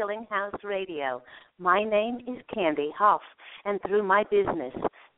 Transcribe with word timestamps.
Healing 0.00 0.26
House 0.30 0.56
Radio. 0.64 1.20
My 1.58 1.84
name 1.84 2.20
is 2.26 2.40
Candy 2.54 2.90
Hough, 2.98 3.20
and 3.66 3.78
through 3.82 4.02
my 4.02 4.24
business, 4.30 4.72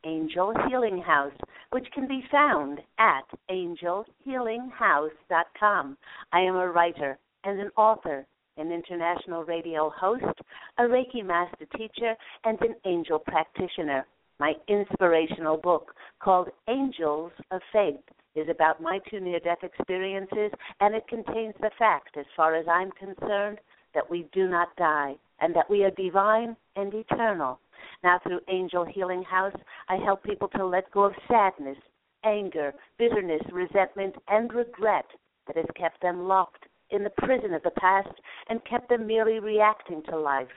Angel 0.05 0.53
Healing 0.69 1.01
House, 1.01 1.31
which 1.71 1.87
can 1.95 2.09
be 2.09 2.25
found 2.33 2.81
at 2.99 3.23
angelhealinghouse.com, 3.49 5.97
I 6.33 6.41
am 6.41 6.57
a 6.57 6.69
writer 6.69 7.17
and 7.45 7.61
an 7.61 7.71
author, 7.77 8.27
an 8.57 8.73
international 8.73 9.45
radio 9.45 9.89
host, 9.89 10.41
a 10.79 10.83
Reiki 10.83 11.25
master 11.25 11.67
teacher, 11.77 12.17
and 12.43 12.61
an 12.63 12.75
angel 12.85 13.21
practitioner. 13.21 14.05
My 14.41 14.55
inspirational 14.67 15.59
book 15.59 15.95
called 16.21 16.49
Angels 16.69 17.31
of 17.53 17.61
Faith 17.73 18.01
is 18.35 18.49
about 18.51 18.83
my 18.83 18.99
two 19.09 19.21
near 19.21 19.39
death 19.39 19.63
experiences, 19.63 20.51
and 20.81 20.97
it 20.97 21.07
contains 21.07 21.55
the 21.61 21.71
fact, 21.79 22.17
as 22.17 22.27
far 22.37 22.57
as 22.57 22.67
I'm 22.67 22.91
concerned, 22.99 23.61
that 23.95 24.09
we 24.11 24.27
do 24.33 24.49
not 24.49 24.75
die 24.77 25.15
and 25.41 25.55
that 25.55 25.69
we 25.69 25.85
are 25.85 25.91
divine 25.91 26.57
and 26.77 26.93
eternal. 26.95 27.59
Now, 28.05 28.19
through 28.23 28.41
Angel 28.49 28.85
Healing 28.85 29.23
House, 29.23 29.57
I 29.89 29.97
help 29.97 30.23
people 30.23 30.49
to 30.57 30.65
let 30.65 30.91
go 30.93 31.05
of 31.05 31.15
sadness, 31.29 31.79
anger, 32.25 32.73
bitterness, 32.99 33.43
resentment, 33.53 34.15
and 34.29 34.53
regret 34.53 35.07
that 35.47 35.57
has 35.57 35.67
kept 35.77 36.01
them 36.01 36.27
locked 36.27 36.67
in 36.91 37.03
the 37.03 37.11
prison 37.11 37.53
of 37.55 37.63
the 37.63 37.71
past 37.73 38.09
and 38.49 38.65
kept 38.65 38.89
them 38.89 39.07
merely 39.07 39.41
reacting 39.41 40.03
to 40.09 40.19
life. 40.19 40.49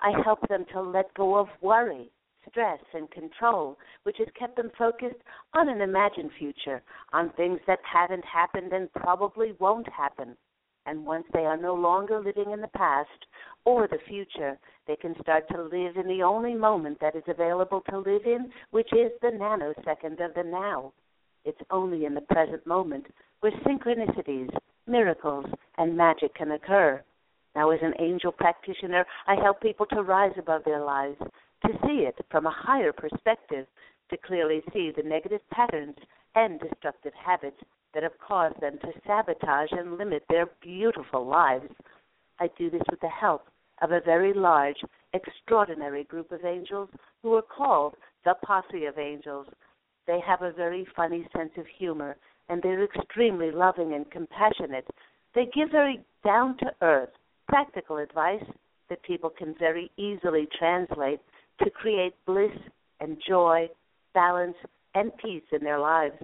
I 0.00 0.12
help 0.24 0.46
them 0.48 0.64
to 0.72 0.82
let 0.82 1.14
go 1.14 1.36
of 1.36 1.48
worry, 1.60 2.10
stress, 2.48 2.80
and 2.92 3.10
control, 3.10 3.78
which 4.02 4.16
has 4.18 4.28
kept 4.38 4.56
them 4.56 4.70
focused 4.76 5.20
on 5.54 5.68
an 5.68 5.80
imagined 5.80 6.30
future, 6.38 6.82
on 7.12 7.30
things 7.30 7.60
that 7.66 7.80
haven't 7.90 8.24
happened 8.24 8.72
and 8.72 8.92
probably 8.92 9.54
won't 9.58 9.88
happen. 9.92 10.36
And 10.86 11.06
once 11.06 11.24
they 11.32 11.46
are 11.46 11.56
no 11.56 11.74
longer 11.74 12.20
living 12.20 12.50
in 12.50 12.60
the 12.60 12.68
past 12.68 13.08
or 13.64 13.88
the 13.88 13.98
future, 14.06 14.58
they 14.86 14.96
can 14.96 15.14
start 15.22 15.48
to 15.48 15.62
live 15.62 15.96
in 15.96 16.06
the 16.06 16.22
only 16.22 16.54
moment 16.54 16.98
that 17.00 17.16
is 17.16 17.22
available 17.26 17.82
to 17.88 17.98
live 17.98 18.26
in, 18.26 18.50
which 18.70 18.92
is 18.92 19.10
the 19.22 19.28
nanosecond 19.28 20.24
of 20.24 20.34
the 20.34 20.42
now. 20.44 20.92
It's 21.44 21.60
only 21.70 22.04
in 22.04 22.14
the 22.14 22.20
present 22.22 22.66
moment 22.66 23.06
where 23.40 23.52
synchronicities, 23.66 24.50
miracles, 24.86 25.46
and 25.78 25.96
magic 25.96 26.34
can 26.34 26.52
occur. 26.52 27.02
Now, 27.54 27.70
as 27.70 27.80
an 27.82 27.94
angel 27.98 28.32
practitioner, 28.32 29.06
I 29.26 29.36
help 29.36 29.60
people 29.60 29.86
to 29.86 30.02
rise 30.02 30.36
above 30.38 30.64
their 30.64 30.84
lives, 30.84 31.18
to 31.64 31.72
see 31.86 32.06
it 32.06 32.16
from 32.30 32.46
a 32.46 32.54
higher 32.54 32.92
perspective, 32.92 33.66
to 34.10 34.16
clearly 34.18 34.62
see 34.72 34.90
the 34.94 35.02
negative 35.02 35.40
patterns 35.50 35.96
and 36.34 36.60
destructive 36.60 37.12
habits 37.14 37.56
that 37.94 38.02
have 38.02 38.18
caused 38.18 38.60
them 38.60 38.78
to 38.82 38.92
sabotage 39.06 39.70
and 39.72 39.96
limit 39.96 40.24
their 40.28 40.46
beautiful 40.60 41.26
lives. 41.26 41.70
I 42.40 42.48
do 42.58 42.70
this 42.70 42.82
with 42.90 43.00
the 43.00 43.08
help 43.08 43.46
of 43.82 43.92
a 43.92 44.00
very 44.00 44.32
large, 44.32 44.76
extraordinary 45.12 46.04
group 46.04 46.32
of 46.32 46.44
angels 46.44 46.88
who 47.22 47.34
are 47.34 47.42
called 47.42 47.94
the 48.24 48.34
Posse 48.44 48.86
of 48.86 48.98
Angels. 48.98 49.46
They 50.06 50.20
have 50.26 50.42
a 50.42 50.52
very 50.52 50.86
funny 50.96 51.26
sense 51.36 51.52
of 51.56 51.66
humor 51.78 52.16
and 52.48 52.62
they're 52.62 52.84
extremely 52.84 53.50
loving 53.50 53.94
and 53.94 54.10
compassionate. 54.10 54.86
They 55.34 55.46
give 55.54 55.70
very 55.70 56.00
down 56.24 56.56
to 56.58 56.72
earth, 56.82 57.10
practical 57.48 57.98
advice 57.98 58.44
that 58.88 59.02
people 59.02 59.30
can 59.30 59.54
very 59.58 59.90
easily 59.96 60.46
translate 60.58 61.20
to 61.62 61.70
create 61.70 62.14
bliss 62.26 62.52
and 63.00 63.16
joy, 63.26 63.68
balance, 64.12 64.56
and 64.94 65.10
peace 65.18 65.42
in 65.52 65.64
their 65.64 65.78
lives. 65.78 66.16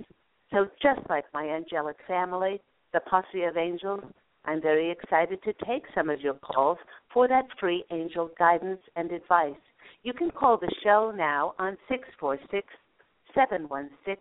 So, 0.52 0.66
just 0.82 1.00
like 1.08 1.24
my 1.32 1.48
angelic 1.48 1.96
family, 2.08 2.60
the 2.92 3.00
Posse 3.00 3.44
of 3.44 3.56
Angels, 3.56 4.02
I'm 4.44 4.60
very 4.60 4.90
excited 4.90 5.42
to 5.44 5.52
take 5.64 5.84
some 5.94 6.10
of 6.10 6.20
your 6.20 6.34
calls 6.34 6.78
for 7.12 7.28
that 7.28 7.46
free 7.58 7.84
angel 7.92 8.30
guidance 8.38 8.80
and 8.96 9.12
advice. 9.12 9.54
You 10.02 10.12
can 10.12 10.30
call 10.30 10.56
the 10.56 10.72
show 10.82 11.12
now 11.14 11.54
on 11.58 11.76
646 11.88 12.66
716 13.34 14.16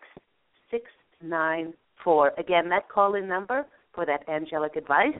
694. 0.69 2.33
Again, 2.37 2.69
that 2.69 2.89
call 2.89 3.15
in 3.15 3.27
number 3.27 3.65
for 3.93 4.05
that 4.05 4.27
angelic 4.29 4.75
advice 4.75 5.17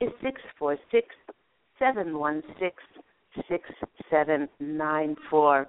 is 0.00 0.10
646 0.22 1.06
716 1.78 2.72
6794. 3.48 5.68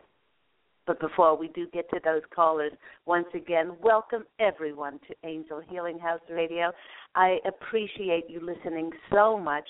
But 0.89 0.99
before 0.99 1.37
we 1.37 1.49
do 1.49 1.67
get 1.67 1.87
to 1.91 1.99
those 2.03 2.23
callers, 2.33 2.71
once 3.05 3.27
again, 3.35 3.73
welcome 3.79 4.23
everyone 4.39 4.99
to 5.07 5.15
Angel 5.23 5.61
Healing 5.69 5.99
House 5.99 6.19
Radio. 6.31 6.71
I 7.13 7.37
appreciate 7.45 8.23
you 8.27 8.39
listening 8.39 8.89
so 9.13 9.37
much. 9.37 9.65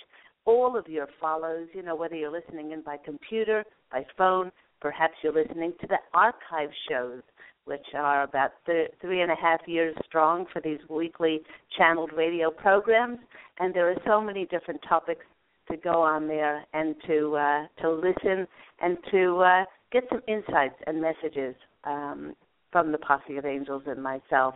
All 0.45 0.77
of 0.77 0.87
your 0.87 1.09
follows, 1.19 1.67
you 1.73 1.83
know, 1.83 1.93
whether 1.93 2.15
you're 2.15 2.31
listening 2.31 2.71
in 2.71 2.83
by 2.83 2.95
computer, 3.03 3.65
by 3.91 4.05
phone, 4.17 4.49
perhaps 4.79 5.15
you're 5.21 5.33
listening 5.33 5.73
to 5.81 5.87
the 5.87 5.97
archive 6.13 6.69
shows, 6.89 7.21
which 7.65 7.85
are 7.95 8.23
about 8.23 8.51
th- 8.65 8.91
three 9.01 9.21
and 9.21 9.29
a 9.29 9.35
half 9.35 9.59
years 9.67 9.97
strong 10.05 10.45
for 10.53 10.61
these 10.61 10.79
weekly 10.89 11.41
channeled 11.77 12.13
radio 12.15 12.49
programs. 12.49 13.19
And 13.59 13.73
there 13.73 13.91
are 13.91 14.01
so 14.07 14.21
many 14.21 14.45
different 14.45 14.79
topics 14.87 15.25
to 15.69 15.75
go 15.75 16.01
on 16.01 16.29
there 16.29 16.65
and 16.73 16.95
to 17.07 17.35
uh, 17.35 17.67
to 17.81 17.91
listen 17.91 18.47
and 18.81 18.97
to 19.11 19.37
uh, 19.39 19.65
get 19.91 20.03
some 20.09 20.21
insights 20.27 20.75
and 20.87 21.01
messages 21.01 21.55
um, 21.83 22.35
from 22.71 22.91
the 22.91 22.97
Posse 22.97 23.37
of 23.37 23.45
Angels 23.45 23.83
and 23.87 24.01
myself. 24.01 24.55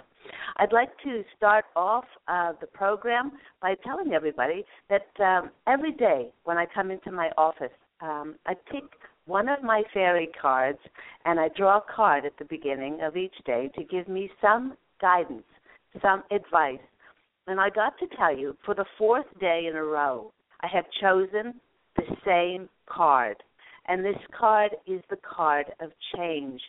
I'd 0.57 0.71
like 0.71 0.91
to 1.03 1.23
start 1.35 1.65
off 1.75 2.05
uh, 2.27 2.53
the 2.61 2.67
program 2.67 3.31
by 3.61 3.75
telling 3.83 4.13
everybody 4.13 4.65
that 4.89 5.07
um, 5.23 5.49
every 5.67 5.91
day 5.91 6.31
when 6.43 6.57
I 6.57 6.65
come 6.73 6.91
into 6.91 7.11
my 7.11 7.29
office, 7.37 7.71
um, 8.01 8.35
I 8.45 8.53
pick 8.71 8.83
one 9.25 9.49
of 9.49 9.63
my 9.63 9.83
fairy 9.93 10.29
cards 10.39 10.79
and 11.25 11.39
I 11.39 11.49
draw 11.55 11.77
a 11.77 11.93
card 11.95 12.25
at 12.25 12.37
the 12.37 12.45
beginning 12.45 12.99
of 13.01 13.17
each 13.17 13.35
day 13.45 13.71
to 13.75 13.83
give 13.83 14.07
me 14.07 14.29
some 14.41 14.75
guidance, 15.01 15.43
some 16.01 16.23
advice. 16.31 16.79
And 17.47 17.59
I 17.59 17.69
got 17.69 17.97
to 17.99 18.07
tell 18.15 18.37
you, 18.37 18.55
for 18.65 18.73
the 18.73 18.85
fourth 18.97 19.25
day 19.39 19.65
in 19.69 19.75
a 19.75 19.83
row, 19.83 20.31
I 20.61 20.67
have 20.67 20.85
chosen 21.01 21.59
the 21.95 22.03
same 22.25 22.69
card. 22.87 23.37
And 23.87 24.03
this 24.03 24.17
card 24.37 24.71
is 24.87 25.01
the 25.09 25.17
card 25.17 25.65
of 25.79 25.91
change. 26.15 26.61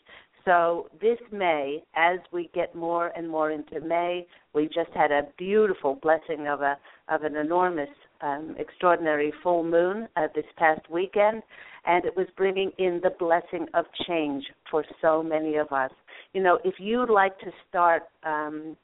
So 0.45 0.91
this 1.01 1.19
May, 1.33 1.83
as 1.97 2.19
we 2.31 2.51
get 2.55 2.75
more 2.75 3.13
and 3.17 3.29
more 3.29 3.51
into 3.51 3.81
May, 3.81 4.27
we 4.53 4.67
just 4.67 4.91
had 4.95 5.11
a 5.11 5.23
beautiful 5.39 5.99
blessing 6.03 6.47
of 6.49 6.61
a 6.61 6.77
of 7.09 7.23
an 7.23 7.37
enormous, 7.37 7.89
um, 8.21 8.55
extraordinary 8.59 9.33
full 9.43 9.65
moon 9.65 10.09
uh, 10.17 10.29
this 10.35 10.45
past 10.57 10.81
weekend, 10.91 11.43
and 11.87 12.05
it 12.05 12.17
was 12.17 12.27
bringing 12.37 12.73
in 12.79 13.01
the 13.03 13.11
blessing 13.19 13.67
of 13.75 13.85
change 14.07 14.45
for 14.71 14.85
so 15.01 15.23
many 15.23 15.57
of 15.57 15.73
us. 15.73 15.91
You 16.33 16.43
know, 16.43 16.59
if 16.65 16.75
you'd 16.79 17.11
like 17.11 17.39
to 17.41 17.51
start 17.69 18.05
um, 18.23 18.77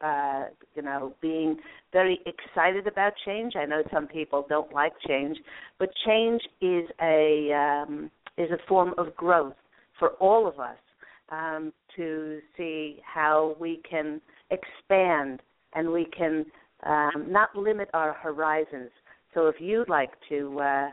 uh, 0.00 0.44
you 0.74 0.82
know, 0.82 1.14
being 1.20 1.56
very 1.92 2.20
excited 2.26 2.86
about 2.86 3.12
change. 3.24 3.54
I 3.56 3.64
know 3.64 3.82
some 3.92 4.06
people 4.06 4.46
don't 4.48 4.72
like 4.72 4.92
change, 5.06 5.38
but 5.78 5.90
change 6.04 6.42
is 6.60 6.84
a 7.00 7.52
um, 7.52 8.10
is 8.36 8.50
a 8.50 8.58
form 8.68 8.94
of 8.98 9.14
growth 9.16 9.54
for 9.98 10.10
all 10.20 10.46
of 10.46 10.60
us 10.60 10.76
um, 11.30 11.72
to 11.96 12.40
see 12.56 13.00
how 13.02 13.56
we 13.58 13.80
can 13.88 14.20
expand 14.50 15.40
and 15.74 15.90
we 15.90 16.06
can 16.16 16.44
um, 16.84 17.26
not 17.28 17.54
limit 17.56 17.88
our 17.94 18.12
horizons. 18.12 18.90
So 19.34 19.48
if 19.48 19.56
you'd 19.58 19.88
like 19.88 20.10
to 20.28 20.60
uh, 20.60 20.88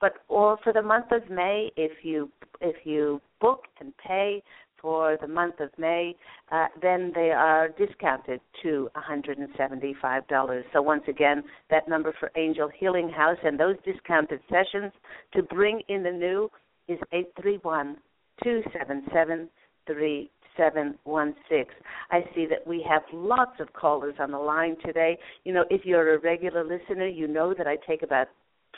but 0.00 0.14
or 0.28 0.58
for 0.64 0.72
the 0.72 0.82
month 0.82 1.12
of 1.12 1.22
may 1.30 1.70
if 1.76 1.92
you 2.02 2.28
if 2.60 2.76
you 2.84 3.20
book 3.40 3.64
and 3.78 3.92
pay 3.98 4.42
for 4.84 5.16
the 5.18 5.26
month 5.26 5.60
of 5.60 5.70
May, 5.78 6.14
uh, 6.52 6.66
then 6.82 7.10
they 7.14 7.30
are 7.30 7.70
discounted 7.70 8.42
to 8.62 8.90
$175. 8.94 10.62
So 10.74 10.82
once 10.82 11.04
again, 11.08 11.42
that 11.70 11.88
number 11.88 12.14
for 12.20 12.30
Angel 12.36 12.68
Healing 12.78 13.08
House 13.08 13.38
and 13.42 13.58
those 13.58 13.76
discounted 13.82 14.40
sessions 14.50 14.92
to 15.32 15.42
bring 15.42 15.80
in 15.88 16.02
the 16.02 16.10
new 16.10 16.50
is 16.86 16.98
831 17.12 17.96
277 18.42 19.48
3716. 19.86 21.64
I 22.10 22.20
see 22.34 22.44
that 22.46 22.66
we 22.66 22.84
have 22.86 23.02
lots 23.10 23.58
of 23.60 23.72
callers 23.72 24.16
on 24.20 24.32
the 24.32 24.38
line 24.38 24.76
today. 24.84 25.16
You 25.44 25.54
know, 25.54 25.64
if 25.70 25.86
you're 25.86 26.14
a 26.14 26.18
regular 26.18 26.62
listener, 26.62 27.06
you 27.06 27.26
know 27.26 27.54
that 27.56 27.66
I 27.66 27.76
take 27.88 28.02
about 28.02 28.28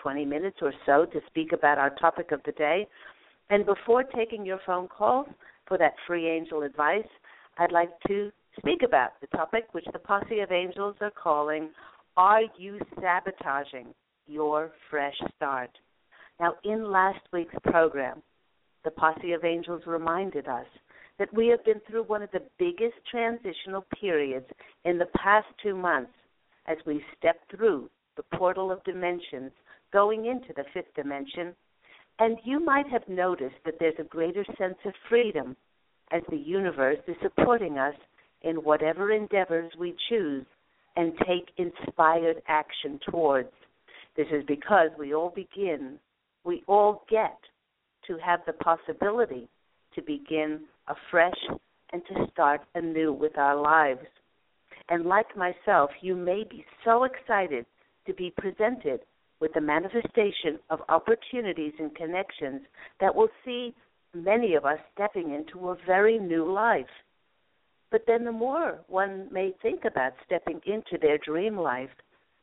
20 0.00 0.24
minutes 0.24 0.58
or 0.62 0.72
so 0.86 1.04
to 1.06 1.20
speak 1.26 1.50
about 1.52 1.78
our 1.78 1.90
topic 1.90 2.30
of 2.30 2.40
the 2.46 2.52
day. 2.52 2.86
And 3.50 3.66
before 3.66 4.02
taking 4.04 4.46
your 4.46 4.60
phone 4.64 4.86
calls, 4.88 5.26
for 5.66 5.78
that 5.78 5.94
free 6.06 6.28
angel 6.28 6.62
advice, 6.62 7.08
I'd 7.58 7.72
like 7.72 7.90
to 8.06 8.30
speak 8.58 8.82
about 8.82 9.10
the 9.20 9.26
topic 9.28 9.68
which 9.72 9.86
the 9.92 9.98
Posse 9.98 10.40
of 10.40 10.52
Angels 10.52 10.96
are 11.00 11.10
calling 11.10 11.70
Are 12.16 12.42
You 12.58 12.78
Sabotaging 13.00 13.94
Your 14.26 14.70
Fresh 14.90 15.16
Start? 15.36 15.70
Now, 16.40 16.54
in 16.64 16.90
last 16.90 17.20
week's 17.32 17.54
program, 17.64 18.22
the 18.84 18.90
Posse 18.90 19.32
of 19.32 19.44
Angels 19.44 19.82
reminded 19.86 20.46
us 20.48 20.66
that 21.18 21.32
we 21.32 21.48
have 21.48 21.64
been 21.64 21.80
through 21.88 22.04
one 22.04 22.22
of 22.22 22.30
the 22.32 22.42
biggest 22.58 22.96
transitional 23.10 23.84
periods 23.98 24.46
in 24.84 24.98
the 24.98 25.08
past 25.16 25.46
two 25.62 25.74
months 25.74 26.12
as 26.66 26.76
we 26.86 27.02
step 27.18 27.36
through 27.50 27.88
the 28.16 28.36
portal 28.36 28.70
of 28.70 28.84
dimensions 28.84 29.50
going 29.92 30.26
into 30.26 30.52
the 30.56 30.64
fifth 30.74 30.94
dimension 30.94 31.54
and 32.18 32.38
you 32.44 32.64
might 32.64 32.88
have 32.88 33.06
noticed 33.08 33.56
that 33.64 33.74
there's 33.78 33.98
a 33.98 34.04
greater 34.04 34.44
sense 34.58 34.78
of 34.84 34.92
freedom 35.08 35.56
as 36.12 36.22
the 36.30 36.36
universe 36.36 36.98
is 37.06 37.16
supporting 37.22 37.78
us 37.78 37.94
in 38.42 38.56
whatever 38.56 39.12
endeavors 39.12 39.72
we 39.78 39.94
choose 40.08 40.46
and 40.96 41.12
take 41.26 41.50
inspired 41.58 42.42
action 42.48 42.98
towards. 43.10 43.50
This 44.16 44.28
is 44.32 44.44
because 44.46 44.90
we 44.98 45.14
all 45.14 45.32
begin, 45.34 45.98
we 46.44 46.62
all 46.66 47.04
get 47.10 47.36
to 48.06 48.16
have 48.24 48.40
the 48.46 48.52
possibility 48.54 49.48
to 49.94 50.02
begin 50.02 50.60
afresh 50.88 51.58
and 51.92 52.02
to 52.06 52.26
start 52.32 52.62
anew 52.74 53.12
with 53.12 53.36
our 53.36 53.60
lives. 53.60 54.06
And 54.88 55.04
like 55.04 55.36
myself, 55.36 55.90
you 56.00 56.14
may 56.14 56.44
be 56.48 56.64
so 56.84 57.04
excited 57.04 57.66
to 58.06 58.14
be 58.14 58.32
presented 58.36 59.00
with 59.40 59.52
the 59.54 59.60
manifestation 59.60 60.58
of 60.70 60.80
opportunities 60.88 61.74
and 61.78 61.94
connections 61.94 62.62
that 63.00 63.14
will 63.14 63.28
see 63.44 63.74
many 64.14 64.54
of 64.54 64.64
us 64.64 64.78
stepping 64.94 65.34
into 65.34 65.68
a 65.68 65.76
very 65.86 66.18
new 66.18 66.50
life. 66.50 66.86
But 67.90 68.02
then 68.06 68.24
the 68.24 68.32
more 68.32 68.78
one 68.88 69.28
may 69.30 69.54
think 69.62 69.84
about 69.84 70.12
stepping 70.24 70.60
into 70.66 70.98
their 71.00 71.18
dream 71.18 71.56
life, 71.56 71.90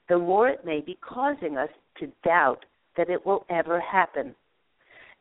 the 0.07 0.17
more 0.17 0.49
it 0.49 0.65
may 0.65 0.81
be 0.81 0.97
causing 1.01 1.57
us 1.57 1.69
to 1.99 2.11
doubt 2.23 2.65
that 2.97 3.09
it 3.09 3.25
will 3.25 3.45
ever 3.49 3.79
happen. 3.79 4.35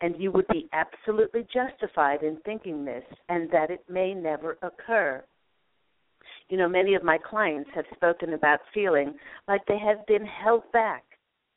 And 0.01 0.15
you 0.19 0.31
would 0.33 0.49
be 0.49 0.69
absolutely 0.73 1.47
justified 1.53 2.23
in 2.23 2.39
thinking 2.45 2.85
this 2.85 3.05
and 3.29 3.51
that 3.51 3.71
it 3.71 3.85
may 3.89 4.15
never 4.15 4.59
occur. 4.63 5.23
You 6.49 6.59
know, 6.59 6.69
many 6.69 6.95
of 6.95 7.05
my 7.05 7.19
clients 7.19 7.71
have 7.75 7.85
spoken 7.95 8.35
about 8.35 8.61
feeling 8.75 9.15
like 9.49 9.65
they 9.67 9.79
have 9.79 10.05
been 10.07 10.27
held 10.27 10.65
back 10.73 11.05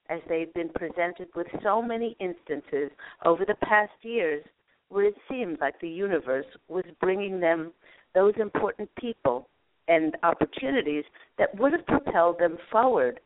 as 0.09 0.19
they've 0.27 0.53
been 0.53 0.69
presented 0.69 1.27
with 1.35 1.47
so 1.63 1.81
many 1.81 2.15
instances 2.19 2.91
over 3.25 3.45
the 3.45 3.55
past 3.63 3.93
years 4.01 4.43
where 4.89 5.05
it 5.05 5.15
seemed 5.29 5.59
like 5.59 5.79
the 5.79 5.89
universe 5.89 6.45
was 6.67 6.85
bringing 7.01 7.39
them 7.39 7.71
those 8.13 8.33
important 8.39 8.89
people 8.99 9.47
and 9.87 10.15
opportunities 10.23 11.03
that 11.37 11.53
would 11.59 11.73
have 11.73 11.85
propelled 11.85 12.39
them 12.39 12.57
forward. 12.71 13.19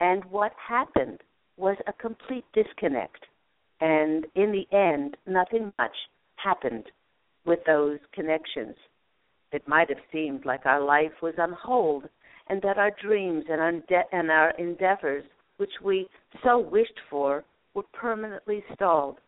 And 0.00 0.24
what 0.26 0.52
happened 0.68 1.20
was 1.56 1.76
a 1.86 1.92
complete 1.92 2.44
disconnect. 2.54 3.26
And 3.80 4.26
in 4.34 4.52
the 4.52 4.66
end, 4.76 5.16
nothing 5.26 5.72
much 5.78 5.94
happened 6.36 6.84
with 7.44 7.60
those 7.66 7.98
connections. 8.12 8.76
It 9.52 9.66
might 9.68 9.88
have 9.88 9.98
seemed 10.10 10.46
like 10.46 10.66
our 10.66 10.80
life 10.80 11.12
was 11.20 11.34
on 11.38 11.52
hold 11.52 12.08
and 12.48 12.62
that 12.62 12.78
our 12.78 12.90
dreams 13.02 13.44
and 13.48 13.60
our, 13.60 13.72
and 14.12 14.30
our 14.30 14.50
endeavors, 14.58 15.24
which 15.62 15.80
we 15.84 16.08
so 16.42 16.58
wished 16.58 16.98
for, 17.08 17.44
were 17.72 17.84
permanently 17.92 18.64
stalled. 18.74 19.18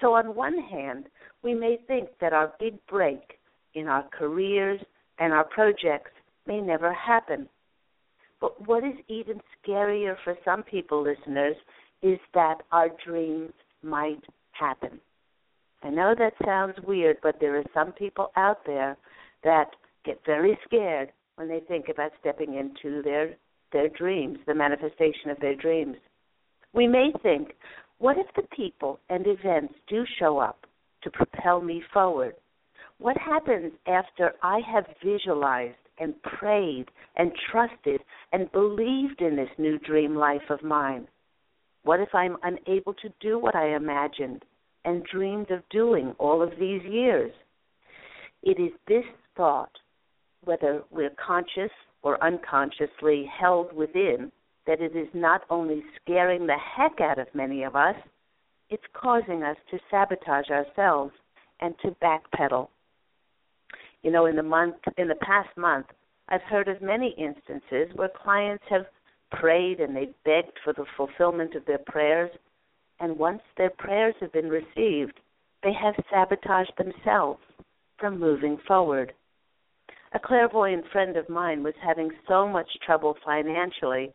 So, 0.00 0.12
on 0.14 0.34
one 0.34 0.58
hand, 0.58 1.06
we 1.44 1.54
may 1.54 1.78
think 1.86 2.08
that 2.20 2.32
our 2.32 2.52
big 2.58 2.84
break 2.88 3.38
in 3.74 3.86
our 3.86 4.02
careers 4.10 4.80
and 5.20 5.32
our 5.32 5.44
projects 5.44 6.10
may 6.48 6.60
never 6.60 6.92
happen. 6.92 7.48
But 8.40 8.66
what 8.66 8.82
is 8.82 8.96
even 9.06 9.40
scarier 9.64 10.16
for 10.24 10.34
some 10.44 10.64
people, 10.64 11.00
listeners, 11.00 11.54
is 12.02 12.18
that 12.34 12.56
our 12.72 12.88
dreams 13.06 13.52
might 13.84 14.24
happen. 14.50 14.98
I 15.84 15.90
know 15.90 16.16
that 16.18 16.32
sounds 16.44 16.74
weird, 16.84 17.18
but 17.22 17.36
there 17.38 17.56
are 17.56 17.64
some 17.72 17.92
people 17.92 18.32
out 18.34 18.66
there 18.66 18.96
that 19.44 19.70
get 20.04 20.18
very 20.26 20.58
scared 20.64 21.12
when 21.36 21.46
they 21.46 21.60
think 21.68 21.86
about 21.88 22.10
stepping 22.18 22.54
into 22.54 23.00
their 23.02 23.36
their 23.72 23.88
dreams, 23.88 24.38
the 24.46 24.54
manifestation 24.54 25.30
of 25.30 25.38
their 25.40 25.54
dreams. 25.54 25.96
We 26.72 26.86
may 26.86 27.12
think, 27.22 27.54
what 27.98 28.18
if 28.18 28.26
the 28.36 28.46
people 28.54 29.00
and 29.08 29.26
events 29.26 29.74
do 29.88 30.04
show 30.18 30.38
up 30.38 30.66
to 31.02 31.10
propel 31.10 31.60
me 31.60 31.82
forward? 31.92 32.34
What 32.98 33.16
happens 33.18 33.72
after 33.86 34.32
I 34.42 34.60
have 34.72 34.84
visualized 35.04 35.76
and 35.98 36.20
prayed 36.22 36.86
and 37.16 37.32
trusted 37.50 38.00
and 38.32 38.52
believed 38.52 39.20
in 39.20 39.36
this 39.36 39.48
new 39.58 39.78
dream 39.78 40.14
life 40.14 40.50
of 40.50 40.62
mine? 40.62 41.08
What 41.84 42.00
if 42.00 42.14
I'm 42.14 42.36
unable 42.42 42.94
to 42.94 43.08
do 43.20 43.38
what 43.38 43.54
I 43.54 43.76
imagined 43.76 44.44
and 44.84 45.04
dreamed 45.04 45.50
of 45.50 45.68
doing 45.70 46.14
all 46.18 46.42
of 46.42 46.50
these 46.58 46.82
years? 46.82 47.32
It 48.42 48.60
is 48.60 48.72
this 48.86 49.04
thought, 49.36 49.72
whether 50.44 50.82
we're 50.90 51.14
conscious 51.24 51.70
or 52.06 52.22
unconsciously 52.22 53.28
held 53.36 53.72
within, 53.72 54.30
that 54.64 54.80
it 54.80 54.94
is 54.94 55.08
not 55.12 55.40
only 55.50 55.82
scaring 56.00 56.46
the 56.46 56.54
heck 56.54 57.00
out 57.00 57.18
of 57.18 57.26
many 57.34 57.64
of 57.64 57.74
us, 57.74 57.96
it's 58.70 58.84
causing 58.92 59.42
us 59.42 59.56
to 59.68 59.78
sabotage 59.90 60.48
ourselves 60.48 61.12
and 61.58 61.74
to 61.82 61.96
backpedal. 62.00 62.68
You 64.04 64.12
know, 64.12 64.26
in 64.26 64.36
the 64.36 64.42
month 64.44 64.76
in 64.96 65.08
the 65.08 65.16
past 65.16 65.48
month, 65.56 65.86
I've 66.28 66.42
heard 66.42 66.68
of 66.68 66.80
many 66.80 67.12
instances 67.18 67.92
where 67.96 68.08
clients 68.22 68.62
have 68.70 68.86
prayed 69.32 69.80
and 69.80 69.96
they've 69.96 70.14
begged 70.24 70.60
for 70.62 70.72
the 70.72 70.84
fulfillment 70.96 71.56
of 71.56 71.66
their 71.66 71.82
prayers, 71.88 72.30
and 73.00 73.18
once 73.18 73.42
their 73.56 73.70
prayers 73.70 74.14
have 74.20 74.32
been 74.32 74.48
received, 74.48 75.18
they 75.64 75.72
have 75.72 75.96
sabotaged 76.08 76.74
themselves 76.78 77.40
from 77.98 78.20
moving 78.20 78.58
forward. 78.64 79.12
A 80.16 80.18
clairvoyant 80.18 80.86
friend 80.92 81.14
of 81.18 81.28
mine 81.28 81.62
was 81.62 81.74
having 81.84 82.10
so 82.26 82.48
much 82.48 82.70
trouble 82.86 83.18
financially 83.22 84.14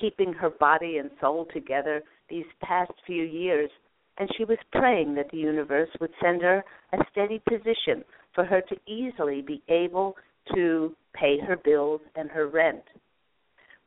keeping 0.00 0.32
her 0.32 0.48
body 0.48 0.96
and 0.96 1.10
soul 1.20 1.46
together 1.52 2.02
these 2.30 2.46
past 2.62 2.92
few 3.06 3.24
years, 3.24 3.68
and 4.16 4.30
she 4.38 4.46
was 4.46 4.56
praying 4.72 5.16
that 5.16 5.30
the 5.30 5.36
universe 5.36 5.90
would 6.00 6.12
send 6.18 6.40
her 6.40 6.64
a 6.94 6.98
steady 7.12 7.42
position 7.46 8.02
for 8.34 8.46
her 8.46 8.62
to 8.62 8.90
easily 8.90 9.42
be 9.42 9.62
able 9.68 10.16
to 10.54 10.96
pay 11.12 11.38
her 11.46 11.56
bills 11.56 12.00
and 12.16 12.30
her 12.30 12.48
rent. 12.48 12.84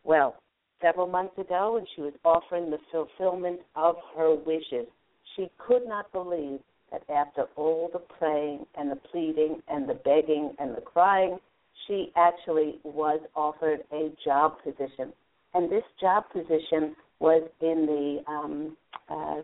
Well, 0.03 0.35
several 0.79 1.07
months 1.07 1.39
ago, 1.39 1.73
when 1.73 1.87
she 1.95 2.01
was 2.01 2.13
offering 2.23 2.69
the 2.69 2.77
fulfillment 2.91 3.61
of 3.75 3.95
her 4.15 4.35
wishes, 4.35 4.85
she 5.35 5.49
could 5.57 5.87
not 5.87 6.11
believe 6.11 6.59
that 6.91 7.01
after 7.09 7.47
all 7.55 7.89
the 7.91 7.99
praying 7.99 8.67
and 8.75 8.91
the 8.91 8.95
pleading 9.11 9.63
and 9.67 9.89
the 9.89 9.95
begging 10.05 10.55
and 10.59 10.77
the 10.77 10.81
crying, 10.81 11.39
she 11.87 12.11
actually 12.15 12.79
was 12.83 13.19
offered 13.35 13.79
a 13.91 14.11
job 14.23 14.57
position 14.63 15.13
and 15.53 15.71
this 15.71 15.83
job 15.99 16.23
position 16.31 16.95
was 17.19 17.49
in 17.61 17.85
the 17.87 18.31
um, 18.31 18.77
uh, 19.09 19.41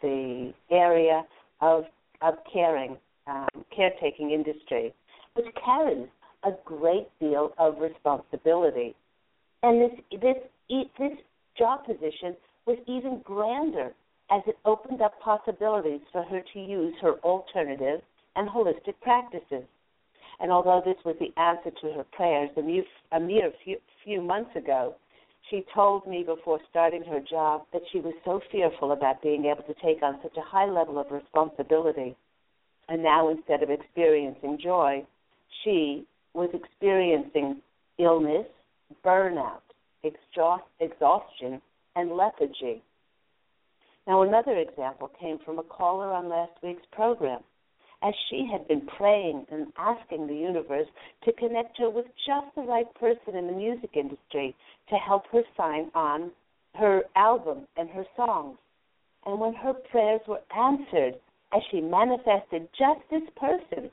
the 0.00 0.52
area 0.70 1.24
of 1.60 1.84
of 2.22 2.34
caring, 2.50 2.96
um, 3.26 3.48
caretaking 3.74 4.30
industry, 4.30 4.94
which 5.34 5.46
carries 5.64 6.08
a 6.44 6.52
great 6.64 7.08
deal 7.20 7.52
of 7.58 7.78
responsibility. 7.78 8.94
And 9.62 9.82
this 9.82 10.20
this 10.20 10.36
this 10.98 11.18
job 11.58 11.84
position 11.84 12.36
was 12.66 12.78
even 12.86 13.20
grander 13.24 13.92
as 14.30 14.40
it 14.46 14.56
opened 14.64 15.02
up 15.02 15.20
possibilities 15.20 16.00
for 16.12 16.22
her 16.22 16.40
to 16.54 16.58
use 16.58 16.94
her 17.02 17.14
alternative 17.24 18.00
and 18.36 18.48
holistic 18.48 18.94
practices. 19.02 19.64
And 20.40 20.50
although 20.50 20.82
this 20.84 21.02
was 21.04 21.16
the 21.18 21.32
answer 21.40 21.70
to 21.70 21.92
her 21.92 22.04
prayers 22.04 22.50
a 22.56 22.62
mere, 22.62 22.84
a 23.12 23.20
mere 23.20 23.52
few, 23.64 23.76
few 24.04 24.20
months 24.20 24.54
ago, 24.56 24.94
she 25.50 25.64
told 25.74 26.06
me 26.06 26.22
before 26.22 26.60
starting 26.70 27.02
her 27.04 27.20
job 27.20 27.62
that 27.72 27.82
she 27.92 28.00
was 28.00 28.14
so 28.24 28.40
fearful 28.50 28.92
about 28.92 29.22
being 29.22 29.44
able 29.44 29.62
to 29.64 29.74
take 29.74 30.02
on 30.02 30.18
such 30.22 30.36
a 30.36 30.42
high 30.42 30.66
level 30.66 30.98
of 30.98 31.10
responsibility. 31.10 32.16
And 32.88 33.02
now, 33.02 33.28
instead 33.28 33.62
of 33.62 33.70
experiencing 33.70 34.58
joy, 34.62 35.04
she 35.62 36.06
was 36.34 36.50
experiencing 36.54 37.60
illness, 37.98 38.46
burnout, 39.04 39.60
exhaust, 40.02 40.64
exhaustion, 40.80 41.60
and 41.94 42.12
lethargy. 42.12 42.82
Now, 44.06 44.22
another 44.22 44.56
example 44.58 45.10
came 45.20 45.38
from 45.44 45.58
a 45.58 45.62
caller 45.62 46.12
on 46.12 46.28
last 46.28 46.52
week's 46.62 46.86
program 46.90 47.40
as 48.02 48.14
she 48.28 48.48
had 48.50 48.66
been 48.66 48.86
praying 48.98 49.46
and 49.50 49.72
asking 49.78 50.26
the 50.26 50.34
universe 50.34 50.88
to 51.24 51.32
connect 51.32 51.78
her 51.78 51.88
with 51.88 52.06
just 52.26 52.54
the 52.54 52.62
right 52.62 52.92
person 52.94 53.36
in 53.36 53.46
the 53.46 53.52
music 53.52 53.90
industry 53.94 54.54
to 54.88 54.96
help 54.96 55.24
her 55.32 55.42
sign 55.56 55.90
on 55.94 56.30
her 56.74 57.02
album 57.16 57.66
and 57.76 57.88
her 57.90 58.04
songs. 58.16 58.58
And 59.24 59.38
when 59.38 59.54
her 59.54 59.74
prayers 59.90 60.20
were 60.26 60.40
answered, 60.56 61.14
as 61.54 61.62
she 61.70 61.80
manifested 61.80 62.68
just 62.76 63.00
this 63.10 63.28
person, 63.36 63.90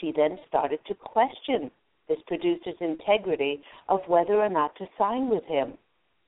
she 0.00 0.12
then 0.16 0.38
started 0.48 0.78
to 0.86 0.94
question 0.94 1.70
this 2.08 2.18
producer's 2.26 2.76
integrity 2.80 3.62
of 3.88 4.00
whether 4.06 4.40
or 4.40 4.48
not 4.48 4.76
to 4.76 4.86
sign 4.96 5.28
with 5.28 5.44
him. 5.44 5.74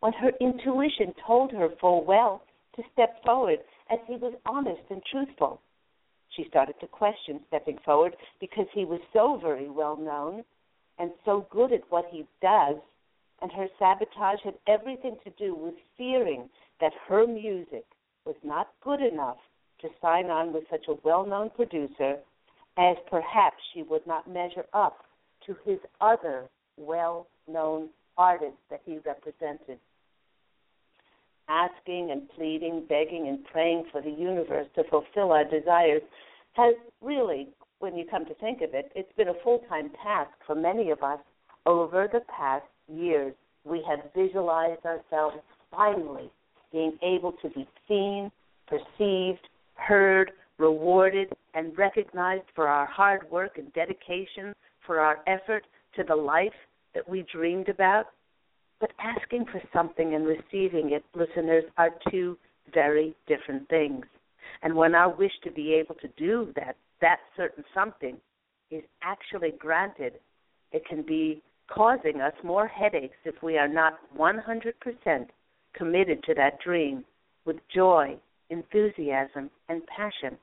When 0.01 0.13
her 0.15 0.33
intuition 0.41 1.15
told 1.27 1.53
her 1.53 1.69
full 1.81 2.05
well 2.05 2.43
to 2.75 2.83
step 2.93 3.23
forward 3.25 3.61
as 3.91 3.99
he 4.07 4.17
was 4.17 4.35
honest 4.45 4.83
and 4.91 5.03
truthful. 5.11 5.61
She 6.37 6.45
started 6.49 6.79
to 6.81 6.87
question 6.87 7.41
stepping 7.49 7.79
forward 7.79 8.15
because 8.41 8.67
he 8.73 8.85
was 8.85 9.01
so 9.15 9.37
very 9.39 9.71
well 9.71 9.97
known 9.97 10.45
and 10.99 11.11
so 11.25 11.47
good 11.51 11.73
at 11.73 11.91
what 11.91 12.05
he 12.11 12.27
does, 12.43 12.77
and 13.41 13.51
her 13.53 13.69
sabotage 13.79 14.41
had 14.43 14.59
everything 14.67 15.17
to 15.25 15.31
do 15.31 15.55
with 15.55 15.75
fearing 15.97 16.51
that 16.81 16.93
her 17.09 17.27
music 17.27 17.87
was 18.27 18.37
not 18.43 18.69
good 18.83 19.01
enough 19.01 19.39
to 19.81 19.89
sign 20.01 20.31
on 20.31 20.53
with 20.53 20.65
such 20.71 20.89
a 20.89 20.99
well 21.05 21.25
known 21.25 21.51
producer, 21.51 22.19
as 22.77 22.97
perhaps 23.11 23.63
she 23.73 23.83
would 23.83 24.07
not 24.07 24.29
measure 24.29 24.67
up 24.75 25.05
to 25.47 25.57
his 25.65 25.79
other 26.01 26.49
well 26.77 27.27
known 27.49 27.89
artists 28.19 28.61
that 28.71 28.83
he 28.85 28.99
represented 28.99 29.79
asking 31.49 32.11
and 32.11 32.29
pleading, 32.31 32.85
begging 32.89 33.29
and 33.29 33.45
praying 33.45 33.85
for 33.93 34.01
the 34.03 34.11
universe 34.11 34.67
to 34.75 34.85
fulfill 34.85 35.33
our 35.33 35.45
desires 35.45 36.03
has 36.55 36.75
really, 37.03 37.49
when 37.79 37.97
you 37.97 38.05
come 38.11 38.25
to 38.27 38.35
think 38.35 38.63
of 38.63 38.75
it, 38.75 38.91
it's 38.95 39.13
been 39.17 39.29
a 39.29 39.43
full 39.45 39.61
time 39.69 39.91
task 40.03 40.31
for 40.47 40.55
many 40.55 40.91
of 40.91 41.03
us 41.03 41.21
over 41.67 42.09
the 42.13 42.21
past 42.35 42.65
years. 42.89 43.35
We 43.65 43.85
have 43.89 44.11
visualized 44.15 44.85
ourselves 44.85 45.37
finally 45.71 46.31
being 46.73 46.99
able 47.03 47.33
to 47.43 47.49
be 47.51 47.69
seen, 47.87 48.31
perceived, 48.67 49.47
heard, 49.75 50.33
rewarded, 50.59 51.33
and 51.55 51.77
recognized 51.77 52.45
for 52.55 52.69
our 52.69 52.87
hard 52.87 53.31
work 53.31 53.59
and 53.59 53.73
dedication, 53.73 54.55
for 54.87 55.01
our 55.01 55.19
effort 55.27 55.65
to 55.97 56.05
the 56.05 56.15
life 56.15 56.53
that 56.95 57.09
we 57.09 57.27
dreamed 57.33 57.69
about. 57.69 58.07
But 58.81 58.93
asking 58.99 59.47
for 59.47 59.63
something 59.73 60.15
and 60.15 60.27
receiving 60.27 60.93
it, 60.93 61.05
listeners, 61.15 61.65
are 61.79 61.91
two 62.11 62.37
very 62.75 63.15
different 63.27 63.69
things. 63.69 64.05
And 64.63 64.75
when 64.75 64.95
our 64.95 65.15
wish 65.15 65.33
to 65.45 65.51
be 65.51 65.73
able 65.75 65.95
to 65.97 66.09
do 66.17 66.53
that, 66.57 66.77
that 67.01 67.19
certain 67.37 67.65
something 67.75 68.17
is 68.71 68.83
actually 69.03 69.53
granted, 69.59 70.15
It 70.73 70.85
can 70.87 71.03
be 71.03 71.43
causing 71.69 72.21
us 72.21 72.35
more 72.45 72.67
headaches 72.67 73.17
if 73.25 73.43
we 73.43 73.57
are 73.57 73.69
not 73.69 73.99
100% 74.17 75.27
committed 75.75 76.23
to 76.25 76.35
that 76.35 76.61
dream 76.61 77.05
with 77.45 77.57
joy, 77.75 78.17
enthusiasm, 78.51 79.51
and 79.69 79.83
passion. 79.87 80.37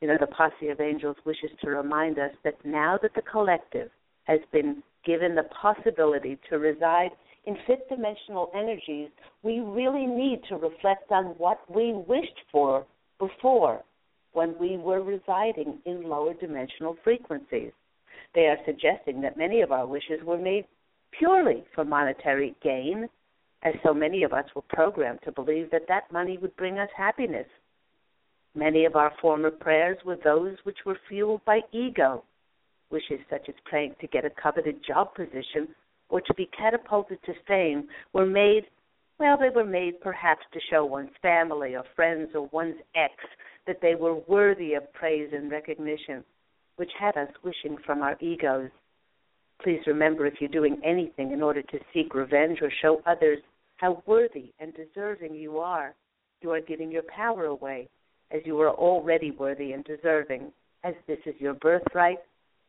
You 0.00 0.08
know, 0.08 0.16
the 0.18 0.26
Posse 0.26 0.68
of 0.68 0.80
Angels 0.80 1.16
wishes 1.24 1.50
to 1.60 1.70
remind 1.70 2.18
us 2.18 2.32
that 2.44 2.64
now 2.64 2.98
that 3.02 3.14
the 3.14 3.22
collective 3.22 3.90
has 4.24 4.40
been 4.52 4.82
given 5.04 5.34
the 5.34 5.44
possibility 5.60 6.38
to 6.48 6.58
reside 6.58 7.10
in 7.44 7.56
fifth 7.66 7.88
dimensional 7.88 8.50
energies, 8.54 9.08
we 9.42 9.60
really 9.60 10.06
need 10.06 10.42
to 10.48 10.56
reflect 10.56 11.10
on 11.10 11.34
what 11.38 11.58
we 11.68 11.92
wished 11.92 12.40
for 12.50 12.86
before 13.18 13.82
when 14.32 14.54
we 14.58 14.76
were 14.76 15.02
residing 15.02 15.78
in 15.84 16.08
lower 16.08 16.34
dimensional 16.34 16.96
frequencies. 17.02 17.72
They 18.34 18.42
are 18.42 18.58
suggesting 18.64 19.20
that 19.22 19.36
many 19.36 19.60
of 19.60 19.72
our 19.72 19.86
wishes 19.86 20.22
were 20.24 20.38
made 20.38 20.64
purely 21.18 21.64
for 21.74 21.84
monetary 21.84 22.54
gain, 22.62 23.08
as 23.62 23.74
so 23.84 23.92
many 23.92 24.22
of 24.22 24.32
us 24.32 24.46
were 24.54 24.62
programmed 24.68 25.20
to 25.24 25.32
believe 25.32 25.70
that 25.70 25.88
that 25.88 26.10
money 26.12 26.38
would 26.38 26.56
bring 26.56 26.78
us 26.78 26.88
happiness. 26.96 27.46
Many 28.54 28.84
of 28.84 28.96
our 28.96 29.12
former 29.20 29.50
prayers 29.50 29.98
were 30.04 30.18
those 30.22 30.56
which 30.64 30.78
were 30.84 30.98
fueled 31.08 31.44
by 31.44 31.60
ego, 31.72 32.24
wishes 32.92 33.18
such 33.30 33.48
as 33.48 33.54
praying 33.64 33.94
to 34.00 34.06
get 34.06 34.24
a 34.24 34.30
coveted 34.30 34.76
job 34.86 35.14
position 35.14 35.68
or 36.08 36.20
to 36.20 36.34
be 36.34 36.48
catapulted 36.56 37.18
to 37.24 37.32
fame 37.48 37.88
were 38.12 38.26
made, 38.26 38.64
well, 39.18 39.36
they 39.38 39.48
were 39.48 39.64
made 39.64 40.00
perhaps 40.00 40.42
to 40.52 40.60
show 40.70 40.84
one's 40.84 41.10
family 41.22 41.74
or 41.74 41.84
friends 41.96 42.30
or 42.34 42.48
one's 42.52 42.76
ex 42.94 43.14
that 43.66 43.78
they 43.80 43.94
were 43.94 44.16
worthy 44.28 44.74
of 44.74 44.92
praise 44.92 45.30
and 45.32 45.50
recognition, 45.50 46.22
which 46.76 46.90
had 46.98 47.16
us 47.16 47.30
wishing 47.42 47.76
from 47.86 48.02
our 48.02 48.16
egos. 48.20 48.70
Please 49.62 49.80
remember 49.86 50.26
if 50.26 50.34
you're 50.40 50.50
doing 50.50 50.80
anything 50.84 51.32
in 51.32 51.42
order 51.42 51.62
to 51.62 51.78
seek 51.94 52.14
revenge 52.14 52.58
or 52.60 52.70
show 52.82 53.00
others 53.06 53.38
how 53.76 54.02
worthy 54.06 54.52
and 54.60 54.74
deserving 54.74 55.34
you 55.34 55.58
are, 55.58 55.94
you 56.40 56.50
are 56.50 56.60
giving 56.60 56.90
your 56.90 57.04
power 57.14 57.46
away, 57.46 57.88
as 58.32 58.40
you 58.44 58.60
are 58.60 58.70
already 58.70 59.30
worthy 59.30 59.72
and 59.72 59.84
deserving, 59.84 60.52
as 60.84 60.94
this 61.06 61.18
is 61.26 61.34
your 61.38 61.54
birthright 61.54 62.18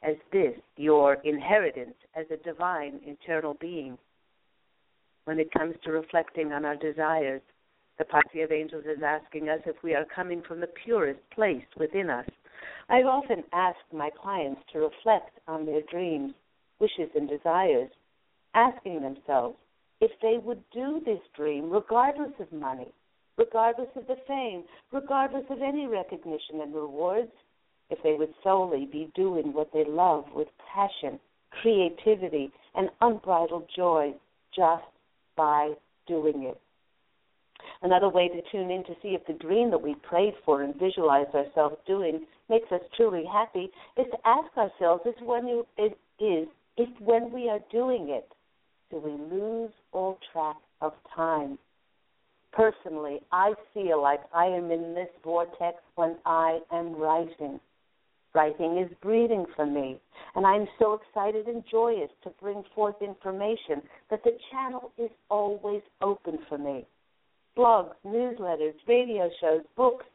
as 0.04 0.16
this, 0.32 0.56
your 0.76 1.16
inheritance 1.24 1.96
as 2.16 2.26
a 2.32 2.44
divine 2.44 3.00
internal 3.06 3.56
being. 3.60 3.98
When 5.26 5.40
it 5.40 5.54
comes 5.58 5.76
to 5.84 5.92
reflecting 5.92 6.52
on 6.52 6.66
our 6.66 6.76
desires, 6.76 7.42
the 7.98 8.06
Posse 8.06 8.42
of 8.42 8.52
Angels 8.52 8.84
is 8.86 9.04
asking 9.04 9.50
us 9.50 9.60
if 9.66 9.76
we 9.84 9.94
are 9.94 10.06
coming 10.14 10.42
from 10.48 10.60
the 10.60 10.70
purest 10.84 11.20
place 11.34 11.64
within 11.78 12.10
us. 12.10 12.28
I've 12.90 13.06
often 13.06 13.44
asked 13.54 13.94
my 13.94 14.10
clients 14.22 14.62
to 14.74 14.80
reflect 14.80 15.40
on 15.48 15.66
their 15.66 15.82
dreams, 15.90 16.34
wishes, 16.80 17.10
and 17.16 17.30
desires, 17.30 17.90
asking 18.56 19.02
themselves 19.02 19.58
if 20.02 20.12
they 20.22 20.38
would 20.44 20.62
do 20.74 21.02
this 21.06 21.22
dream 21.36 21.70
regardless 21.70 22.34
of 22.40 22.52
money, 22.52 22.92
regardless 23.38 23.90
of 23.96 24.06
the 24.08 24.18
fame, 24.28 24.64
regardless 24.92 25.46
of 25.50 25.62
any 25.62 25.88
recognition 25.88 26.62
and 26.62 26.74
rewards, 26.74 27.32
if 27.94 28.04
they 28.04 28.14
would 28.14 28.34
solely 28.44 28.86
be 28.92 29.12
doing 29.16 29.54
what 29.54 29.72
they 29.74 29.86
love 29.88 30.26
with 30.34 30.48
passion, 30.74 31.20
creativity, 31.62 32.52
and 32.76 32.90
unbridled 33.02 33.70
joy 33.76 34.14
just 34.56 34.84
by 35.38 35.74
doing 36.08 36.44
it. 36.44 36.60
Another 37.82 38.10
way 38.10 38.28
to 38.28 38.42
tune 38.52 38.72
in 38.72 38.84
to 38.86 38.96
see 39.02 39.10
if 39.10 39.26
the 39.26 39.34
dream 39.34 39.70
that 39.72 39.82
we 39.82 39.96
prayed 39.96 40.34
for 40.46 40.64
and 40.64 40.76
visualized 40.76 41.34
ourselves 41.34 41.78
doing 41.88 42.26
makes 42.50 42.72
us 42.72 42.82
truly 42.98 43.24
happy 43.32 43.70
is 43.98 44.06
to 44.12 44.18
ask 44.26 44.58
ourselves 44.58 45.04
is 45.06 45.16
when 45.22 45.48
you, 45.48 45.66
it 45.78 45.98
is 46.20 46.48
if 46.78 46.90
when 47.00 47.32
we 47.32 47.50
are 47.50 47.60
doing 47.72 48.10
it, 48.10 48.28
do 48.90 48.98
we 48.98 49.12
lose 49.12 49.72
all 49.92 50.18
track 50.32 50.58
of 50.82 50.94
time? 51.16 51.58
Personally, 52.52 53.20
I 53.32 53.54
feel 53.74 54.02
like 54.02 54.22
I 54.34 54.46
am 54.46 54.72
in 54.72 54.94
this 54.94 55.10
vortex 55.24 55.78
when 55.96 56.18
I 56.26 56.60
am 56.72 56.96
writing. 56.96 57.60
Writing 58.36 58.80
is 58.80 58.90
breathing 59.02 59.46
for 59.56 59.66
me, 59.66 60.00
and 60.36 60.46
I'm 60.46 60.68
so 60.80 60.94
excited 60.94 61.48
and 61.48 61.64
joyous 61.70 62.10
to 62.24 62.32
bring 62.42 62.64
forth 62.74 62.96
information 63.02 63.82
that 64.10 64.24
the 64.24 64.38
channel 64.52 64.92
is 64.98 65.12
always 65.30 65.84
open 66.02 66.40
for 66.50 66.58
me. 66.58 66.86
Blogs, 67.56 67.94
newsletters, 68.06 68.74
radio 68.88 69.30
shows, 69.40 69.62
books 69.78 70.06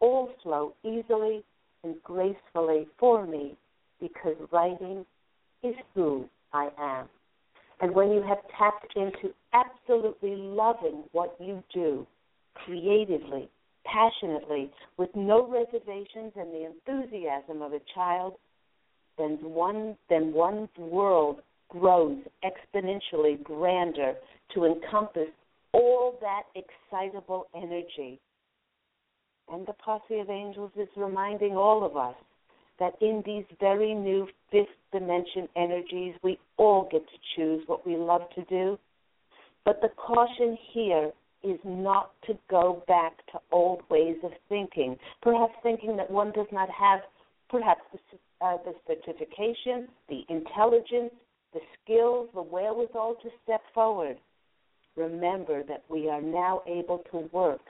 all 0.00 0.30
flow 0.42 0.72
easily 0.84 1.44
and 1.84 2.02
gracefully 2.02 2.86
for 2.98 3.26
me 3.26 3.56
because 4.00 4.36
writing 4.50 5.04
is 5.62 5.74
who 5.94 6.26
I 6.52 6.70
am. 6.78 7.08
And 7.80 7.94
when 7.94 8.10
you 8.10 8.22
have 8.22 8.38
tapped 8.58 8.96
into 8.96 9.34
absolutely 9.52 10.34
loving 10.34 11.04
what 11.12 11.36
you 11.38 11.62
do 11.72 12.06
creatively, 12.54 13.50
passionately, 13.92 14.70
with 14.96 15.10
no 15.14 15.46
reservations 15.48 16.32
and 16.36 16.52
the 16.52 16.66
enthusiasm 16.66 17.62
of 17.62 17.72
a 17.72 17.80
child, 17.94 18.34
then 19.18 19.38
one 19.42 19.96
then 20.08 20.32
one's 20.32 20.68
world 20.76 21.40
grows 21.68 22.18
exponentially 22.44 23.42
grander 23.42 24.14
to 24.54 24.64
encompass 24.64 25.28
all 25.72 26.18
that 26.20 26.42
excitable 26.54 27.46
energy. 27.54 28.20
And 29.48 29.66
the 29.66 29.74
posse 29.74 30.18
of 30.18 30.30
angels 30.30 30.72
is 30.76 30.88
reminding 30.96 31.52
all 31.56 31.84
of 31.84 31.96
us 31.96 32.14
that 32.78 32.94
in 33.00 33.22
these 33.24 33.44
very 33.58 33.94
new 33.94 34.28
fifth 34.50 34.66
dimension 34.92 35.48
energies, 35.56 36.14
we 36.22 36.38
all 36.56 36.88
get 36.90 37.02
to 37.06 37.18
choose 37.34 37.62
what 37.66 37.86
we 37.86 37.96
love 37.96 38.22
to 38.34 38.44
do. 38.44 38.78
But 39.64 39.80
the 39.80 39.88
caution 39.88 40.58
here 40.72 41.12
is 41.46 41.60
not 41.64 42.10
to 42.26 42.34
go 42.50 42.82
back 42.88 43.14
to 43.32 43.38
old 43.52 43.82
ways 43.88 44.16
of 44.24 44.32
thinking, 44.48 44.96
perhaps 45.22 45.54
thinking 45.62 45.96
that 45.96 46.10
one 46.10 46.32
does 46.32 46.46
not 46.50 46.68
have 46.70 47.00
perhaps 47.48 47.82
the, 47.92 48.44
uh, 48.44 48.56
the 48.64 48.74
certification, 48.86 49.88
the 50.08 50.22
intelligence, 50.28 51.12
the 51.54 51.60
skills, 51.82 52.28
the 52.34 52.42
wherewithal 52.42 53.14
to 53.22 53.28
step 53.44 53.62
forward. 53.72 54.16
Remember 54.96 55.62
that 55.68 55.84
we 55.88 56.08
are 56.08 56.20
now 56.20 56.62
able 56.66 57.04
to 57.12 57.28
work 57.32 57.60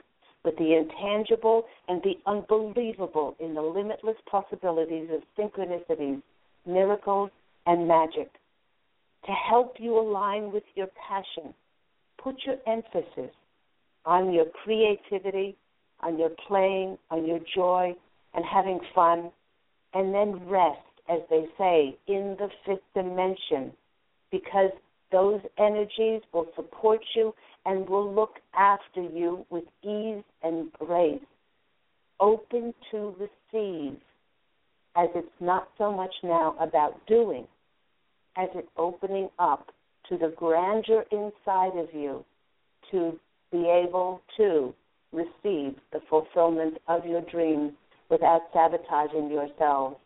with 0.43 0.57
the 0.57 0.75
intangible 0.75 1.65
and 1.87 2.01
the 2.03 2.15
unbelievable 2.25 3.35
in 3.39 3.53
the 3.53 3.61
limitless 3.61 4.15
possibilities 4.29 5.09
of 5.11 5.21
synchronicities, 5.37 6.21
miracles, 6.65 7.29
and 7.65 7.87
magic. 7.87 8.31
To 9.25 9.31
help 9.31 9.75
you 9.77 9.99
align 9.99 10.51
with 10.51 10.63
your 10.75 10.87
passion, 11.07 11.53
put 12.17 12.35
your 12.45 12.55
emphasis 12.65 13.33
on 14.07 14.31
your 14.31 14.45
creativity, 14.63 15.55
on 15.99 16.17
your 16.17 16.31
playing, 16.47 16.97
on 17.11 17.27
your 17.27 17.39
joy, 17.53 17.93
and 18.33 18.45
having 18.45 18.79
fun, 18.95 19.29
and 19.93 20.15
then 20.15 20.47
rest, 20.47 20.79
as 21.09 21.19
they 21.29 21.45
say, 21.57 21.97
in 22.07 22.37
the 22.39 22.47
fifth 22.65 22.79
dimension, 22.95 23.73
because 24.31 24.71
those 25.11 25.41
energies 25.57 26.21
will 26.33 26.47
support 26.55 27.01
you 27.15 27.33
and 27.65 27.87
will 27.89 28.13
look 28.13 28.35
after 28.57 29.01
you 29.01 29.45
with 29.49 29.65
ease 29.83 30.23
and 30.41 30.71
grace. 30.73 31.21
Open 32.21 32.73
to 32.91 33.13
receive, 33.19 33.97
as 34.95 35.09
it's 35.15 35.27
not 35.41 35.67
so 35.77 35.91
much 35.91 36.13
now 36.23 36.55
about 36.61 37.05
doing, 37.07 37.45
as 38.37 38.47
it's 38.55 38.69
opening 38.77 39.27
up 39.37 39.67
to 40.07 40.17
the 40.17 40.33
grandeur 40.37 41.03
inside 41.11 41.77
of 41.77 41.93
you 41.93 42.23
to 42.91 43.19
be 43.51 43.69
able 43.69 44.21
to 44.37 44.73
receive 45.11 45.75
the 45.91 45.99
fulfillment 46.09 46.77
of 46.87 47.05
your 47.05 47.21
dreams 47.21 47.71
without 48.09 48.41
sabotaging 48.53 49.31
yourselves. 49.31 49.97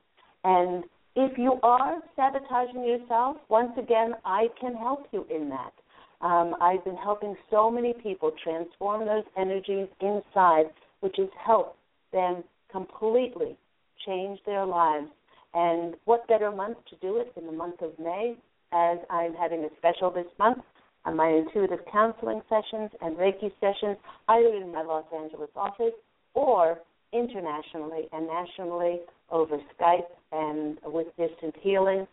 And 0.44 0.84
if 1.16 1.38
you 1.38 1.60
are 1.64 2.00
sabotaging 2.16 2.84
yourself, 2.84 3.38
once 3.50 3.72
again, 3.78 4.14
I 4.26 4.48
can 4.60 4.76
help 4.76 5.08
you 5.12 5.26
in 5.30 5.50
that. 5.50 5.74
Um, 6.22 6.56
I've 6.62 6.84
been 6.84 6.96
helping 6.96 7.36
so 7.50 7.70
many 7.70 7.94
people 7.94 8.32
transform 8.44 9.06
those 9.06 9.24
energies 9.38 9.88
inside, 10.00 10.66
which 11.00 11.16
has 11.18 11.30
helped 11.44 11.78
them 12.14 12.44
completely 12.72 13.58
change 14.06 14.40
their 14.46 14.66
lives. 14.66 15.08
And 15.54 15.96
what 16.06 16.28
better 16.28 16.52
month 16.52 16.78
to 16.90 16.96
do 16.98 17.18
it 17.18 17.34
than 17.36 17.46
the 17.46 17.52
month 17.52 17.82
of 17.82 17.98
May, 18.00 18.36
as 18.72 19.00
I'm 19.10 19.34
having 19.34 19.64
a 19.64 19.70
special 19.78 20.12
this 20.12 20.28
month 20.40 20.64
on 21.06 21.16
my 21.16 21.30
intuitive 21.30 21.80
counseling 21.92 22.42
sessions 22.50 22.92
and 23.02 23.18
Reiki 23.18 23.52
sessions, 23.60 23.98
either 24.28 24.56
in 24.56 24.72
my 24.72 24.82
Los 24.82 25.06
Angeles 25.16 25.50
office 25.56 25.94
or 26.34 26.80
internationally 27.14 28.08
and 28.14 28.28
nationally 28.28 29.00
over 29.30 29.58
Skype 29.80 30.08
and 30.32 30.78
with 30.86 31.08
distant 31.18 31.56
healing. 31.62 32.08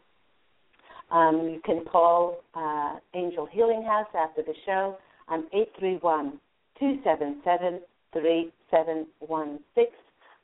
Um, 1.10 1.48
you 1.52 1.60
can 1.64 1.84
call 1.84 2.40
uh, 2.54 2.96
Angel 3.14 3.46
Healing 3.50 3.82
House 3.82 4.08
after 4.14 4.42
the 4.42 4.54
show 4.66 4.96
on 5.28 5.44
831 5.52 6.38
277 6.78 7.80
3716 8.12 9.86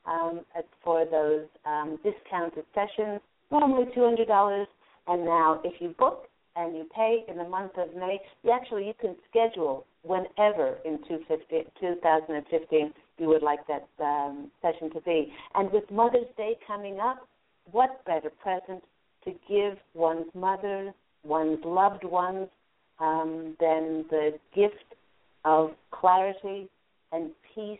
um, 0.05 0.41
for 0.83 1.05
those 1.05 1.45
um, 1.65 1.97
discounted 2.03 2.65
sessions. 2.73 3.21
Normally 3.51 3.85
$200 3.95 4.65
And 5.07 5.25
now, 5.25 5.61
if 5.63 5.79
you 5.79 5.89
book 5.97 6.27
and 6.55 6.75
you 6.75 6.87
pay 6.95 7.23
in 7.27 7.37
the 7.37 7.47
month 7.47 7.73
of 7.77 7.95
May, 7.95 8.19
you 8.43 8.51
actually 8.51 8.87
you 8.87 8.93
can 8.99 9.15
schedule 9.29 9.85
whenever 10.03 10.77
in 10.85 10.99
2015 11.07 12.93
you 13.17 13.27
would 13.27 13.43
like 13.43 13.65
that 13.67 13.87
um, 13.99 14.51
session 14.61 14.91
to 14.93 15.01
be. 15.01 15.33
And 15.55 15.71
with 15.71 15.89
Mother's 15.91 16.27
Day 16.37 16.57
coming 16.67 16.99
up, 16.99 17.27
what 17.71 18.03
better 18.05 18.29
present 18.29 18.83
to 19.23 19.31
give 19.49 19.77
one's 19.93 20.27
mother, 20.33 20.93
one's 21.23 21.59
loved 21.65 22.03
ones, 22.03 22.47
um, 22.99 23.55
than 23.59 24.05
the 24.09 24.31
gift 24.55 24.95
of 25.43 25.71
clarity 25.91 26.69
and 27.11 27.31
peace 27.53 27.79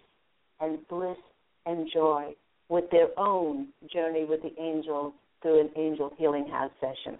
and 0.60 0.80
bliss 0.88 1.18
and 1.66 1.90
joy 1.94 2.34
with 2.70 2.90
their 2.92 3.08
own 3.18 3.68
journey 3.92 4.26
with 4.26 4.42
the 4.42 4.54
angels 4.62 5.14
through 5.42 5.62
an 5.62 5.70
angel 5.76 6.12
healing 6.18 6.48
house 6.48 6.72
session. 6.82 7.20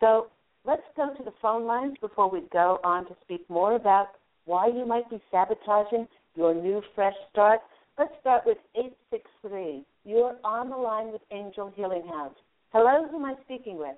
So 0.00 0.28
let's 0.64 0.82
go 0.96 1.14
to 1.14 1.22
the 1.22 1.32
phone 1.42 1.66
lines 1.66 1.94
before 2.00 2.30
we 2.30 2.42
go 2.52 2.78
on 2.84 3.06
to 3.06 3.16
speak 3.22 3.48
more 3.48 3.76
about 3.76 4.08
why 4.46 4.66
you 4.66 4.86
might 4.86 5.08
be 5.10 5.20
sabotaging 5.30 6.06
your 6.34 6.54
new 6.54 6.82
fresh 6.94 7.14
start. 7.30 7.60
Let's 7.98 8.12
start 8.20 8.42
with 8.44 8.58
863. 8.74 9.84
You're 10.04 10.36
on 10.42 10.70
the 10.70 10.76
line 10.76 11.12
with 11.12 11.22
Angel 11.30 11.72
Healing 11.74 12.06
House. 12.08 12.34
Hello, 12.72 13.06
who 13.08 13.16
am 13.16 13.24
I 13.24 13.34
speaking 13.44 13.78
with? 13.78 13.96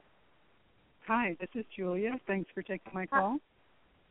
Hi, 1.07 1.37
this 1.41 1.49
is 1.55 1.65
Julia. 1.75 2.21
Thanks 2.27 2.51
for 2.55 2.63
taking 2.63 2.93
my 2.93 3.07
call. 3.07 3.39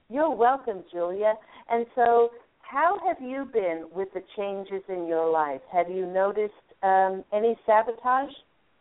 You're 0.10 0.34
welcome, 0.34 0.84
Julia. 0.92 1.34
And 1.70 1.86
so, 1.94 2.30
how 2.62 3.00
have 3.06 3.18
you 3.22 3.48
been 3.52 3.86
with 3.94 4.08
the 4.14 4.22
changes 4.36 4.82
in 4.90 5.06
your 5.08 5.30
life? 5.30 5.62
Have 5.72 5.90
you 5.90 6.06
noticed 6.06 6.54
um, 6.84 7.24
any 7.34 7.56
sabotage 7.66 8.34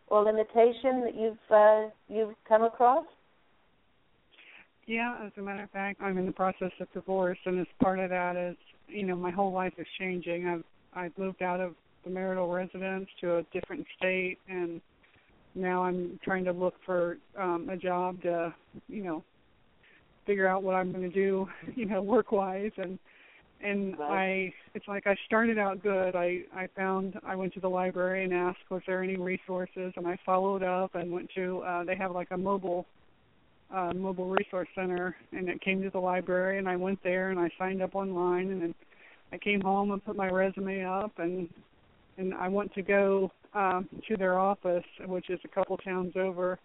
or 0.09 0.23
limitation 0.23 1.03
that 1.03 1.15
you've 1.15 1.37
uh, 1.51 1.91
you've 2.09 2.35
come 2.49 2.63
across? 2.63 3.05
Yeah, 4.87 5.17
as 5.25 5.33
a 5.39 5.41
matter 5.41 5.63
of 5.63 5.71
fact, 5.71 6.01
I'm 6.03 6.19
in 6.19 6.27
the 6.27 6.33
process 6.33 6.73
of 6.81 6.93
divorce, 6.93 7.39
and 7.47 7.59
as 7.59 7.67
part 7.83 7.99
of 7.99 8.11
that 8.11 8.37
is, 8.37 8.57
you 8.89 9.05
know, 9.05 9.17
my 9.17 9.31
whole 9.31 9.53
life 9.53 9.73
is 9.79 9.87
changing. 9.99 10.47
I've 10.47 10.65
I've 10.95 11.19
moved 11.19 11.43
out 11.43 11.61
of 11.61 11.75
the 12.05 12.11
marital 12.11 12.49
residence 12.49 13.09
to 13.21 13.39
a 13.39 13.43
different 13.53 13.87
state, 13.97 14.39
and 14.49 14.81
now 15.55 15.85
I'm 15.85 16.21
trying 16.23 16.45
to 16.45 16.53
look 16.53 16.75
for 16.85 17.19
um, 17.39 17.69
a 17.71 17.77
job 17.77 18.21
to, 18.23 18.55
you 18.89 19.03
know, 19.03 19.25
figure 20.27 20.47
out 20.47 20.63
what 20.63 20.75
I'm 20.75 20.93
going 20.93 21.11
to 21.11 21.15
do, 21.15 21.49
you 21.75 21.87
know, 21.87 22.03
work 22.03 22.31
wise, 22.33 22.73
and 22.77 22.99
and 23.63 23.97
I 24.01 24.53
it's 24.75 24.87
like 24.87 25.07
I 25.07 25.17
started 25.27 25.59
out 25.59 25.83
good. 25.83 26.15
I 26.15 26.43
I 26.55 26.69
found 26.77 27.19
I 27.27 27.35
went 27.35 27.55
to 27.55 27.61
the 27.61 27.69
library 27.69 28.25
and 28.25 28.35
asked 28.35 28.59
was 28.71 28.83
there 28.87 29.03
any 29.03 29.17
resources, 29.17 29.95
and 29.97 30.07
I 30.07 30.19
followed 30.27 30.63
up 30.63 30.95
and 30.95 31.11
went 31.11 31.31
to 31.37 31.61
uh, 31.61 31.85
they 31.85 31.97
have 31.97 32.13
like 32.13 32.29
a 32.31 32.37
mobile 32.37 32.87
uh, 33.75 33.93
mobile 33.95 34.29
resource 34.29 34.69
center, 34.75 35.17
and 35.33 35.49
it 35.49 35.61
came 35.61 35.83
to 35.83 35.91
the 35.91 35.99
library, 35.99 36.59
and 36.59 36.69
I 36.69 36.77
went 36.77 37.03
there 37.03 37.31
and 37.31 37.41
I 37.41 37.51
signed 37.59 37.83
up 37.83 37.95
online, 37.95 38.51
and 38.51 38.63
then 38.63 38.75
I 39.33 39.39
came 39.39 39.61
home 39.61 39.91
and 39.91 40.05
put 40.05 40.17
my 40.17 40.29
resume 40.29 40.85
up, 40.85 41.13
and 41.19 41.49
and 42.17 42.33
I 42.35 42.49
went 42.49 42.73
to 42.75 42.83
go 42.83 43.33
um, 43.55 43.89
to 44.09 44.17
their 44.17 44.39
office, 44.39 44.85
which 45.07 45.31
is 45.31 45.41
a 45.45 45.49
couple 45.49 45.77
towns 45.79 46.13
over, 46.17 46.61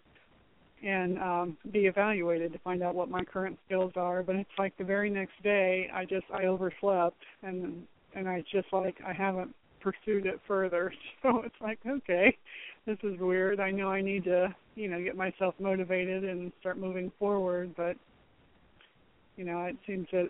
and 0.84 1.18
um, 1.18 1.56
be 1.72 1.86
evaluated 1.86 2.52
to 2.52 2.58
find 2.60 2.82
out 2.82 2.94
what 2.94 3.10
my 3.10 3.24
current 3.24 3.58
skills 3.66 3.92
are. 3.96 4.22
But 4.22 4.36
it's 4.36 4.50
like 4.58 4.76
the 4.78 4.84
very 4.84 5.10
next 5.10 5.42
day, 5.42 5.90
I 5.92 6.04
just 6.04 6.26
I 6.32 6.44
overslept, 6.44 7.22
and 7.42 7.82
and 8.14 8.28
I 8.28 8.44
just 8.52 8.72
like 8.72 8.96
I 9.04 9.12
haven't 9.12 9.54
pursued 9.80 10.26
it 10.26 10.40
further. 10.46 10.92
So 11.22 11.42
it's 11.44 11.60
like 11.60 11.78
okay, 11.86 12.36
this 12.86 12.98
is 13.02 13.18
weird. 13.18 13.60
I 13.60 13.70
know 13.70 13.90
I 13.90 14.00
need 14.00 14.24
to, 14.24 14.54
you 14.74 14.88
know, 14.88 15.02
get 15.02 15.16
myself 15.16 15.54
motivated 15.58 16.24
and 16.24 16.52
start 16.60 16.78
moving 16.78 17.12
forward, 17.18 17.74
but 17.76 17.96
you 19.36 19.44
know, 19.44 19.62
it 19.64 19.76
seems 19.86 20.06
that 20.12 20.28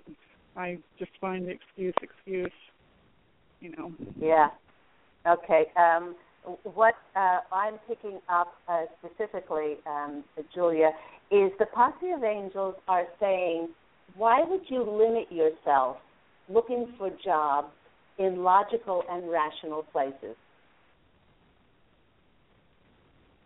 I 0.56 0.78
just 0.98 1.10
find 1.20 1.48
excuse, 1.48 1.94
excuse, 2.02 2.52
you 3.60 3.72
know. 3.76 3.92
Yeah. 4.20 4.48
Okay. 5.26 5.66
Um, 5.76 6.14
what 6.62 6.94
uh, 7.16 7.38
I'm 7.52 7.74
picking 7.88 8.20
up 8.28 8.54
uh, 8.68 8.84
specifically, 8.98 9.76
um, 9.86 10.24
Julia, 10.54 10.90
is 11.30 11.50
the 11.58 11.66
posse 11.66 12.10
of 12.10 12.24
angels 12.24 12.74
are 12.88 13.06
saying, 13.18 13.68
why 14.16 14.42
would 14.46 14.62
you 14.68 14.82
limit 14.82 15.30
yourself 15.30 15.98
looking 16.48 16.92
for 16.98 17.10
jobs 17.24 17.72
in 18.18 18.42
logical 18.42 19.04
and 19.10 19.30
rational 19.30 19.82
places? 19.92 20.36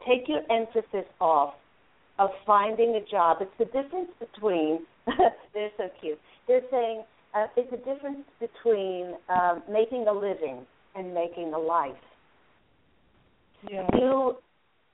Take 0.07 0.29
your 0.29 0.43
emphasis 0.51 1.09
off 1.21 1.55
of 2.19 2.31
finding 2.47 2.95
a 2.95 3.11
job. 3.11 3.39
It's 3.41 3.51
the 3.59 3.65
difference 3.67 4.11
between, 4.19 4.81
they're 5.55 5.71
so 5.77 5.89
cute. 6.01 6.19
They're 6.47 6.63
saying 6.71 7.05
uh, 7.35 7.47
it's 7.57 7.71
the 7.71 7.79
difference 7.79 8.25
between 8.39 9.15
um, 9.29 9.63
making 9.71 10.07
a 10.09 10.13
living 10.13 10.65
and 10.95 11.13
making 11.13 11.53
a 11.53 11.59
life. 11.59 11.93
Yeah. 13.69 13.87
You, 13.95 14.37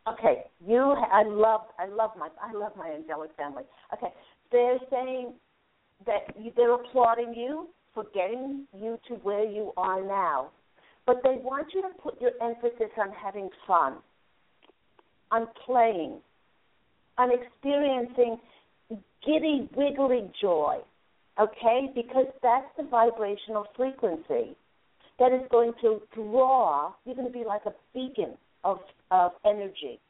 okay, 0.08 0.44
you, 0.66 0.78
I 0.78 1.24
love, 1.24 1.62
I 1.78 1.86
love 1.86 2.12
my, 2.18 2.28
I 2.40 2.52
love 2.52 2.72
my 2.76 2.90
angelic 2.90 3.30
family. 3.36 3.64
Okay, 3.92 4.12
they're 4.50 4.78
saying 4.90 5.34
that 6.06 6.34
you, 6.38 6.52
they're 6.56 6.74
applauding 6.74 7.34
you 7.34 7.68
for 7.92 8.04
getting 8.14 8.66
you 8.72 8.98
to 9.08 9.14
where 9.16 9.44
you 9.44 9.72
are 9.76 10.00
now, 10.00 10.50
but 11.04 11.16
they 11.24 11.36
want 11.42 11.66
you 11.74 11.82
to 11.82 11.88
put 12.00 12.20
your 12.20 12.30
emphasis 12.40 12.90
on 12.98 13.10
having 13.12 13.50
fun 13.66 13.96
on 15.30 15.48
playing, 15.66 16.18
I'm 17.18 17.30
experiencing 17.30 18.38
giddy, 19.24 19.68
wiggly 19.76 20.30
joy, 20.40 20.78
okay? 21.38 21.90
Because 21.94 22.26
that's 22.42 22.66
the 22.76 22.84
vibrational 22.84 23.66
frequency 23.76 24.56
that 25.18 25.32
is 25.32 25.42
going 25.50 25.72
to 25.82 26.00
draw, 26.14 26.92
you're 27.04 27.14
going 27.14 27.30
to 27.30 27.32
be 27.32 27.44
like 27.44 27.62
a 27.66 27.74
beacon 27.94 28.36
of, 28.64 28.78
of 29.10 29.32
energy 29.44 30.00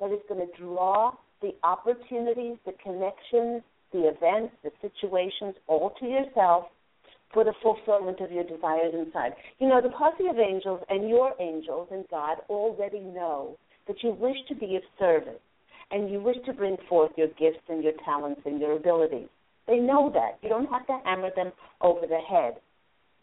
that 0.00 0.10
is 0.10 0.20
going 0.28 0.46
to 0.46 0.62
draw 0.62 1.12
the 1.42 1.50
opportunities, 1.64 2.56
the 2.64 2.72
connections, 2.82 3.62
the 3.92 4.08
events, 4.08 4.54
the 4.62 4.70
situations 4.80 5.54
all 5.66 5.92
to 5.98 6.06
yourself 6.06 6.66
for 7.32 7.44
the 7.44 7.52
fulfillment 7.62 8.20
of 8.20 8.30
your 8.30 8.44
desires 8.44 8.94
inside. 8.94 9.32
You 9.58 9.68
know, 9.68 9.80
the 9.80 9.90
posse 9.90 10.26
of 10.28 10.38
angels 10.38 10.80
and 10.88 11.08
your 11.08 11.34
angels 11.40 11.88
and 11.90 12.04
God 12.10 12.38
already 12.48 13.00
know 13.00 13.56
that 13.90 14.04
you 14.04 14.12
wish 14.12 14.36
to 14.46 14.54
be 14.54 14.76
of 14.76 14.82
service 15.00 15.40
and 15.90 16.08
you 16.08 16.20
wish 16.20 16.36
to 16.46 16.52
bring 16.52 16.76
forth 16.88 17.10
your 17.16 17.26
gifts 17.26 17.64
and 17.68 17.82
your 17.82 17.92
talents 18.04 18.40
and 18.46 18.60
your 18.60 18.76
abilities. 18.76 19.26
They 19.66 19.78
know 19.78 20.12
that. 20.14 20.38
You 20.42 20.48
don't 20.48 20.70
have 20.70 20.86
to 20.86 21.00
hammer 21.04 21.30
them 21.34 21.50
over 21.80 22.06
the 22.06 22.18
head. 22.18 22.54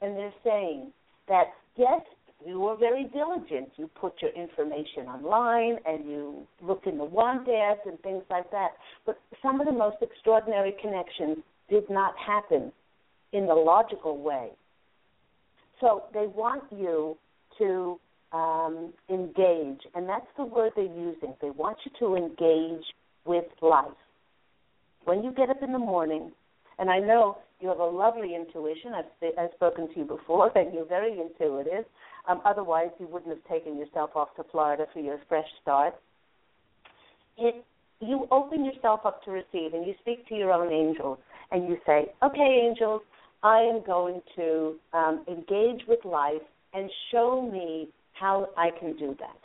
And 0.01 0.17
they're 0.17 0.33
saying 0.43 0.91
that, 1.29 1.45
yes, 1.77 2.01
you 2.45 2.59
were 2.59 2.75
very 2.75 3.05
diligent. 3.13 3.69
You 3.77 3.89
put 3.95 4.21
your 4.21 4.31
information 4.31 5.07
online 5.07 5.77
and 5.85 6.05
you 6.05 6.45
looked 6.61 6.85
in 6.85 6.97
the 6.97 7.05
want 7.05 7.47
ads 7.47 7.79
and 7.85 7.97
things 8.01 8.23
like 8.29 8.51
that. 8.51 8.71
But 9.05 9.17
some 9.41 9.61
of 9.61 9.67
the 9.67 9.73
most 9.73 9.97
extraordinary 10.01 10.75
connections 10.81 11.37
did 11.69 11.89
not 11.89 12.13
happen 12.17 12.73
in 13.31 13.47
the 13.47 13.55
logical 13.55 14.17
way. 14.17 14.49
So 15.79 16.03
they 16.13 16.27
want 16.27 16.63
you 16.75 17.15
to 17.57 17.99
um, 18.31 18.93
engage, 19.09 19.81
and 19.95 20.07
that's 20.07 20.27
the 20.37 20.45
word 20.45 20.73
they're 20.75 20.85
using. 20.85 21.33
They 21.41 21.49
want 21.49 21.77
you 21.85 21.91
to 21.99 22.15
engage 22.15 22.85
with 23.25 23.45
life. 23.61 23.85
When 25.05 25.23
you 25.23 25.31
get 25.31 25.49
up 25.49 25.63
in 25.63 25.71
the 25.71 25.79
morning, 25.79 26.31
and 26.79 26.89
I 26.89 26.99
know 26.99 27.37
you 27.59 27.69
have 27.69 27.79
a 27.79 27.85
lovely 27.85 28.35
intuition. 28.35 28.93
I've, 28.93 29.33
I've 29.37 29.51
spoken 29.55 29.87
to 29.93 29.99
you 29.99 30.05
before, 30.05 30.51
and 30.57 30.73
you're 30.73 30.85
very 30.85 31.19
intuitive. 31.19 31.85
Um, 32.27 32.41
otherwise, 32.45 32.89
you 32.99 33.07
wouldn't 33.07 33.29
have 33.29 33.43
taken 33.49 33.77
yourself 33.77 34.11
off 34.15 34.29
to 34.35 34.43
Florida 34.51 34.85
for 34.93 34.99
your 34.99 35.19
fresh 35.29 35.47
start. 35.61 35.95
It, 37.37 37.63
you 37.99 38.27
open 38.31 38.65
yourself 38.65 39.01
up 39.05 39.23
to 39.23 39.31
receive, 39.31 39.73
and 39.73 39.85
you 39.85 39.93
speak 40.01 40.27
to 40.27 40.35
your 40.35 40.51
own 40.51 40.71
angels, 40.71 41.19
and 41.51 41.67
you 41.69 41.77
say, 41.85 42.11
"Okay, 42.21 42.67
angels, 42.69 43.01
I 43.43 43.59
am 43.59 43.81
going 43.85 44.21
to 44.35 44.75
um, 44.93 45.23
engage 45.27 45.87
with 45.87 46.03
life 46.03 46.41
and 46.73 46.89
show 47.11 47.41
me 47.41 47.89
how 48.19 48.49
I 48.57 48.69
can 48.79 48.95
do 48.97 49.15
that. 49.19 49.37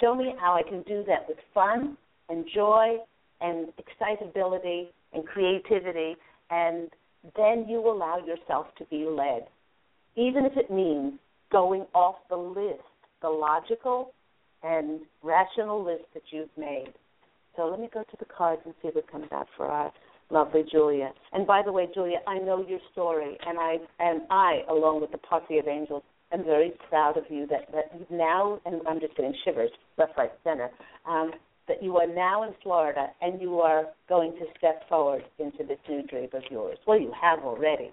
Show 0.00 0.14
me 0.14 0.34
how 0.40 0.54
I 0.54 0.62
can 0.62 0.82
do 0.82 1.04
that 1.06 1.28
with 1.28 1.38
fun 1.54 1.96
and 2.28 2.44
joy 2.54 2.96
and 3.40 3.68
excitability 3.78 4.90
and 5.12 5.26
creativity, 5.26 6.16
and 6.50 6.88
then 7.36 7.66
you 7.68 7.80
allow 7.80 8.18
yourself 8.18 8.66
to 8.78 8.84
be 8.86 9.04
led, 9.04 9.46
even 10.16 10.44
if 10.46 10.56
it 10.56 10.70
means 10.70 11.14
going 11.50 11.84
off 11.94 12.16
the 12.30 12.36
list, 12.36 12.82
the 13.20 13.28
logical 13.28 14.12
and 14.62 15.00
rational 15.22 15.84
list 15.84 16.04
that 16.14 16.22
you've 16.30 16.48
made. 16.56 16.92
So 17.56 17.66
let 17.66 17.80
me 17.80 17.88
go 17.92 18.02
to 18.02 18.16
the 18.18 18.24
cards 18.24 18.62
and 18.64 18.74
see 18.80 18.88
what 18.88 19.10
comes 19.10 19.26
out 19.32 19.46
for 19.56 19.66
our 19.66 19.92
lovely 20.30 20.64
Julia. 20.70 21.12
And 21.32 21.46
by 21.46 21.62
the 21.62 21.72
way, 21.72 21.86
Julia, 21.94 22.18
I 22.26 22.38
know 22.38 22.64
your 22.66 22.80
story, 22.92 23.36
and 23.46 23.58
I 23.58 23.76
and 23.98 24.22
I, 24.30 24.62
along 24.70 25.02
with 25.02 25.12
the 25.12 25.18
posse 25.18 25.58
of 25.58 25.68
angels, 25.68 26.02
am 26.32 26.44
very 26.44 26.72
proud 26.88 27.16
of 27.16 27.24
you 27.28 27.46
that, 27.48 27.70
that 27.72 27.90
you've 27.98 28.10
now, 28.10 28.60
and 28.64 28.80
I'm 28.88 29.00
just 29.00 29.16
getting 29.16 29.34
shivers 29.44 29.70
left, 29.98 30.12
right, 30.16 30.32
center. 30.44 30.70
Um, 31.06 31.32
that 31.68 31.82
you 31.82 31.96
are 31.96 32.06
now 32.06 32.42
in 32.42 32.54
Florida 32.62 33.06
and 33.20 33.40
you 33.40 33.60
are 33.60 33.86
going 34.08 34.32
to 34.32 34.46
step 34.58 34.88
forward 34.88 35.22
into 35.38 35.58
this 35.64 35.78
new 35.88 36.02
dream 36.02 36.28
of 36.32 36.42
yours. 36.50 36.78
Well, 36.86 37.00
you 37.00 37.12
have 37.20 37.40
already. 37.40 37.90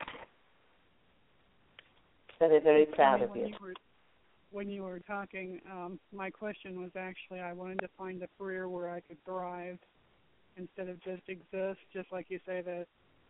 So 2.39 2.47
they're 2.47 2.62
very 2.62 2.86
proud 2.86 3.21
of 3.21 3.36
you. 3.36 3.47
you 3.47 3.56
were, 3.62 3.73
when 4.52 4.69
you 4.69 4.84
were 4.84 4.99
talking, 4.99 5.62
um, 5.71 5.99
my 6.13 6.30
question 6.30 6.82
was 6.82 6.91
actually 6.97 7.41
I 7.41 7.54
wanted 7.54 7.80
to 7.82 7.89
find 7.97 8.23
a 8.23 8.28
career 8.38 8.67
where 8.67 8.89
I 8.89 9.02
could 9.02 9.23
thrive 9.23 9.78
instead 10.58 10.89
of 10.89 11.02
just 11.04 11.21
exist, 11.28 11.80
just 11.93 12.12
like 12.12 12.25
you 12.30 12.39
say 12.45 12.62
the, 12.62 12.86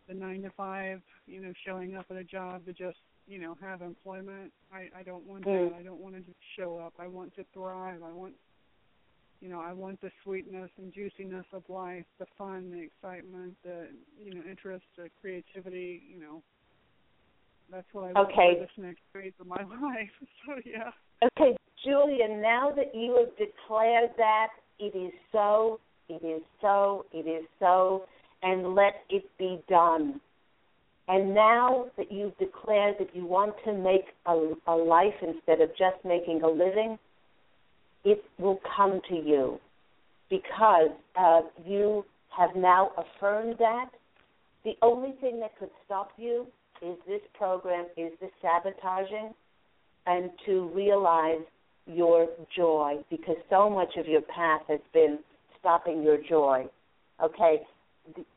the 0.08 0.14
nine 0.14 0.42
to 0.42 0.50
five, 0.56 1.02
you 1.26 1.40
know, 1.40 1.52
showing 1.66 1.96
up 1.96 2.06
at 2.10 2.16
a 2.16 2.24
job 2.24 2.64
to 2.66 2.72
just, 2.72 2.98
you 3.30 3.38
know, 3.38 3.56
have 3.62 3.80
employment. 3.80 4.52
I, 4.72 4.88
I 4.98 5.02
don't 5.04 5.24
want 5.24 5.44
Mm. 5.44 5.70
that. 5.70 5.78
I 5.78 5.82
don't 5.82 6.00
want 6.00 6.16
to 6.16 6.20
just 6.20 6.38
show 6.58 6.78
up. 6.78 6.94
I 6.98 7.06
want 7.06 7.34
to 7.36 7.44
thrive. 7.54 8.02
I 8.02 8.12
want 8.12 8.34
you 9.40 9.48
know, 9.48 9.60
I 9.60 9.72
want 9.72 9.98
the 10.02 10.10
sweetness 10.22 10.70
and 10.76 10.92
juiciness 10.92 11.46
of 11.54 11.62
life, 11.70 12.04
the 12.18 12.26
fun, 12.36 12.70
the 12.70 12.82
excitement, 12.82 13.56
the 13.64 13.88
you 14.22 14.34
know, 14.34 14.42
interest, 14.46 14.84
the 14.98 15.08
creativity, 15.18 16.02
you 16.06 16.20
know. 16.20 16.42
That's 17.70 17.86
what 17.92 18.04
I 18.04 18.12
want 18.12 18.30
Okay. 18.32 18.54
for 18.54 18.60
this 18.60 18.76
next 18.76 19.00
phase 19.14 19.32
of 19.40 19.46
my 19.46 19.56
life. 19.82 20.10
So 20.44 20.56
yeah. 20.66 20.90
Okay, 21.38 21.56
Julia, 21.84 22.28
now 22.28 22.70
that 22.76 22.94
you 22.94 23.16
have 23.16 23.30
declared 23.38 24.10
that, 24.16 24.48
it 24.78 24.94
is 24.96 25.12
so, 25.32 25.80
it 26.08 26.22
is 26.24 26.42
so, 26.60 27.06
it 27.12 27.26
is 27.26 27.46
so, 27.58 28.04
and 28.42 28.74
let 28.74 29.04
it 29.08 29.24
be 29.38 29.60
done. 29.68 30.20
And 31.10 31.34
now 31.34 31.86
that 31.96 32.12
you've 32.12 32.38
declared 32.38 32.94
that 33.00 33.16
you 33.16 33.26
want 33.26 33.56
to 33.64 33.72
make 33.72 34.14
a, 34.26 34.52
a 34.68 34.76
life 34.76 35.14
instead 35.20 35.60
of 35.60 35.70
just 35.70 35.96
making 36.04 36.42
a 36.42 36.48
living, 36.48 37.00
it 38.04 38.22
will 38.38 38.60
come 38.76 39.00
to 39.08 39.16
you 39.16 39.58
because 40.30 40.90
uh, 41.18 41.40
you 41.66 42.04
have 42.28 42.50
now 42.54 42.92
affirmed 42.96 43.56
that. 43.58 43.86
The 44.64 44.74
only 44.82 45.16
thing 45.20 45.40
that 45.40 45.58
could 45.58 45.70
stop 45.84 46.12
you 46.16 46.46
is 46.80 46.96
this 47.08 47.22
program, 47.34 47.86
is 47.96 48.12
the 48.20 48.28
sabotaging, 48.40 49.34
and 50.06 50.30
to 50.46 50.70
realize 50.72 51.42
your 51.86 52.28
joy 52.56 52.98
because 53.10 53.36
so 53.50 53.68
much 53.68 53.96
of 53.96 54.06
your 54.06 54.22
path 54.22 54.62
has 54.68 54.80
been 54.94 55.18
stopping 55.58 56.04
your 56.04 56.18
joy. 56.28 56.66
Okay? 57.20 57.62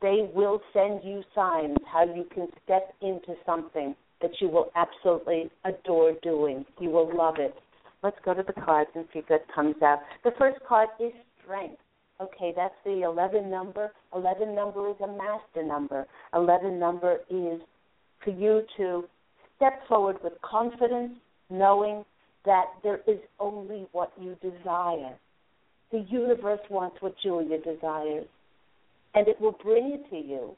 They 0.00 0.28
will 0.34 0.60
send 0.72 1.00
you 1.02 1.22
signs 1.34 1.78
how 1.90 2.04
you 2.04 2.26
can 2.32 2.48
step 2.64 2.94
into 3.00 3.34
something 3.44 3.94
that 4.20 4.30
you 4.40 4.48
will 4.48 4.70
absolutely 4.74 5.50
adore 5.64 6.12
doing. 6.22 6.64
You 6.80 6.90
will 6.90 7.14
love 7.14 7.36
it. 7.38 7.54
Let's 8.02 8.16
go 8.24 8.34
to 8.34 8.42
the 8.42 8.52
cards 8.52 8.90
and 8.94 9.06
see 9.12 9.22
what 9.26 9.44
comes 9.54 9.76
out. 9.82 10.00
The 10.24 10.32
first 10.38 10.58
card 10.68 10.88
is 11.00 11.12
strength. 11.42 11.78
Okay, 12.20 12.52
that's 12.54 12.74
the 12.84 13.02
11 13.02 13.50
number. 13.50 13.90
11 14.14 14.54
number 14.54 14.90
is 14.90 14.96
a 15.02 15.06
master 15.06 15.64
number. 15.66 16.06
11 16.34 16.78
number 16.78 17.18
is 17.28 17.60
for 18.22 18.30
you 18.30 18.62
to 18.76 19.04
step 19.56 19.86
forward 19.88 20.16
with 20.22 20.34
confidence, 20.42 21.12
knowing 21.50 22.04
that 22.44 22.66
there 22.82 23.00
is 23.06 23.18
only 23.40 23.86
what 23.92 24.12
you 24.20 24.36
desire. 24.40 25.14
The 25.90 26.00
universe 26.08 26.60
wants 26.70 26.96
what 27.00 27.14
Julia 27.22 27.58
desires, 27.58 28.26
and 29.14 29.28
it 29.28 29.40
will 29.40 29.56
bring 29.62 29.92
it 29.92 30.08
to 30.10 30.16
you. 30.16 30.56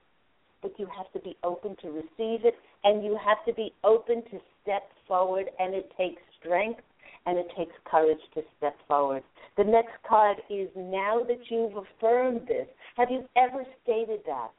But 0.62 0.72
you 0.78 0.88
have 0.96 1.12
to 1.12 1.20
be 1.20 1.36
open 1.44 1.76
to 1.82 1.88
receive 1.88 2.44
it, 2.44 2.54
and 2.84 3.04
you 3.04 3.18
have 3.24 3.44
to 3.46 3.52
be 3.52 3.72
open 3.84 4.22
to 4.30 4.40
step 4.62 4.88
forward, 5.06 5.46
and 5.58 5.74
it 5.74 5.90
takes 5.96 6.20
strength 6.40 6.80
and 7.26 7.38
it 7.38 7.46
takes 7.56 7.72
courage 7.84 8.20
to 8.34 8.42
step 8.56 8.76
forward. 8.86 9.22
The 9.56 9.64
next 9.64 9.94
card 10.08 10.36
is 10.48 10.68
now 10.76 11.22
that 11.26 11.40
you've 11.50 11.76
affirmed 11.76 12.42
this, 12.46 12.68
have 12.96 13.10
you 13.10 13.24
ever 13.36 13.64
stated 13.82 14.20
that 14.26 14.50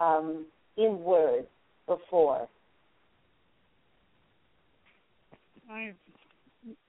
um, 0.00 0.46
in 0.76 1.02
words 1.02 1.46
before? 1.86 2.48
I 5.70 5.92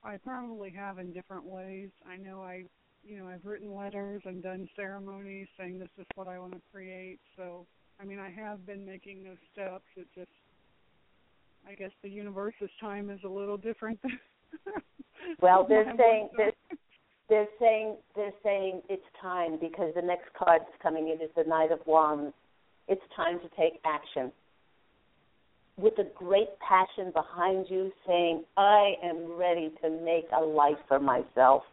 I 0.04 0.18
probably 0.18 0.70
have 0.72 1.00
in 1.00 1.12
different 1.12 1.46
ways. 1.46 1.90
I 2.10 2.16
know 2.16 2.42
I 2.42 2.64
you 3.06 3.20
know, 3.20 3.28
I've 3.28 3.46
written 3.46 3.76
letters 3.76 4.22
and 4.26 4.42
done 4.42 4.68
ceremonies 4.76 5.48
saying 5.58 5.80
this 5.80 5.90
is 5.98 6.06
what 6.16 6.28
I 6.28 6.40
want 6.40 6.54
to 6.54 6.62
create. 6.72 7.20
So 7.38 7.66
I 8.00 8.06
mean 8.06 8.20
I 8.20 8.30
have 8.30 8.66
been 8.66 8.86
making 8.86 9.24
those 9.24 9.38
steps. 9.54 9.86
It 9.96 10.08
just 10.16 10.30
I 11.68 11.74
guess 11.74 11.92
the 12.04 12.10
universe's 12.10 12.70
time 12.80 13.10
is 13.10 13.20
a 13.24 13.30
little 13.30 13.58
different 13.58 14.02
than 14.02 14.20
Well, 15.42 15.66
they're 15.68 15.92
saying 15.98 16.30
they're, 16.38 16.52
they're 17.30 17.48
saying 17.60 17.96
they're 18.16 18.34
saying 18.44 18.82
it's 18.90 19.04
time 19.22 19.58
because 19.60 19.94
the 19.96 20.02
next 20.02 20.28
card 20.38 20.62
that's 20.62 20.82
coming 20.82 21.10
in 21.10 21.22
is 21.22 21.32
the 21.36 21.44
Knight 21.44 21.72
of 21.72 21.80
Wands. 21.86 22.34
It's 22.88 23.02
time 23.16 23.40
to 23.40 23.50
take 23.58 23.80
action. 23.86 24.32
With 25.78 25.98
a 26.00 26.06
great 26.16 26.58
passion 26.60 27.12
behind 27.12 27.66
you, 27.70 27.92
saying, 28.08 28.44
I 28.56 28.94
am 29.04 29.36
ready 29.36 29.72
to 29.84 29.90
make 29.90 30.26
a 30.32 30.42
life 30.42 30.78
for 30.88 31.00
myself. 31.00 31.64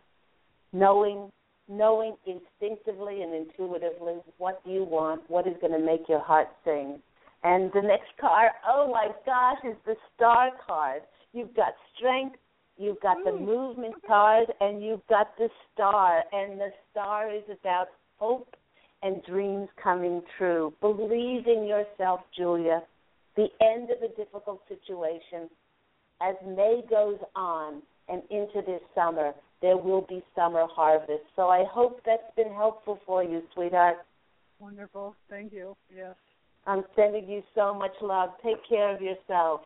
Knowing 0.73 1.31
knowing 1.69 2.17
instinctively 2.27 3.23
and 3.23 3.33
intuitively 3.35 4.17
what 4.39 4.61
you 4.65 4.85
want, 4.85 5.23
what 5.29 5.47
is 5.47 5.55
going 5.61 5.73
to 5.73 5.79
make 5.79 6.09
your 6.09 6.21
heart 6.21 6.49
sing. 6.65 6.99
And 7.45 7.71
the 7.73 7.81
next 7.81 8.11
card, 8.21 8.51
oh 8.69 8.91
my 8.93 9.09
gosh, 9.25 9.59
is 9.65 9.77
the 9.87 9.95
star 10.15 10.51
card. 10.67 11.03
You've 11.33 11.55
got 11.55 11.73
strength, 11.97 12.37
You've 12.79 13.01
got 13.01 13.19
the 13.25 13.31
mm. 13.31 13.45
movement 13.45 13.95
card 14.07 14.47
and 14.61 14.83
you've 14.83 15.07
got 15.09 15.37
the 15.39 15.49
star. 15.73 16.23
And 16.33 16.59
the 16.59 16.71
star 16.91 17.33
is 17.33 17.45
about 17.61 17.87
hope 18.17 18.55
and 19.03 19.23
dreams 19.25 19.69
coming 19.83 20.23
true. 20.39 20.73
Believe 20.81 21.47
in 21.47 21.67
yourself, 21.67 22.21
Julia. 22.37 22.83
The 23.37 23.49
end 23.61 23.91
of 23.91 24.03
a 24.03 24.15
difficult 24.17 24.61
situation. 24.69 25.49
As 26.21 26.35
May 26.47 26.83
goes 26.89 27.19
on 27.35 27.83
and 28.09 28.23
into 28.31 28.63
this 28.67 28.81
summer, 28.95 29.33
there 29.63 29.77
will 29.77 30.03
be 30.03 30.23
summer 30.35 30.67
harvest. 30.71 31.23
So 31.37 31.49
I 31.49 31.65
hope 31.71 32.01
that's 32.05 32.23
been 32.37 32.53
helpful 32.53 32.99
for 33.07 33.23
you, 33.23 33.43
sweetheart. 33.55 33.99
Wonderful. 34.59 35.15
Thank 35.31 35.53
you. 35.53 35.77
Yes. 35.95 36.15
I'm 36.67 36.85
sending 36.95 37.29
you 37.29 37.43
so 37.55 37.75
much 37.75 37.93
love. 38.01 38.31
Take 38.45 38.59
care 38.69 38.95
of 38.95 39.01
yourself. 39.01 39.63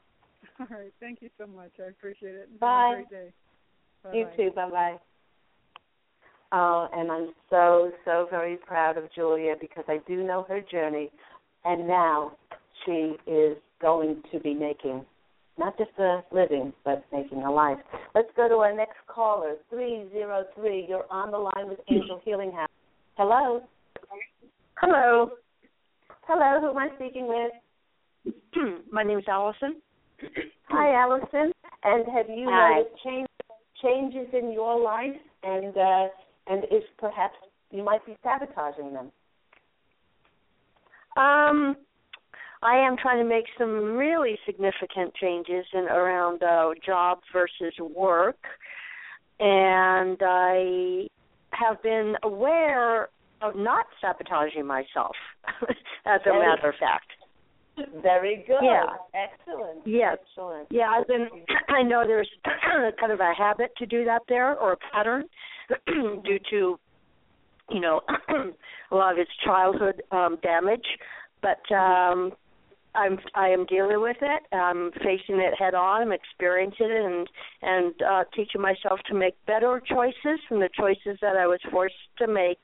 All 0.60 0.66
right. 0.70 0.92
Thank 0.98 1.22
you 1.22 1.30
so 1.38 1.46
much. 1.46 1.70
I 1.78 1.88
appreciate 1.88 2.34
it. 2.34 2.48
Have 2.52 2.60
Bye. 2.60 2.90
a 2.90 2.94
great 2.94 3.10
day. 3.10 3.32
Bye. 4.02 4.14
You 4.14 4.26
too. 4.36 4.54
Bye 4.54 4.70
bye. 4.70 4.96
Oh, 6.52 6.88
and 6.92 7.12
I'm 7.12 7.28
so, 7.48 7.92
so 8.04 8.26
very 8.30 8.56
proud 8.56 8.96
of 8.96 9.04
Julia 9.14 9.54
because 9.60 9.84
I 9.86 9.98
do 10.08 10.24
know 10.24 10.44
her 10.48 10.60
journey. 10.60 11.10
And 11.64 11.86
now 11.86 12.32
she 12.84 13.14
is 13.26 13.56
going 13.80 14.22
to 14.32 14.40
be 14.40 14.54
making 14.54 15.04
not 15.60 15.76
just 15.76 15.90
a 15.98 16.24
living, 16.32 16.72
but 16.84 17.04
making 17.12 17.42
a 17.42 17.52
life. 17.52 17.76
Let's 18.14 18.30
go 18.34 18.48
to 18.48 18.54
our 18.56 18.74
next 18.74 18.96
caller, 19.06 19.56
303. 19.68 20.86
You're 20.88 21.04
on 21.10 21.30
the 21.30 21.38
line 21.38 21.68
with 21.68 21.78
Angel 21.88 22.20
Healing 22.24 22.50
House. 22.50 22.70
Hello. 23.16 23.60
Hello. 24.78 25.30
Hello. 26.22 26.60
Who 26.60 26.70
am 26.70 26.78
I 26.78 26.88
speaking 26.96 27.28
with? 27.28 28.34
My 28.90 29.02
name 29.02 29.18
is 29.18 29.24
Allison. 29.28 29.76
Hi, 30.70 30.94
Allison. 30.94 31.52
And 31.84 32.06
have 32.06 32.28
you 32.28 32.48
Hi. 32.50 32.78
noticed 32.78 32.96
change, 33.04 33.28
changes 33.82 34.28
in 34.32 34.52
your 34.52 34.80
life? 34.80 35.16
And 35.42 35.76
uh, 35.76 36.08
and 36.46 36.64
is 36.64 36.82
perhaps 36.98 37.34
you 37.70 37.84
might 37.84 38.04
be 38.06 38.16
sabotaging 38.22 38.94
them? 38.94 39.12
Um, 41.16 41.76
I 42.62 42.76
am 42.76 42.96
trying 42.96 43.22
to 43.22 43.28
make 43.28 43.46
some 43.58 43.96
really 43.96 44.38
significant 44.44 45.14
changes 45.14 45.64
in 45.72 45.84
around 45.84 46.42
uh, 46.42 46.70
job 46.84 47.20
versus 47.32 47.74
work, 47.78 48.38
and 49.38 50.18
I 50.20 51.06
have 51.52 51.82
been 51.82 52.16
aware 52.22 53.08
of 53.40 53.56
not 53.56 53.86
sabotaging 54.00 54.66
myself. 54.66 55.16
as 56.06 56.20
a 56.26 56.32
matter 56.32 56.68
of 56.68 56.74
fact. 56.78 57.12
Very 58.02 58.44
good. 58.46 58.60
Yeah. 58.62 58.84
Excellent. 59.14 59.86
Yes. 59.86 60.18
Excellent. 60.30 60.68
Yeah, 60.70 60.90
I've 60.90 61.06
been. 61.06 61.28
I 61.68 61.82
know 61.82 62.04
there's 62.06 62.28
kind 63.00 63.12
of 63.12 63.20
a 63.20 63.32
habit 63.36 63.72
to 63.78 63.86
do 63.86 64.04
that 64.04 64.22
there, 64.28 64.58
or 64.58 64.72
a 64.72 64.76
pattern, 64.92 65.24
due 65.86 66.38
to, 66.50 66.78
you 67.70 67.80
know, 67.80 68.00
a 68.90 68.94
lot 68.94 69.12
of 69.12 69.18
it's 69.18 69.30
childhood 69.44 70.02
um, 70.10 70.38
damage. 70.42 70.86
But 71.42 71.74
um, 71.74 72.32
I'm 72.94 73.18
I 73.34 73.48
am 73.48 73.66
dealing 73.66 74.00
with 74.00 74.16
it. 74.20 74.42
I'm 74.54 74.90
facing 74.92 75.40
it 75.40 75.54
head 75.58 75.74
on. 75.74 76.02
I'm 76.02 76.12
experiencing 76.12 76.90
it, 76.90 77.04
and 77.04 77.28
and 77.62 77.94
uh, 78.02 78.24
teaching 78.34 78.60
myself 78.60 79.00
to 79.08 79.14
make 79.14 79.34
better 79.46 79.80
choices 79.84 80.40
than 80.48 80.60
the 80.60 80.70
choices 80.76 81.18
that 81.20 81.36
I 81.36 81.46
was 81.46 81.60
forced 81.70 81.94
to 82.18 82.26
make 82.26 82.60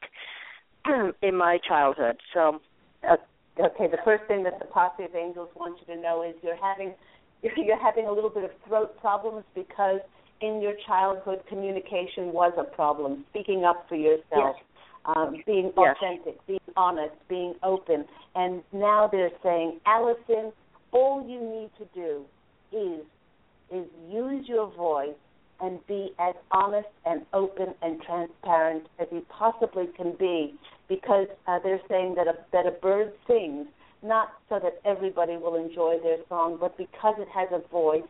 in 1.22 1.36
my 1.36 1.58
childhood. 1.66 2.16
So. 2.34 2.60
Uh, 3.08 3.16
Okay. 3.58 3.86
The 3.86 3.98
first 4.04 4.24
thing 4.28 4.42
that 4.42 4.58
the 4.58 4.66
posse 4.66 5.04
of 5.04 5.14
angels 5.14 5.48
want 5.56 5.78
you 5.80 5.94
to 5.94 6.00
know 6.00 6.22
is 6.22 6.34
you're 6.42 6.60
having 6.60 6.92
you're 7.42 7.82
having 7.82 8.06
a 8.06 8.12
little 8.12 8.30
bit 8.30 8.44
of 8.44 8.50
throat 8.66 9.00
problems 9.00 9.44
because 9.54 10.00
in 10.40 10.60
your 10.60 10.74
childhood 10.86 11.40
communication 11.48 12.32
was 12.32 12.52
a 12.58 12.64
problem, 12.64 13.24
speaking 13.30 13.64
up 13.64 13.86
for 13.88 13.96
yourself, 13.96 14.56
um, 15.06 15.36
being 15.46 15.72
Yes. 15.76 15.96
authentic, 15.96 16.44
being 16.46 16.60
honest, 16.76 17.14
being 17.28 17.54
open. 17.62 18.04
And 18.34 18.62
now 18.72 19.06
they're 19.10 19.30
saying, 19.42 19.80
Allison, 19.86 20.52
all 20.92 21.26
you 21.26 21.40
need 21.40 21.70
to 21.78 21.84
do 21.94 22.24
is 22.72 23.04
is 23.70 23.86
use 24.08 24.46
your 24.48 24.68
voice 24.76 25.16
and 25.60 25.84
be 25.86 26.12
as 26.20 26.34
honest 26.52 26.88
and 27.04 27.22
open 27.32 27.74
and 27.82 28.00
transparent 28.02 28.86
as 28.98 29.08
you 29.10 29.24
possibly 29.28 29.86
can 29.96 30.12
be 30.18 30.54
because 30.88 31.26
uh, 31.48 31.58
they're 31.64 31.80
saying 31.88 32.14
that 32.14 32.28
a 32.28 32.34
that 32.52 32.66
a 32.66 32.70
bird 32.70 33.12
sings 33.26 33.66
not 34.02 34.28
so 34.48 34.60
that 34.62 34.80
everybody 34.84 35.36
will 35.36 35.56
enjoy 35.56 35.96
their 36.02 36.18
song 36.28 36.56
but 36.60 36.76
because 36.76 37.14
it 37.18 37.28
has 37.34 37.48
a 37.52 37.66
voice 37.68 38.02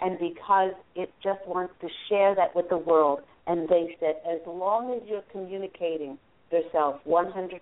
and 0.00 0.18
because 0.18 0.72
it 0.94 1.12
just 1.22 1.40
wants 1.46 1.72
to 1.80 1.88
share 2.08 2.34
that 2.34 2.54
with 2.56 2.68
the 2.68 2.78
world 2.78 3.20
and 3.46 3.68
they 3.68 3.96
said 4.00 4.16
as 4.28 4.40
long 4.46 4.92
as 4.92 5.08
you're 5.08 5.22
communicating 5.30 6.18
yourself 6.50 7.00
100% 7.06 7.60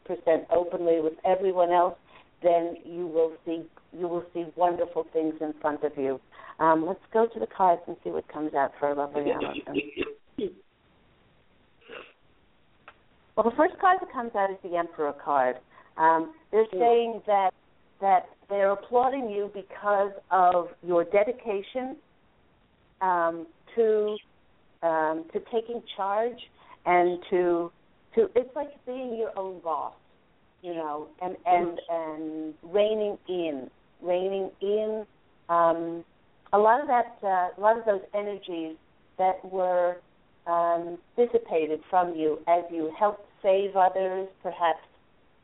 openly 0.50 1.00
with 1.00 1.14
everyone 1.24 1.72
else 1.72 1.96
then 2.42 2.76
you 2.84 3.06
will 3.06 3.32
see 3.44 3.62
you 3.98 4.08
will 4.08 4.24
see 4.34 4.44
wonderful 4.56 5.06
things 5.12 5.34
in 5.40 5.54
front 5.60 5.82
of 5.82 5.92
you 5.96 6.20
um, 6.58 6.86
let's 6.86 7.00
go 7.12 7.26
to 7.26 7.40
the 7.40 7.46
cards 7.46 7.82
and 7.86 7.96
see 8.04 8.10
what 8.10 8.26
comes 8.28 8.54
out 8.54 8.72
for 8.78 8.90
a 8.90 8.94
lovely 8.94 9.32
Allison. 9.32 10.54
Well, 13.36 13.50
the 13.50 13.56
first 13.56 13.74
card 13.80 13.98
that 14.00 14.12
comes 14.12 14.30
out 14.36 14.50
is 14.50 14.56
the 14.62 14.76
Emperor 14.76 15.12
card. 15.12 15.56
Um, 15.96 16.34
they're 16.52 16.66
saying 16.72 17.22
that 17.26 17.50
that 18.00 18.26
they're 18.48 18.72
applauding 18.72 19.28
you 19.30 19.50
because 19.54 20.12
of 20.30 20.68
your 20.86 21.04
dedication 21.04 21.96
um, 23.00 23.46
to 23.74 24.16
um, 24.82 25.24
to 25.32 25.40
taking 25.52 25.82
charge 25.96 26.38
and 26.86 27.18
to 27.30 27.72
to 28.14 28.30
it's 28.34 28.54
like 28.54 28.84
being 28.86 29.16
your 29.16 29.36
own 29.38 29.60
boss, 29.60 29.94
you 30.62 30.74
know, 30.74 31.08
and 31.22 31.36
and 31.46 31.80
and 31.88 32.54
reining 32.62 33.18
in, 33.28 33.70
reining 34.02 34.50
in. 34.60 35.06
Um, 35.48 36.04
a 36.52 36.58
lot 36.58 36.80
of 36.80 36.86
that, 36.86 37.16
uh, 37.22 37.48
a 37.56 37.60
lot 37.60 37.76
of 37.78 37.84
those 37.84 38.02
energies 38.14 38.76
that 39.18 39.44
were 39.44 39.96
um, 40.46 40.98
dissipated 41.16 41.80
from 41.90 42.14
you 42.14 42.38
as 42.46 42.62
you 42.70 42.92
helped 42.98 43.26
save 43.42 43.76
others, 43.76 44.28
perhaps 44.42 44.80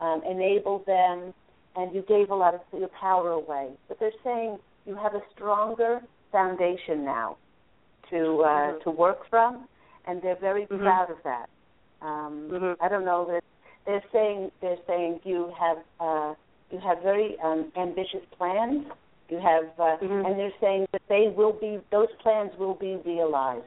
um, 0.01 0.23
enable 0.29 0.83
them, 0.87 1.35
and 1.77 1.95
you 1.95 2.03
gave 2.03 2.31
a 2.31 2.35
lot 2.35 2.55
of 2.55 2.61
your 2.73 2.89
power 2.89 3.31
away. 3.31 3.71
But 3.89 3.99
they're 3.99 4.13
saying 4.25 4.59
you 4.87 4.95
have 4.95 5.15
a 5.15 5.23
stronger 5.35 6.01
foundation 6.33 7.05
now 7.05 7.37
to 8.11 8.43
uh, 8.43 8.73
Mhm. 8.73 8.83
to 8.85 8.91
work 8.91 9.27
from, 9.29 9.69
and 10.07 10.23
they're 10.23 10.37
very 10.37 10.67
Mhm. 10.67 10.81
proud 10.81 11.11
of 11.11 11.23
that. 11.25 11.49
Um, 12.03 12.49
Mhm. 12.51 12.77
I 12.81 12.89
don't 12.89 13.05
know 13.05 13.25
that 13.27 13.45
they're 13.85 14.05
saying 14.13 14.51
they're 14.61 14.79
saying 14.87 15.21
you 15.25 15.53
have 15.59 15.79
uh, 16.01 16.35
you 16.71 16.79
have 16.79 17.01
very 17.03 17.39
um, 17.41 17.73
ambitious 17.77 18.25
plans. 18.37 18.87
You 19.29 19.39
have, 19.39 19.65
uh, 19.79 19.97
Mhm. 19.99 20.27
and 20.27 20.39
they're 20.39 20.53
saying 20.61 20.87
that 20.93 21.03
they 21.09 21.29
will 21.29 21.53
be 21.53 21.81
those 21.91 22.13
plans 22.21 22.57
will 22.59 22.75
be 22.75 22.97
realized. 22.97 23.65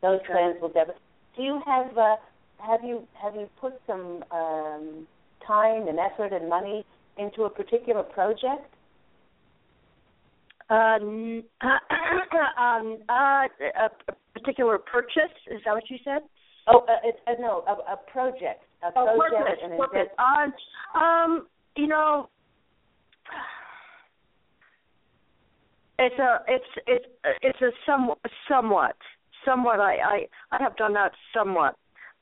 Those 0.00 0.20
Okay. 0.20 0.32
plans 0.32 0.60
will 0.60 0.72
never. 0.74 0.94
Do 1.36 1.42
you 1.42 1.60
have 1.60 1.96
uh, 1.96 2.16
have 2.58 2.82
you 2.84 3.06
have 3.14 3.34
you 3.36 3.48
put 3.60 3.80
some 3.86 4.24
um, 4.30 5.06
time 5.46 5.86
and 5.88 5.98
effort 5.98 6.32
and 6.32 6.48
money 6.48 6.84
into 7.16 7.44
a 7.44 7.50
particular 7.50 8.02
project? 8.02 8.74
N- 10.70 11.44
um, 11.60 12.98
uh, 13.08 13.48
a 13.58 13.84
a 13.84 13.90
particular 14.34 14.78
purchase. 14.78 15.32
Is 15.46 15.60
that 15.64 15.74
what 15.74 15.88
you 15.90 15.98
said? 16.04 16.22
Oh, 16.70 16.80
uh, 16.88 16.92
it, 17.04 17.16
uh, 17.26 17.32
no, 17.40 17.64
a, 17.66 17.92
a 17.94 17.96
project. 18.10 18.62
A 18.82 18.88
Oh, 18.96 19.16
project 19.16 19.60
purpose. 19.60 19.60
and 19.62 19.78
Purpose. 19.78 20.08
Uh, 20.18 20.98
um, 20.98 21.46
you 21.76 21.86
know, 21.86 22.28
it's 25.98 26.18
a 26.18 26.38
it's 26.46 26.64
it's 26.86 27.06
it's 27.42 27.60
a 27.60 27.70
somewhat 27.86 28.18
somewhat 28.48 28.96
somewhat. 29.44 29.80
I 29.80 29.96
I 29.96 30.26
I 30.52 30.62
have 30.62 30.76
done 30.76 30.92
that 30.94 31.12
somewhat. 31.34 31.76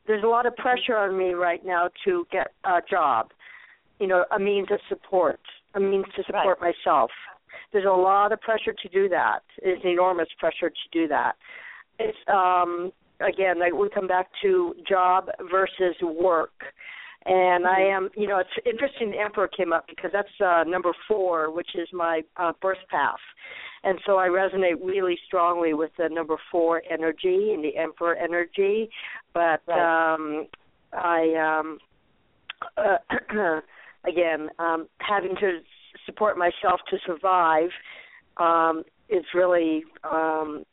There's 0.06 0.22
a 0.22 0.28
lot 0.28 0.46
of 0.46 0.54
pressure 0.56 0.96
on 0.96 1.18
me 1.18 1.32
right 1.34 1.64
now 1.64 1.90
to 2.04 2.26
get 2.30 2.48
a 2.64 2.80
job. 2.88 3.30
You 3.98 4.06
know, 4.06 4.24
a 4.34 4.38
means 4.38 4.68
of 4.70 4.78
support, 4.88 5.40
a 5.74 5.80
means 5.80 6.04
to 6.16 6.22
support 6.24 6.60
myself. 6.60 7.10
There's 7.72 7.86
a 7.86 7.90
lot 7.90 8.32
of 8.32 8.40
pressure 8.40 8.72
to 8.82 8.88
do 8.88 9.08
that. 9.08 9.40
It's 9.58 9.82
enormous 9.84 10.28
pressure 10.38 10.70
to 10.70 10.88
do 10.92 11.08
that. 11.08 11.32
It's 11.98 12.16
um 12.28 12.92
again, 13.20 13.58
like 13.58 13.72
we 13.72 13.88
come 13.90 14.06
back 14.06 14.28
to 14.42 14.74
job 14.88 15.28
versus 15.50 15.96
work. 16.02 16.52
And 17.28 17.66
I 17.66 17.80
am, 17.80 18.08
you 18.16 18.28
know, 18.28 18.38
it's 18.38 18.48
interesting 18.64 19.10
the 19.10 19.18
Emperor 19.18 19.48
came 19.48 19.72
up 19.72 19.86
because 19.88 20.10
that's 20.12 20.28
uh, 20.40 20.62
number 20.64 20.92
four, 21.08 21.50
which 21.50 21.70
is 21.74 21.88
my 21.92 22.22
uh, 22.36 22.52
birth 22.62 22.78
path. 22.88 23.16
And 23.82 23.98
so 24.06 24.16
I 24.18 24.28
resonate 24.28 24.76
really 24.80 25.18
strongly 25.26 25.74
with 25.74 25.90
the 25.98 26.08
number 26.08 26.36
four 26.52 26.82
energy 26.88 27.52
and 27.52 27.64
the 27.64 27.76
Emperor 27.76 28.14
energy. 28.14 28.90
But 29.34 29.60
Right. 29.66 30.14
um, 30.14 30.46
I, 30.92 31.58
um, 31.58 31.78
uh, 32.76 33.60
again, 34.08 34.48
um, 34.60 34.86
having 34.98 35.34
to 35.40 35.58
support 36.04 36.38
myself 36.38 36.80
to 36.90 36.98
survive 37.04 37.70
um, 38.36 38.84
is 39.08 39.24
really 39.34 39.84
um, 40.04 40.64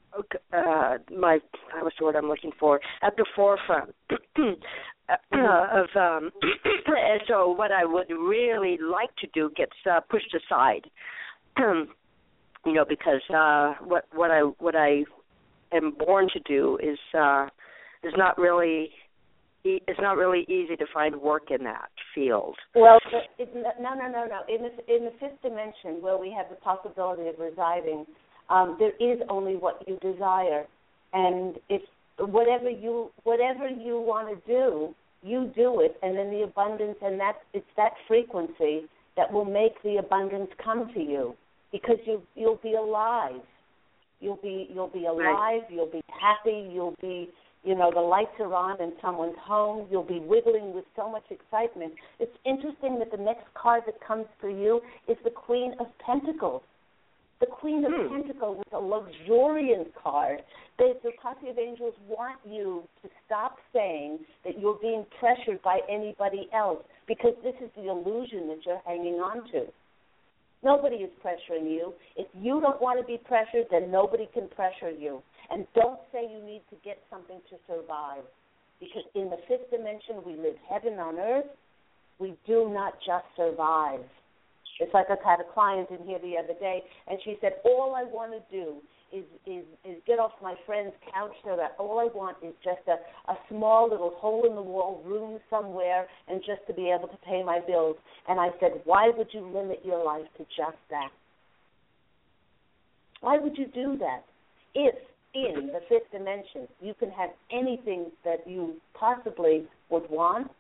uh, 0.54 0.98
my 1.16 1.40
what's 1.82 1.96
the 2.00 2.06
word 2.06 2.16
I'm 2.16 2.28
looking 2.28 2.52
for 2.60 2.80
at 3.02 3.16
the 3.16 3.26
forefront 3.36 3.94
of 4.10 5.88
um, 5.96 6.32
and 6.86 7.22
so 7.28 7.52
what 7.52 7.72
I 7.72 7.86
would 7.86 8.10
really 8.10 8.78
like 8.82 9.16
to 9.18 9.28
do 9.34 9.52
gets 9.56 9.72
uh, 9.90 10.00
pushed 10.02 10.36
aside 10.36 10.90
you 12.66 12.74
know 12.74 12.86
because 12.88 13.22
uh 13.34 13.74
what 13.84 14.06
what 14.14 14.32
I 14.32 14.42
what 14.60 14.76
I 14.76 15.04
am 15.74 15.94
born 15.98 16.28
to 16.34 16.40
do 16.42 16.78
is 16.82 16.98
uh 17.18 17.48
is 18.04 18.14
not 18.18 18.38
really 18.38 18.90
it's 19.66 20.00
not 20.02 20.18
really 20.18 20.42
easy 20.50 20.76
to 20.76 20.86
find 20.94 21.16
work 21.16 21.50
in 21.50 21.64
that 21.64 21.90
field 22.14 22.56
Well, 22.76 23.00
it, 23.40 23.50
no, 23.56 23.94
no, 23.94 24.08
no, 24.10 24.26
no. 24.26 24.42
In 24.54 24.62
the 24.64 24.94
in 24.94 25.06
the 25.06 25.12
fifth 25.20 25.42
dimension, 25.42 26.02
where 26.02 26.18
we 26.18 26.36
have 26.36 26.48
the 26.50 26.58
possibility 26.58 27.30
of 27.30 27.40
residing, 27.40 28.06
um, 28.50 28.78
there 28.80 28.94
is 29.00 29.20
only 29.30 29.56
what 29.56 29.84
you 29.88 29.98
desire, 29.98 30.66
and 31.14 31.56
it's 31.70 31.86
whatever 32.20 32.70
you 32.70 33.12
whatever 33.24 33.68
you 33.68 34.00
want 34.00 34.30
to 34.30 34.52
do, 34.52 34.94
you 35.22 35.52
do 35.56 35.82
it, 35.82 35.98
and 36.02 36.18
then 36.18 36.30
the 36.32 36.44
abundance, 36.44 36.98
and 37.02 37.20
that 37.20 37.38
it's 37.54 37.66
that 37.78 37.94
frequency 38.08 38.82
that 39.16 39.32
will 39.32 39.46
make 39.46 39.82
the 39.84 39.98
abundance 39.98 40.50
come 40.64 40.92
to 40.94 41.00
you, 41.00 41.36
because 41.72 41.98
you 42.06 42.22
you'll 42.36 42.60
be 42.62 42.74
alive, 42.74 43.42
you'll 44.20 44.40
be 44.42 44.70
you'll 44.74 44.88
be 44.88 45.06
alive, 45.06 45.62
you'll 45.70 45.92
be 45.92 46.02
happy, 46.08 46.70
you'll 46.72 46.96
be 47.02 47.30
you 47.64 47.76
know 47.76 47.92
the 47.94 48.02
lights 48.02 48.38
are 48.40 48.54
on 48.54 48.82
in 48.82 48.94
someone's 49.02 49.38
home. 49.42 49.88
You'll 49.90 50.04
be 50.04 50.20
wiggling 50.20 50.74
with 50.74 50.86
so 50.96 51.10
much 51.10 51.24
excitement. 51.30 51.94
It's 52.20 52.36
interesting 52.46 53.00
that 53.00 53.12
the 53.12 53.24
next 53.24 53.46
card 53.54 53.84
that 53.86 54.06
comes 54.06 54.26
for 54.42 54.50
you 54.50 54.82
is 55.08 55.18
the 55.24 55.30
queen 55.30 55.74
of 55.80 55.88
pentacles 56.06 56.62
the 57.40 57.46
queen 57.46 57.86
of 57.86 57.92
Hmm. 57.92 58.10
pentacles 58.10 58.58
is 58.66 58.74
a 58.74 58.80
luxuriant 58.80 59.94
card 59.96 60.44
they, 60.80 60.94
the 61.04 61.12
posse 61.22 61.50
of 61.50 61.60
angels 61.60 61.94
want 62.08 62.40
you 62.46 62.84
to 63.04 63.10
stop 63.26 63.58
saying 63.72 64.20
that 64.44 64.60
you're 64.60 64.80
being 64.82 65.06
pressured 65.20 65.62
by 65.62 65.80
anybody 65.88 66.50
else 66.52 66.84
because 67.08 67.36
this 67.44 67.54
is 67.62 67.70
the 67.76 67.90
illusion 67.90 68.48
that 68.48 68.66
you're 68.66 68.82
hanging 68.86 69.16
on 69.16 69.48
to 69.52 69.68
Nobody 70.64 70.96
is 70.98 71.10
pressuring 71.24 71.70
you. 71.70 71.94
If 72.16 72.28
you 72.40 72.62
don't 72.62 72.82
want 72.82 73.00
to 73.00 73.06
be 73.06 73.18
pressured, 73.18 73.68
then 73.70 73.92
nobody 73.92 74.30
can 74.34 74.48
pressure 74.48 74.90
you. 74.90 75.22
And 75.52 75.68
don't 75.76 76.00
say 76.12 76.24
you 76.24 76.44
need 76.44 76.62
to 76.70 76.78
get 76.86 77.00
something 77.10 77.40
to 77.50 77.58
survive. 77.68 78.24
Because 78.80 79.04
in 79.14 79.30
the 79.30 79.38
fifth 79.48 79.70
dimension, 79.72 80.24
we 80.26 80.34
live 80.38 80.56
heaven 80.70 81.00
on 81.00 81.20
earth. 81.20 81.52
We 82.18 82.36
do 82.48 82.70
not 82.74 82.94
just 83.06 83.26
survive. 83.36 84.00
It's 84.80 84.94
like 84.94 85.08
I 85.10 85.16
had 85.24 85.40
a 85.40 85.54
client 85.54 85.90
in 85.92 86.06
here 86.08 86.20
the 86.20 86.38
other 86.38 86.58
day, 86.60 86.84
and 87.08 87.20
she 87.24 87.38
said, 87.42 87.62
"All 87.64 87.96
I 87.96 88.04
want 88.04 88.32
to 88.32 88.42
do 88.52 88.82
is 89.12 89.24
is 89.46 89.66
is 89.86 90.02
get 90.08 90.20
off 90.20 90.32
my 90.42 90.56
friend's 90.66 90.96
couch 91.14 91.36
so 91.44 91.56
that 91.56 91.76
all 91.78 92.00
I 92.00 92.06
want 92.06 92.38
is 92.42 92.54
just 92.64 92.82
a 92.88 92.98
a 93.32 93.38
small 93.50 93.90
little 93.90 94.12
hole 94.18 94.46
in 94.46 94.56
the 94.56 94.62
wall 94.62 95.02
room 95.06 95.40
somewhere, 95.50 96.08
and 96.28 96.42
just 96.44 96.66
to 96.68 96.74
be 96.74 96.90
able 96.90 97.08
to 97.08 97.18
pay 97.18 97.44
my 97.44 97.60
bills." 97.60 97.98
And 98.28 98.40
I 98.40 98.50
said, 98.60 98.82
"Why 98.86 99.10
would 99.10 99.34
you 99.34 99.42
limit 99.42 99.86
your 99.86 100.04
life 100.04 100.28
to 100.38 100.46
just 100.58 100.78
that? 100.90 101.12
Why 103.22 103.38
would 103.38 103.58
you 103.58 103.68
do 103.68 103.98
that? 103.98 104.24
If 104.74 104.96
in 105.34 105.68
the 105.68 105.82
fifth 105.90 106.12
dimension 106.12 106.68
you 106.82 106.94
can 106.94 107.10
have 107.12 107.30
anything 107.52 108.12
that 108.24 108.48
you 108.48 108.76
possibly 108.94 109.68
would 109.90 110.10
want, 110.10 110.52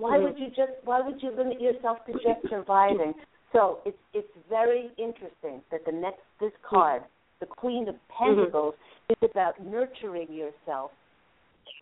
why 0.00 0.18
would 0.18 0.38
you 0.38 0.48
just 0.48 0.72
why 0.84 1.00
would 1.00 1.22
you 1.22 1.30
limit 1.36 1.60
yourself 1.60 1.98
to 2.06 2.12
just 2.12 2.48
surviving? 2.48 3.14
So 3.52 3.78
it's 3.84 3.98
it's 4.14 4.28
very 4.48 4.90
interesting 4.96 5.62
that 5.70 5.84
the 5.84 5.92
next 5.92 6.22
this 6.40 6.52
card 6.68 7.02
the 7.40 7.46
Queen 7.46 7.88
of 7.88 7.94
Pentacles 8.08 8.74
is 9.08 9.30
about 9.30 9.54
nurturing 9.64 10.30
yourself, 10.32 10.90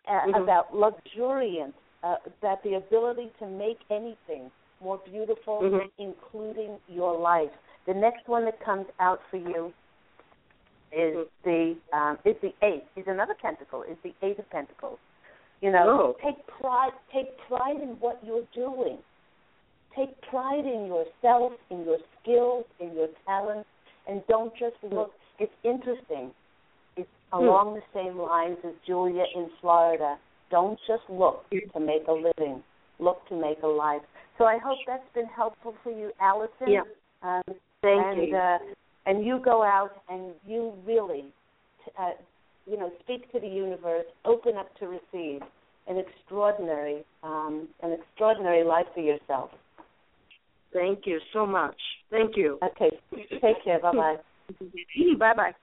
uh, 0.07 0.21
Mhm. 0.27 0.43
about 0.43 0.75
luxuriance, 0.75 1.75
uh, 2.05 2.17
that 2.41 2.63
the 2.63 2.75
ability 2.75 3.33
to 3.41 3.47
make 3.47 3.81
anything 3.91 4.51
more 4.81 4.99
beautiful, 4.99 5.61
Mhm. 5.63 5.91
including 5.99 6.81
your 6.87 7.17
life. 7.19 7.53
The 7.87 7.95
next 7.95 8.29
one 8.29 8.45
that 8.45 8.61
comes 8.61 8.87
out 9.01 9.21
for 9.31 9.39
you 9.39 9.75
is 10.93 11.17
Mhm. 11.17 11.29
the 11.43 11.97
um, 11.97 12.19
is 12.25 12.39
the 12.41 12.55
eight 12.63 12.85
is 12.97 13.07
another 13.09 13.35
pentacle 13.35 13.83
is 13.83 13.99
the 14.03 14.15
eight 14.23 14.39
of 14.39 14.49
pentacles. 14.51 14.99
You 15.61 15.73
know, 15.73 15.89
Oh. 15.89 16.17
take 16.23 16.47
pride 16.47 16.93
take 17.13 17.37
pride 17.49 17.81
in 17.81 17.99
what 18.01 18.23
you're 18.25 18.47
doing. 18.55 18.99
Take 19.97 20.21
pride 20.23 20.65
in 20.65 20.87
yourself, 20.87 21.53
in 21.71 21.85
your 21.85 21.99
skills, 22.21 22.65
in 22.79 22.95
your 22.95 23.09
talents, 23.27 23.69
and 24.07 24.25
don't 24.29 24.55
just 24.57 24.77
look. 24.83 25.13
It's 25.39 25.53
interesting. 25.65 26.33
It's 26.97 27.09
along 27.33 27.75
the 27.75 27.83
same 27.93 28.19
lines 28.19 28.59
as 28.65 28.75
Julia 28.87 29.25
in 29.35 29.51
Florida. 29.61 30.19
Don't 30.51 30.79
just 30.87 31.03
look 31.09 31.45
to 31.51 31.81
make 31.81 32.07
a 32.07 32.13
living. 32.13 32.63
Look 33.01 33.27
to 33.29 33.37
make 33.37 33.63
a 33.63 33.67
life. 33.67 34.03
So 34.39 34.45
I 34.45 34.59
hope 34.59 34.79
that's 34.87 35.03
been 35.15 35.27
helpful 35.27 35.75
for 35.83 35.91
you, 35.91 36.13
Allison. 36.21 36.69
Yeah. 36.69 36.83
Um, 37.23 37.43
Thank 37.83 38.07
and 38.07 38.29
you. 38.29 38.37
uh, 38.37 38.59
and 39.07 39.25
you 39.25 39.41
go 39.45 39.63
out 39.63 40.03
and 40.09 40.35
you 40.47 40.75
really, 40.87 41.25
uh, 41.99 42.11
you 42.69 42.77
know, 42.77 42.91
speak 43.01 43.31
to 43.33 43.41
the 43.41 43.49
universe, 43.49 44.07
open 44.25 44.57
up 44.57 44.75
to 44.79 44.87
receive 44.87 45.43
an 45.87 45.97
extraordinary, 45.97 47.05
um, 47.23 47.69
an 47.83 47.93
extraordinary 47.93 48.65
life 48.65 48.87
for 48.95 49.01
yourself. 49.01 49.51
Thank 50.73 51.07
you 51.07 51.19
so 51.33 51.47
much. 51.47 51.77
Thank 52.11 52.37
you. 52.37 52.59
Okay, 52.63 52.91
take 53.41 53.65
care. 53.65 53.81
Bye 53.81 53.93
bye. 53.93 54.17
bye 55.19 55.35
bye. 55.35 55.55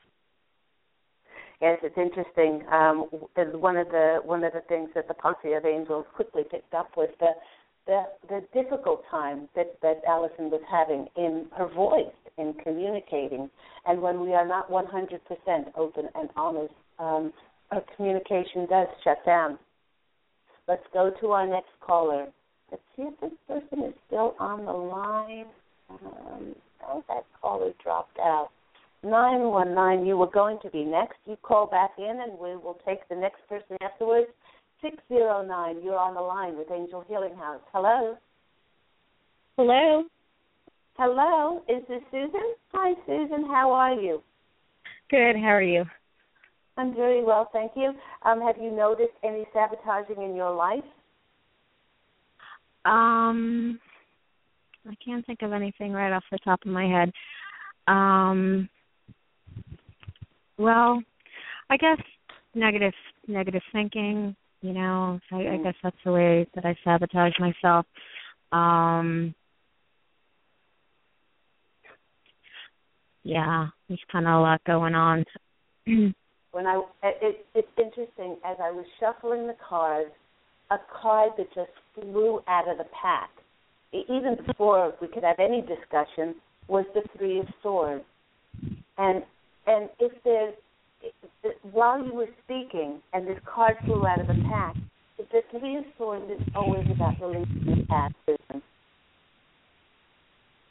Yes, 1.62 1.80
it's 1.84 1.98
interesting. 1.98 2.66
Um, 2.72 3.08
one 3.54 3.78
of 3.78 3.88
the 3.90 4.20
one 4.24 4.44
of 4.44 4.54
the 4.54 4.62
things 4.68 4.90
that 4.96 5.08
the 5.08 5.14
Posse 5.14 5.54
of 5.54 5.66
Angels 5.66 6.06
quickly 6.16 6.44
picked 6.50 6.74
up 6.74 6.90
was 6.98 7.10
the 7.20 7.32
the, 7.88 8.04
the 8.28 8.42
difficult 8.54 9.04
time 9.10 9.48
that 9.56 9.80
that 9.82 10.02
Allison 10.08 10.50
was 10.50 10.62
having 10.70 11.08
in 11.16 11.46
her 11.56 11.68
voice 11.68 12.14
in 12.38 12.54
communicating, 12.64 13.50
and 13.86 14.02
when 14.02 14.20
we 14.22 14.34
are 14.34 14.48
not 14.48 14.70
100% 14.70 15.20
open 15.78 16.10
and 16.16 16.30
honest, 16.36 16.74
um, 17.00 17.32
our 17.72 17.84
communication 17.96 18.66
does 18.70 18.88
shut 19.04 19.24
down. 19.26 19.58
Let's 20.68 20.84
go 20.94 21.12
to 21.22 21.32
our 21.32 21.48
next 21.48 21.72
caller. 21.80 22.28
Let's 22.72 22.84
see 22.96 23.04
if 23.04 23.20
this 23.22 23.32
person 23.48 23.86
is 23.86 23.94
still 24.08 24.36
on 24.40 24.66
the 24.66 24.72
line. 24.72 25.46
Um, 25.90 26.56
oh, 26.88 27.04
that 27.08 27.26
caller 27.42 27.72
dropped 27.84 28.18
out. 28.20 28.50
919, 29.04 30.06
you 30.06 30.18
were 30.18 30.30
going 30.30 30.58
to 30.64 30.70
be 30.72 30.84
next. 30.84 31.18
You 31.26 31.38
call 31.44 31.68
back 31.68 31.92
in 32.00 32.22
and 32.24 32.32
we 32.40 32.56
will 32.56 32.80
take 32.86 33.08
the 33.08 33.16
next 33.16 33.48
person 33.48 33.78
afterwards. 33.82 34.28
609, 34.86 35.84
you're 35.84 35.98
on 35.98 36.14
the 36.14 36.22
line 36.22 36.56
with 36.58 36.70
Angel 36.72 37.04
Healing 37.08 37.36
House. 37.36 37.62
Hello? 37.74 38.18
Hello. 39.58 40.04
Hello? 40.96 41.64
Is 41.68 41.84
this 41.90 42.02
Susan? 42.12 42.54
Hi, 42.72 42.94
Susan. 43.08 43.46
How 43.48 43.72
are 43.72 43.94
you? 43.94 44.22
Good. 45.10 45.36
How 45.38 45.50
are 45.50 45.62
you? 45.62 45.86
I'm 46.78 46.94
very 46.94 47.24
well, 47.24 47.50
thank 47.52 47.72
you. 47.76 47.94
Um, 48.24 48.42
have 48.42 48.58
you 48.62 48.70
noticed 48.72 49.14
any 49.24 49.46
sabotaging 49.54 50.22
in 50.22 50.36
your 50.36 50.54
life? 50.54 50.84
Um, 52.84 53.80
I 54.88 54.94
can't 55.04 55.26
think 55.26 55.42
of 55.42 55.52
anything 55.52 55.94
right 55.94 56.14
off 56.14 56.24
the 56.32 56.38
top 56.44 56.60
of 56.64 56.72
my 56.72 56.86
head. 56.86 57.12
Um, 57.88 58.70
well, 60.58 61.02
I 61.70 61.78
guess 61.78 61.98
negative 62.54 62.94
negative 63.28 63.64
thinking. 63.72 64.36
You 64.62 64.74
know, 64.74 65.20
I, 65.32 65.36
I 65.36 65.58
guess 65.64 65.76
that's 65.84 65.96
the 66.04 66.12
way 66.12 66.48
that 66.56 66.66
I 66.66 66.76
sabotage 66.84 67.34
myself. 67.40 67.86
Um, 68.52 69.36
yeah, 73.24 73.68
there's 73.88 74.00
kind 74.12 74.28
of 74.28 74.34
a 74.34 74.40
lot 74.40 74.64
going 74.66 74.96
on. 74.96 75.26
when 75.86 76.68
I 76.68 76.82
it, 77.04 77.46
it's 77.54 77.68
interesting 77.78 78.38
as 78.46 78.56
I 78.64 78.72
was 78.72 78.86
shuffling 79.00 79.46
the 79.46 79.58
cards, 79.68 80.12
a 80.72 80.78
card 81.02 81.32
that 81.38 81.54
just 81.54 81.72
flew 81.94 82.40
out 82.48 82.70
of 82.70 82.78
the 82.78 82.86
pack. 83.02 83.30
Even 83.92 84.38
before 84.46 84.94
we 85.02 85.08
could 85.08 85.24
have 85.24 85.40
any 85.40 85.62
discussion, 85.62 86.36
was 86.68 86.86
the 86.94 87.02
Three 87.18 87.40
of 87.40 87.48
Swords. 87.62 88.04
And 88.98 89.24
and 89.68 89.90
if 90.00 90.12
there's 90.24 90.54
while 91.72 92.04
you 92.04 92.14
were 92.14 92.30
speaking 92.44 93.02
and 93.14 93.28
this 93.28 93.38
card 93.46 93.76
flew 93.86 94.06
out 94.06 94.20
of 94.20 94.28
the 94.28 94.42
pack, 94.50 94.76
the 95.18 95.42
Three 95.52 95.78
of 95.78 95.84
Swords 95.98 96.26
is 96.32 96.48
always 96.56 96.86
about 96.92 97.20
releasing 97.22 97.66
the 97.66 97.86
past, 97.88 98.16
Susan. 98.26 98.62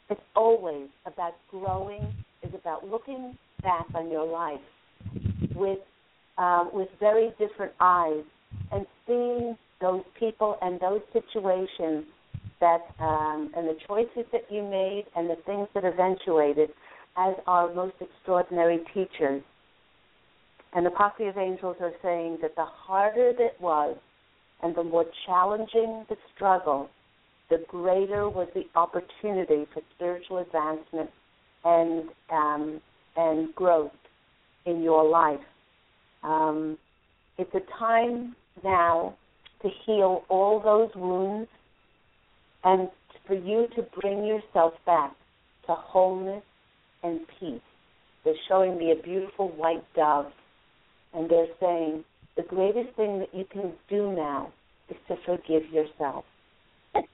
It's 0.09 0.21
always 0.35 0.87
about 1.05 1.33
growing. 1.49 2.13
It's 2.41 2.53
about 2.53 2.87
looking 2.87 3.37
back 3.63 3.85
on 3.95 4.11
your 4.11 4.25
life 4.25 4.61
with 5.55 5.79
um, 6.37 6.69
with 6.73 6.89
very 6.99 7.31
different 7.39 7.71
eyes 7.79 8.23
and 8.71 8.85
seeing 9.07 9.57
those 9.81 10.03
people 10.19 10.57
and 10.61 10.79
those 10.79 11.01
situations 11.13 12.05
that 12.59 12.81
um, 12.99 13.51
and 13.55 13.67
the 13.67 13.77
choices 13.87 14.25
that 14.31 14.43
you 14.49 14.61
made 14.63 15.05
and 15.15 15.29
the 15.29 15.37
things 15.45 15.67
that 15.73 15.85
eventuated 15.85 16.69
as 17.17 17.35
our 17.47 17.73
most 17.73 17.95
extraordinary 17.99 18.79
teachers. 18.93 19.41
And 20.75 20.85
the 20.85 20.91
posse 20.91 21.25
of 21.27 21.37
angels 21.37 21.77
are 21.79 21.93
saying 22.03 22.39
that 22.41 22.55
the 22.55 22.65
harder 22.65 23.29
it 23.29 23.55
was 23.61 23.97
and 24.61 24.75
the 24.75 24.83
more 24.83 25.05
challenging 25.25 26.05
the 26.09 26.17
struggle, 26.35 26.89
the 27.49 27.63
greater 27.69 28.29
was 28.29 28.49
the 28.53 28.65
opportunity 28.75 29.65
for 29.73 29.81
spiritual 29.95 30.39
advancement 30.39 31.09
and 31.63 32.09
um, 32.29 32.81
and 33.15 33.55
growth 33.55 33.91
in 34.65 34.83
your 34.83 35.07
life. 35.07 35.39
Um, 36.23 36.77
it's 37.37 37.53
a 37.53 37.61
time 37.79 38.35
now 38.63 39.15
to 39.61 39.69
heal 39.85 40.23
all 40.27 40.59
those 40.59 40.89
wounds 40.95 41.49
and 42.63 42.89
for 43.27 43.35
you 43.35 43.67
to 43.75 43.85
bring 44.01 44.25
yourself 44.25 44.73
back 44.85 45.11
to 45.67 45.73
wholeness 45.73 46.43
and 47.03 47.21
peace. 47.39 47.61
They're 48.23 48.33
showing 48.49 48.77
me 48.77 48.91
a 48.91 49.01
beautiful 49.01 49.49
white 49.49 49.83
dove, 49.95 50.31
and 51.15 51.29
they're 51.29 51.47
saying 51.59 52.03
the 52.35 52.43
greatest 52.43 52.95
thing 52.95 53.19
that 53.19 53.33
you 53.33 53.45
can 53.51 53.73
do 53.89 54.11
now 54.11 54.51
is 54.89 54.97
to 55.07 55.15
forgive 55.25 55.63
yourself. 55.71 56.25
Let 56.93 57.05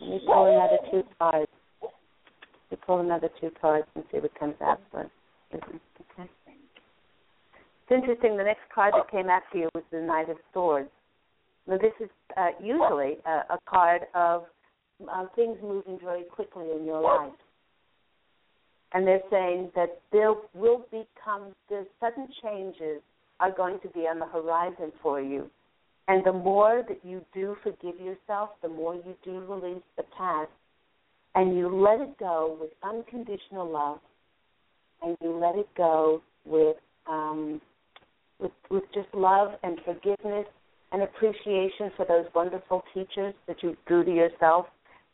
me 0.00 0.20
pull 0.26 0.46
another 0.46 0.78
two 0.90 1.02
cards. 1.18 1.50
Me 2.70 2.78
pull 2.86 3.00
another 3.00 3.28
two 3.40 3.50
cards 3.60 3.86
and 3.94 4.04
see 4.10 4.18
what 4.18 4.34
comes 4.38 4.54
us. 4.60 4.78
Okay. 4.94 5.06
It's 7.82 7.90
interesting. 7.90 8.36
The 8.36 8.44
next 8.44 8.62
card 8.74 8.94
that 8.94 9.10
came 9.10 9.28
after 9.28 9.58
you 9.58 9.68
was 9.74 9.84
the 9.90 10.00
Knight 10.00 10.28
of 10.28 10.36
Swords. 10.52 10.88
Now, 11.66 11.78
this 11.78 11.92
is 12.00 12.08
uh, 12.36 12.48
usually 12.60 13.18
a, 13.26 13.54
a 13.54 13.58
card 13.66 14.02
of 14.14 14.44
uh, 15.10 15.26
things 15.36 15.58
moving 15.62 15.98
very 16.02 16.24
quickly 16.24 16.66
in 16.76 16.84
your 16.84 17.00
life. 17.00 17.32
And 18.94 19.06
they're 19.06 19.22
saying 19.30 19.70
that 19.74 20.00
there 20.12 20.34
will 20.54 20.84
become, 20.90 21.54
the 21.68 21.86
sudden 21.98 22.28
changes 22.42 23.00
are 23.40 23.50
going 23.50 23.78
to 23.80 23.88
be 23.88 24.00
on 24.00 24.18
the 24.18 24.26
horizon 24.26 24.92
for 25.02 25.20
you. 25.20 25.50
And 26.08 26.24
the 26.24 26.32
more 26.32 26.82
that 26.88 27.00
you 27.04 27.24
do 27.32 27.56
forgive 27.62 27.98
yourself, 28.00 28.50
the 28.60 28.68
more 28.68 28.94
you 28.94 29.14
do 29.24 29.40
release 29.48 29.82
the 29.96 30.04
past, 30.16 30.50
and 31.34 31.56
you 31.56 31.74
let 31.74 32.00
it 32.00 32.18
go 32.18 32.58
with 32.60 32.70
unconditional 32.82 33.70
love, 33.70 34.00
and 35.02 35.16
you 35.22 35.30
let 35.38 35.56
it 35.56 35.68
go 35.76 36.20
with 36.44 36.76
um, 37.08 37.60
with 38.38 38.52
with 38.70 38.82
just 38.92 39.08
love 39.14 39.52
and 39.62 39.78
forgiveness 39.84 40.46
and 40.92 41.02
appreciation 41.02 41.90
for 41.96 42.04
those 42.06 42.26
wonderful 42.34 42.82
teachers 42.92 43.34
that 43.46 43.62
you 43.62 43.76
drew 43.86 44.04
to 44.04 44.14
yourself, 44.14 44.66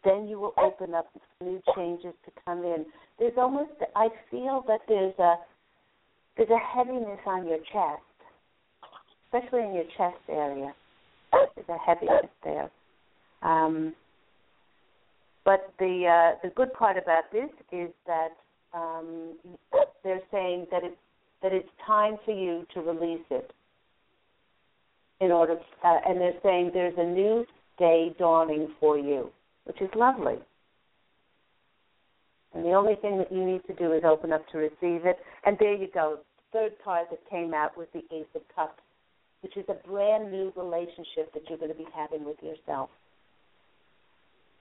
then 0.09 0.29
you 0.29 0.39
will 0.39 0.55
open 0.59 0.95
up 0.95 1.07
new 1.43 1.61
changes 1.77 2.15
to 2.25 2.31
come 2.45 2.65
in. 2.65 2.87
There's 3.19 3.37
almost 3.37 3.73
I 3.95 4.09
feel 4.31 4.65
that 4.67 4.81
there's 4.89 5.19
a 5.19 5.37
there's 6.37 6.51
a 6.51 6.59
heaviness 6.59 7.19
on 7.27 7.47
your 7.47 7.59
chest, 7.59 8.03
especially 9.27 9.65
in 9.65 9.75
your 9.75 9.85
chest 9.97 10.23
area. 10.29 10.73
There's 11.33 11.69
a 11.69 11.79
heaviness 11.79 12.31
there. 12.45 12.71
Um, 13.43 13.95
but 15.45 15.73
the 15.79 16.07
uh, 16.07 16.39
the 16.43 16.55
good 16.55 16.73
part 16.73 16.97
about 16.97 17.25
this 17.33 17.51
is 17.73 17.91
that 18.07 18.31
um, 18.75 19.35
they're 20.05 20.21
saying 20.31 20.67
that 20.71 20.85
it's 20.85 20.97
that 21.43 21.53
it's 21.53 21.69
time 21.87 22.17
for 22.25 22.33
you 22.33 22.67
to 22.75 22.81
release 22.81 23.25
it. 23.31 23.51
In 25.21 25.33
order, 25.33 25.57
uh, 25.85 25.99
and 26.07 26.21
they're 26.21 26.39
saying 26.45 26.71
there's 26.73 26.95
a 26.97 27.05
new 27.05 27.45
day 27.77 28.15
dawning 28.21 28.69
for 28.79 28.97
you, 28.97 29.33
which 29.69 29.81
is 29.81 29.91
lovely. 29.95 30.37
And 32.55 32.65
the 32.65 32.73
only 32.73 32.97
thing 32.97 33.19
that 33.19 33.31
you 33.31 33.45
need 33.45 33.63
to 33.67 33.75
do 33.75 33.93
is 33.93 34.03
open 34.05 34.33
up 34.33 34.49
to 34.51 34.59
receive 34.59 35.05
it. 35.05 35.19
And 35.45 35.57
there 35.61 35.75
you 35.75 35.89
go. 35.93 36.19
Third 36.53 36.73
card 36.83 37.07
that 37.11 37.21
came 37.29 37.53
out 37.53 37.77
was 37.77 37.87
the 37.93 38.03
Ace 38.11 38.27
of 38.35 38.43
Cups, 38.57 38.83
which 39.43 39.57
is 39.57 39.67
a 39.69 39.87
brand 39.87 40.33
new 40.33 40.51
relationship 40.57 41.33
that 41.35 41.43
you're 41.49 41.59
going 41.59 41.71
to 41.71 41.77
be 41.77 41.87
having 41.95 42.25
with 42.25 42.39
yourself. 42.43 42.89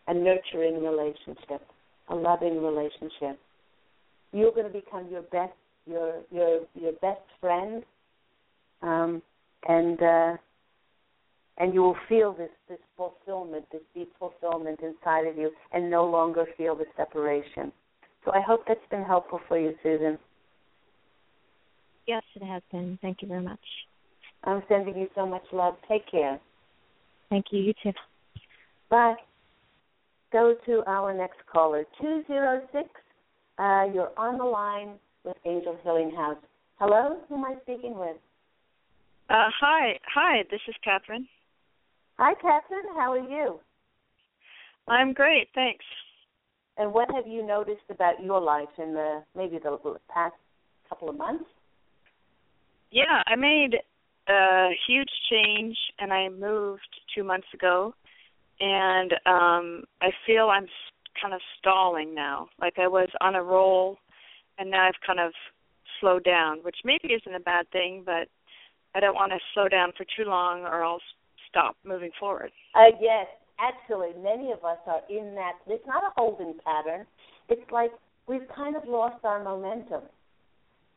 A 0.10 0.14
nurturing 0.14 0.84
relationship, 0.84 1.66
a 2.10 2.16
loving 2.16 2.62
relationship. 2.62 3.40
You're 4.34 4.52
going 4.52 4.68
to 4.68 4.74
become 4.74 5.08
your 5.10 5.22
best 5.24 5.54
your 5.86 6.16
your 6.32 6.60
your 6.76 6.92
best 7.02 7.22
friend, 7.40 7.84
um, 8.82 9.22
and 9.68 10.02
uh, 10.02 10.38
and 11.58 11.74
you 11.74 11.82
will 11.82 11.98
feel 12.08 12.34
this 12.34 12.50
this 12.70 12.80
fulfillment, 12.96 13.66
this 13.72 13.82
deep 13.94 14.12
fulfillment 14.20 14.80
inside 14.82 15.26
of 15.28 15.38
you, 15.38 15.52
and 15.74 15.90
no 15.90 16.06
longer 16.06 16.46
feel 16.58 16.76
the 16.76 16.86
separation. 16.96 17.72
So 18.26 18.32
I 18.34 18.42
hope 18.42 18.64
that's 18.68 18.80
been 18.92 19.04
helpful 19.04 19.40
for 19.48 19.58
you, 19.60 19.74
Susan. 19.82 20.18
Yes, 22.08 22.24
it 22.36 22.44
has 22.44 22.62
been. 22.72 22.98
Thank 23.02 23.22
you 23.22 23.28
very 23.28 23.42
much. 23.44 23.60
I'm 24.44 24.64
sending 24.70 24.98
you 24.98 25.08
so 25.16 25.26
much 25.26 25.44
love. 25.52 25.76
Take 25.88 26.10
care. 26.10 26.40
Thank 27.30 27.46
you. 27.52 27.60
You 27.60 27.74
too. 27.84 27.92
Bye. 28.90 29.16
Go 30.32 30.56
to 30.66 30.84
our 30.88 31.14
next 31.14 31.38
caller, 31.52 31.86
206. 32.02 32.90
Uh, 33.58 33.86
you're 33.94 34.12
on 34.18 34.38
the 34.38 34.44
line 34.44 34.96
with 35.24 35.38
Angel 35.46 35.78
Healing 35.84 36.12
House. 36.12 36.38
Hello, 36.80 37.18
who 37.28 37.36
am 37.36 37.46
I 37.46 37.56
speaking 37.64 37.98
with? 37.98 38.18
Uh, 39.30 39.50
hi, 39.60 40.00
hi. 40.14 40.44
This 40.52 40.60
is 40.68 40.76
Catherine. 40.84 41.28
Hi, 42.20 42.34
Catherine. 42.42 42.96
How 42.96 43.14
are 43.14 43.30
you? 43.30 43.60
I'm 44.88 45.14
great, 45.14 45.50
thanks. 45.54 45.86
And 46.78 46.94
what 46.94 47.10
have 47.14 47.28
you 47.28 47.46
noticed 47.46 47.90
about 47.90 48.24
your 48.24 48.42
life 48.42 48.70
in 48.78 48.94
the 48.94 49.24
maybe 49.36 49.60
the 49.60 49.78
past 50.10 50.36
couple 50.90 51.10
of 51.10 51.18
months? 51.18 51.46
Yeah, 52.92 53.22
I 53.28 53.36
made 53.36 53.76
a 54.28 54.70
huge 54.88 55.10
change, 55.30 55.78
and 56.00 56.12
I 56.12 56.30
moved 56.30 56.88
two 57.16 57.24
months 57.24 57.48
ago, 57.54 57.94
and 58.60 59.12
um 59.26 59.84
I 60.02 60.10
feel 60.26 60.50
I'm 60.50 60.68
kind 61.22 61.34
of 61.34 61.42
stalling 61.60 62.16
now. 62.16 62.48
Like 62.60 62.80
I 62.80 62.88
was 62.88 63.10
on 63.22 63.36
a 63.36 63.44
roll 63.44 63.98
and 64.58 64.72
now 64.72 64.88
I've 64.88 65.02
kind 65.06 65.20
of 65.20 65.34
slowed 66.00 66.24
down, 66.24 66.60
which 66.64 66.78
maybe 66.84 67.14
isn't 67.14 67.36
a 67.36 67.40
bad 67.40 67.70
thing, 67.72 68.04
but 68.06 68.28
I 68.96 69.00
don't 69.00 69.16
want 69.16 69.32
to 69.32 69.40
slow 69.54 69.68
down 69.68 69.94
for 69.98 70.06
too 70.16 70.30
long 70.30 70.62
or 70.62 70.84
I'll 70.84 71.02
stop 71.58 71.76
moving 71.84 72.12
forward. 72.20 72.52
Uh, 72.76 72.96
yes, 73.02 73.28
actually, 73.60 74.12
many 74.22 74.52
of 74.52 74.64
us 74.64 74.78
are 74.86 75.02
in 75.10 75.36
that. 75.36 75.54
It's 75.68 75.86
not 75.88 76.04
a 76.04 76.12
holding 76.16 76.54
pattern. 76.64 77.06
It's 77.50 77.70
like 77.72 77.92
we've 78.28 78.48
kind 78.56 78.76
of 78.76 78.84
lost 78.88 79.24
our 79.24 79.44
momentum. 79.44 80.04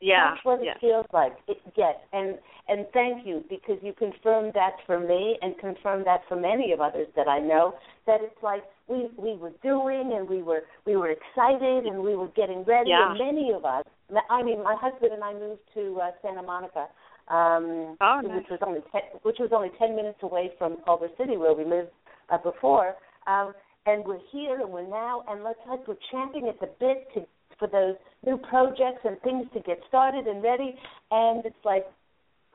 Yeah, 0.03 0.31
That's 0.31 0.45
what 0.45 0.63
yes. 0.63 0.77
it 0.77 0.81
feels 0.81 1.05
like. 1.13 1.33
It, 1.47 1.57
yes, 1.77 1.93
and 2.11 2.39
and 2.67 2.87
thank 2.91 3.25
you 3.25 3.43
because 3.49 3.77
you 3.83 3.93
confirmed 3.93 4.53
that 4.55 4.77
for 4.87 4.99
me 4.99 5.37
and 5.43 5.55
confirmed 5.59 6.07
that 6.07 6.21
for 6.27 6.35
many 6.35 6.71
of 6.71 6.81
others 6.81 7.07
that 7.15 7.27
I 7.27 7.39
know. 7.39 7.75
That 8.07 8.17
it's 8.21 8.41
like 8.41 8.63
we 8.87 9.09
we 9.15 9.35
were 9.35 9.51
doing 9.61 10.13
and 10.17 10.27
we 10.27 10.41
were 10.41 10.63
we 10.87 10.95
were 10.95 11.11
excited 11.11 11.85
and 11.85 12.01
we 12.01 12.15
were 12.15 12.29
getting 12.29 12.63
ready. 12.63 12.89
Yeah. 12.89 13.11
And 13.11 13.19
many 13.19 13.51
of 13.51 13.63
us, 13.63 13.83
I 14.27 14.41
mean, 14.41 14.63
my 14.63 14.75
husband 14.75 15.13
and 15.13 15.23
I 15.23 15.33
moved 15.33 15.61
to 15.75 15.99
uh, 16.01 16.11
Santa 16.23 16.41
Monica, 16.41 16.87
um, 17.31 17.97
Oh, 18.01 18.19
nice. 18.23 18.37
which 18.37 18.47
was 18.51 18.59
only 18.65 18.81
ten, 18.91 19.01
which 19.23 19.37
was 19.39 19.49
only 19.53 19.69
ten 19.79 19.95
minutes 19.95 20.19
away 20.21 20.51
from 20.57 20.77
Culver 20.85 21.07
City 21.17 21.37
where 21.37 21.53
we 21.53 21.63
lived 21.65 21.89
uh, 22.29 22.37
before. 22.37 22.95
Um, 23.27 23.53
and 23.85 24.05
we're 24.05 24.19
here 24.31 24.59
and 24.61 24.69
we're 24.69 24.87
now, 24.87 25.23
and 25.27 25.43
let's 25.43 25.59
like 25.67 25.87
we're 25.87 25.95
champing 26.11 26.47
at 26.47 26.59
the 26.59 26.69
bit 26.79 27.07
to 27.15 27.25
for 27.57 27.67
those 27.67 27.95
new 28.25 28.37
projects 28.37 29.01
and 29.03 29.19
things 29.21 29.45
to 29.53 29.59
get 29.61 29.79
started 29.87 30.25
and 30.27 30.41
ready. 30.43 30.75
And 31.11 31.45
it's 31.45 31.63
like, 31.63 31.85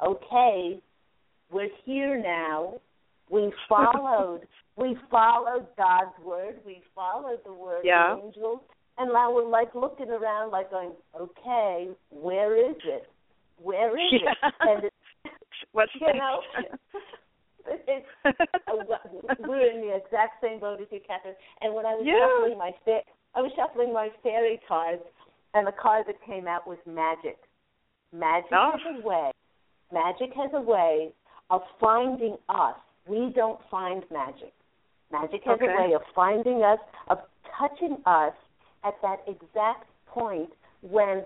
okay, 0.04 0.80
we're 1.50 1.68
here 1.84 2.20
now. 2.20 2.74
We 3.30 3.52
followed. 3.68 4.42
we 4.76 4.96
followed 5.10 5.66
God's 5.76 6.16
word. 6.24 6.56
We 6.66 6.82
followed 6.94 7.38
the 7.44 7.52
word 7.52 7.82
Yeah. 7.84 8.14
of 8.14 8.24
angels. 8.24 8.60
And 8.98 9.12
now 9.12 9.32
we're 9.32 9.48
like 9.48 9.74
looking 9.74 10.08
around, 10.10 10.50
like 10.50 10.70
going, 10.70 10.92
okay, 11.20 11.88
where 12.10 12.56
is 12.56 12.76
it? 12.84 13.08
Where 13.62 13.96
is 13.98 14.12
Yeah. 14.12 14.30
it? 14.48 14.54
And 14.60 14.84
it's, 14.84 14.96
What's 15.72 15.92
you 16.00 16.12
know, 16.14 16.40
it's, 17.66 18.06
we're 19.40 19.70
in 19.70 19.80
the 19.80 19.96
exact 19.96 20.40
same 20.42 20.60
boat 20.60 20.80
as 20.80 20.86
you, 20.90 21.00
Catherine. 21.06 21.34
And 21.60 21.74
when 21.74 21.84
I 21.86 21.94
was 21.94 22.04
Yeah. 22.06 22.18
shuffling 22.20 22.58
my 22.58 22.72
fa- 22.84 23.04
I 23.34 23.40
was 23.42 23.52
shuffling 23.56 23.92
my 23.92 24.08
fairy 24.22 24.60
cards, 24.66 25.02
and 25.54 25.66
the 25.66 25.72
card 25.72 26.06
that 26.06 26.20
came 26.24 26.46
out 26.46 26.66
was 26.66 26.78
magic. 26.86 27.38
Magic 28.12 28.50
Oh. 28.52 28.72
has 28.72 29.02
a 29.02 29.06
way. 29.06 29.30
Magic 29.92 30.32
has 30.34 30.50
a 30.54 30.60
way 30.60 31.12
of 31.50 31.62
finding 31.78 32.36
us. 32.48 32.76
We 33.06 33.30
don't 33.34 33.60
find 33.70 34.08
magic. 34.10 34.52
Magic 35.10 35.42
has 35.44 35.60
Okay. 35.60 35.72
a 35.72 35.76
way 35.76 35.92
of 35.94 36.02
finding 36.14 36.62
us, 36.62 36.78
of 37.08 37.18
touching 37.58 38.02
us 38.06 38.34
at 38.84 39.00
that 39.02 39.20
exact 39.26 39.88
point 40.06 40.52
when 40.82 41.24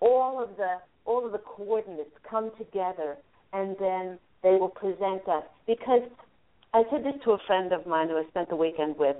all 0.00 0.40
of 0.42 0.56
the 0.56 0.80
all 1.04 1.24
of 1.24 1.32
the 1.32 1.38
coordinates 1.38 2.10
come 2.28 2.50
together 2.58 3.16
and 3.52 3.76
then 3.78 4.18
they 4.42 4.50
will 4.52 4.68
present 4.68 5.28
us. 5.28 5.44
Because 5.66 6.02
I 6.72 6.82
said 6.90 7.04
this 7.04 7.14
to 7.24 7.32
a 7.32 7.38
friend 7.46 7.72
of 7.72 7.86
mine 7.86 8.08
who 8.08 8.16
I 8.16 8.24
spent 8.28 8.48
the 8.48 8.56
weekend 8.56 8.96
with. 8.98 9.16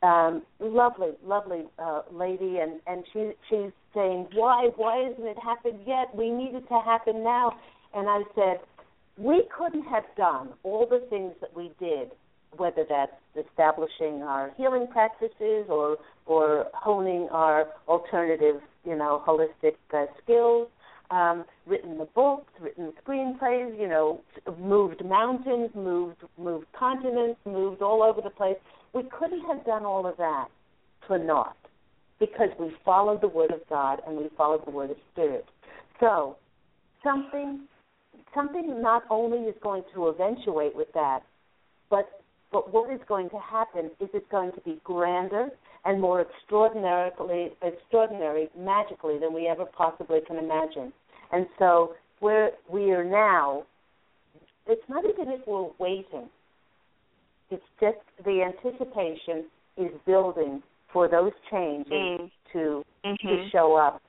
Um, 0.00 0.42
lovely, 0.60 1.10
lovely 1.24 1.64
uh, 1.78 2.02
lady, 2.12 2.58
and 2.58 2.80
and 2.86 3.02
she 3.12 3.32
she's 3.50 3.72
saying, 3.92 4.28
why 4.34 4.68
why 4.76 5.08
hasn't 5.08 5.26
it 5.26 5.36
happened 5.42 5.80
yet? 5.86 6.14
We 6.14 6.30
need 6.30 6.54
it 6.54 6.68
to 6.68 6.80
happen 6.84 7.24
now. 7.24 7.52
And 7.94 8.08
I 8.08 8.22
said, 8.36 8.60
we 9.16 9.42
couldn't 9.56 9.82
have 9.84 10.04
done 10.16 10.50
all 10.62 10.86
the 10.88 11.04
things 11.10 11.32
that 11.40 11.54
we 11.56 11.72
did, 11.80 12.12
whether 12.56 12.84
that's 12.88 13.12
establishing 13.36 14.22
our 14.22 14.52
healing 14.56 14.86
practices 14.86 15.66
or 15.68 15.96
or 16.26 16.66
honing 16.74 17.28
our 17.32 17.66
alternative, 17.88 18.60
you 18.84 18.94
know, 18.94 19.22
holistic 19.26 19.74
uh, 19.92 20.06
skills, 20.22 20.68
um, 21.10 21.44
written 21.66 21.98
the 21.98 22.04
books, 22.06 22.52
written 22.60 22.92
screenplays, 23.04 23.78
you 23.78 23.88
know, 23.88 24.20
moved 24.58 25.04
mountains, 25.04 25.70
moved 25.74 26.22
moved 26.38 26.66
continents, 26.78 27.38
moved 27.44 27.82
all 27.82 28.02
over 28.02 28.20
the 28.20 28.30
place. 28.30 28.56
We 28.94 29.02
couldn't 29.18 29.44
have 29.46 29.64
done 29.64 29.84
all 29.84 30.06
of 30.06 30.16
that 30.18 30.48
for 31.06 31.18
naught 31.18 31.56
because 32.18 32.50
we 32.58 32.72
followed 32.84 33.20
the 33.20 33.28
word 33.28 33.52
of 33.52 33.60
God 33.68 34.00
and 34.06 34.16
we 34.16 34.28
followed 34.36 34.66
the 34.66 34.70
word 34.70 34.90
of 34.90 34.96
Spirit. 35.12 35.46
So 36.00 36.36
something 37.02 37.66
something 38.34 38.82
not 38.82 39.04
only 39.10 39.48
is 39.48 39.54
going 39.62 39.84
to 39.94 40.08
eventuate 40.08 40.76
with 40.76 40.88
that, 40.94 41.20
but 41.90 42.20
but 42.52 42.72
what 42.72 42.92
is 42.92 43.00
going 43.08 43.30
to 43.30 43.38
happen 43.38 43.90
is 44.00 44.08
it's 44.12 44.26
going 44.30 44.52
to 44.52 44.60
be 44.60 44.80
grander 44.84 45.50
and 45.84 46.00
more 46.00 46.20
extraordinarily 46.22 47.52
extraordinary 47.62 48.48
magically 48.58 49.18
than 49.18 49.32
we 49.32 49.46
ever 49.46 49.64
possibly 49.64 50.20
can 50.26 50.36
imagine. 50.36 50.92
And 51.32 51.46
so 51.58 51.94
where 52.20 52.50
we 52.70 52.90
are 52.90 53.04
now, 53.04 53.64
it's 54.66 54.82
not 54.88 55.04
even 55.04 55.28
if 55.32 55.46
we're 55.46 55.70
waiting. 55.78 56.28
It's 57.50 57.62
just 57.80 57.96
the 58.24 58.42
anticipation 58.42 59.46
is 59.76 59.90
building 60.04 60.62
for 60.92 61.08
those 61.08 61.32
changes 61.50 61.90
Mm. 61.90 62.30
to 62.52 62.84
to 63.22 63.28
Mhm. 63.28 63.50
show 63.50 63.74
up. 63.74 64.02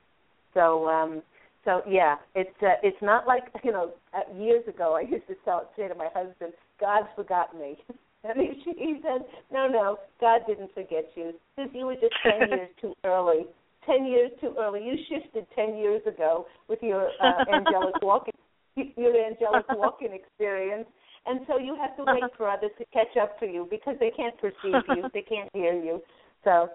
So 0.54 0.88
um 0.88 1.22
so 1.64 1.82
yeah, 1.86 2.16
it's 2.34 2.62
uh, 2.62 2.76
it's 2.82 3.00
not 3.02 3.26
like 3.26 3.44
you 3.64 3.72
know 3.72 3.92
uh, 4.12 4.22
years 4.34 4.66
ago 4.68 4.94
I 4.96 5.02
used 5.02 5.26
to 5.28 5.34
tell, 5.44 5.70
say 5.76 5.88
to 5.88 5.94
my 5.94 6.08
husband, 6.14 6.52
"God 6.78 7.08
forgot 7.14 7.54
me," 7.56 7.78
and 8.24 8.38
he, 8.38 8.72
he 8.76 9.00
said, 9.02 9.26
"No, 9.52 9.66
no, 9.66 9.98
God 10.20 10.42
didn't 10.46 10.72
forget 10.74 11.10
you. 11.14 11.32
Because 11.56 11.70
you 11.74 11.86
were 11.86 11.94
just 11.94 12.14
ten 12.22 12.48
years 12.50 12.68
too 12.80 12.94
early. 13.04 13.46
Ten 13.86 14.06
years 14.06 14.30
too 14.40 14.54
early. 14.58 14.84
You 14.84 14.94
shifted 15.08 15.46
ten 15.54 15.76
years 15.76 16.02
ago 16.06 16.46
with 16.68 16.80
your 16.82 17.08
uh, 17.22 17.44
angelic 17.50 17.94
walking, 18.02 18.34
your 18.76 19.14
angelic 19.26 19.66
walking 19.70 20.12
experience." 20.12 20.86
And 21.26 21.40
so 21.46 21.58
you 21.58 21.76
have 21.76 21.94
to 21.98 22.04
wait 22.04 22.24
for 22.38 22.48
others 22.48 22.70
to 22.78 22.84
catch 22.94 23.14
up 23.20 23.38
to 23.40 23.46
you 23.46 23.68
because 23.70 23.94
they 24.00 24.10
can't 24.10 24.34
perceive 24.38 24.82
you, 24.88 25.04
they 25.12 25.20
can't 25.20 25.50
hear 25.52 25.74
you. 25.74 26.00
So 26.44 26.70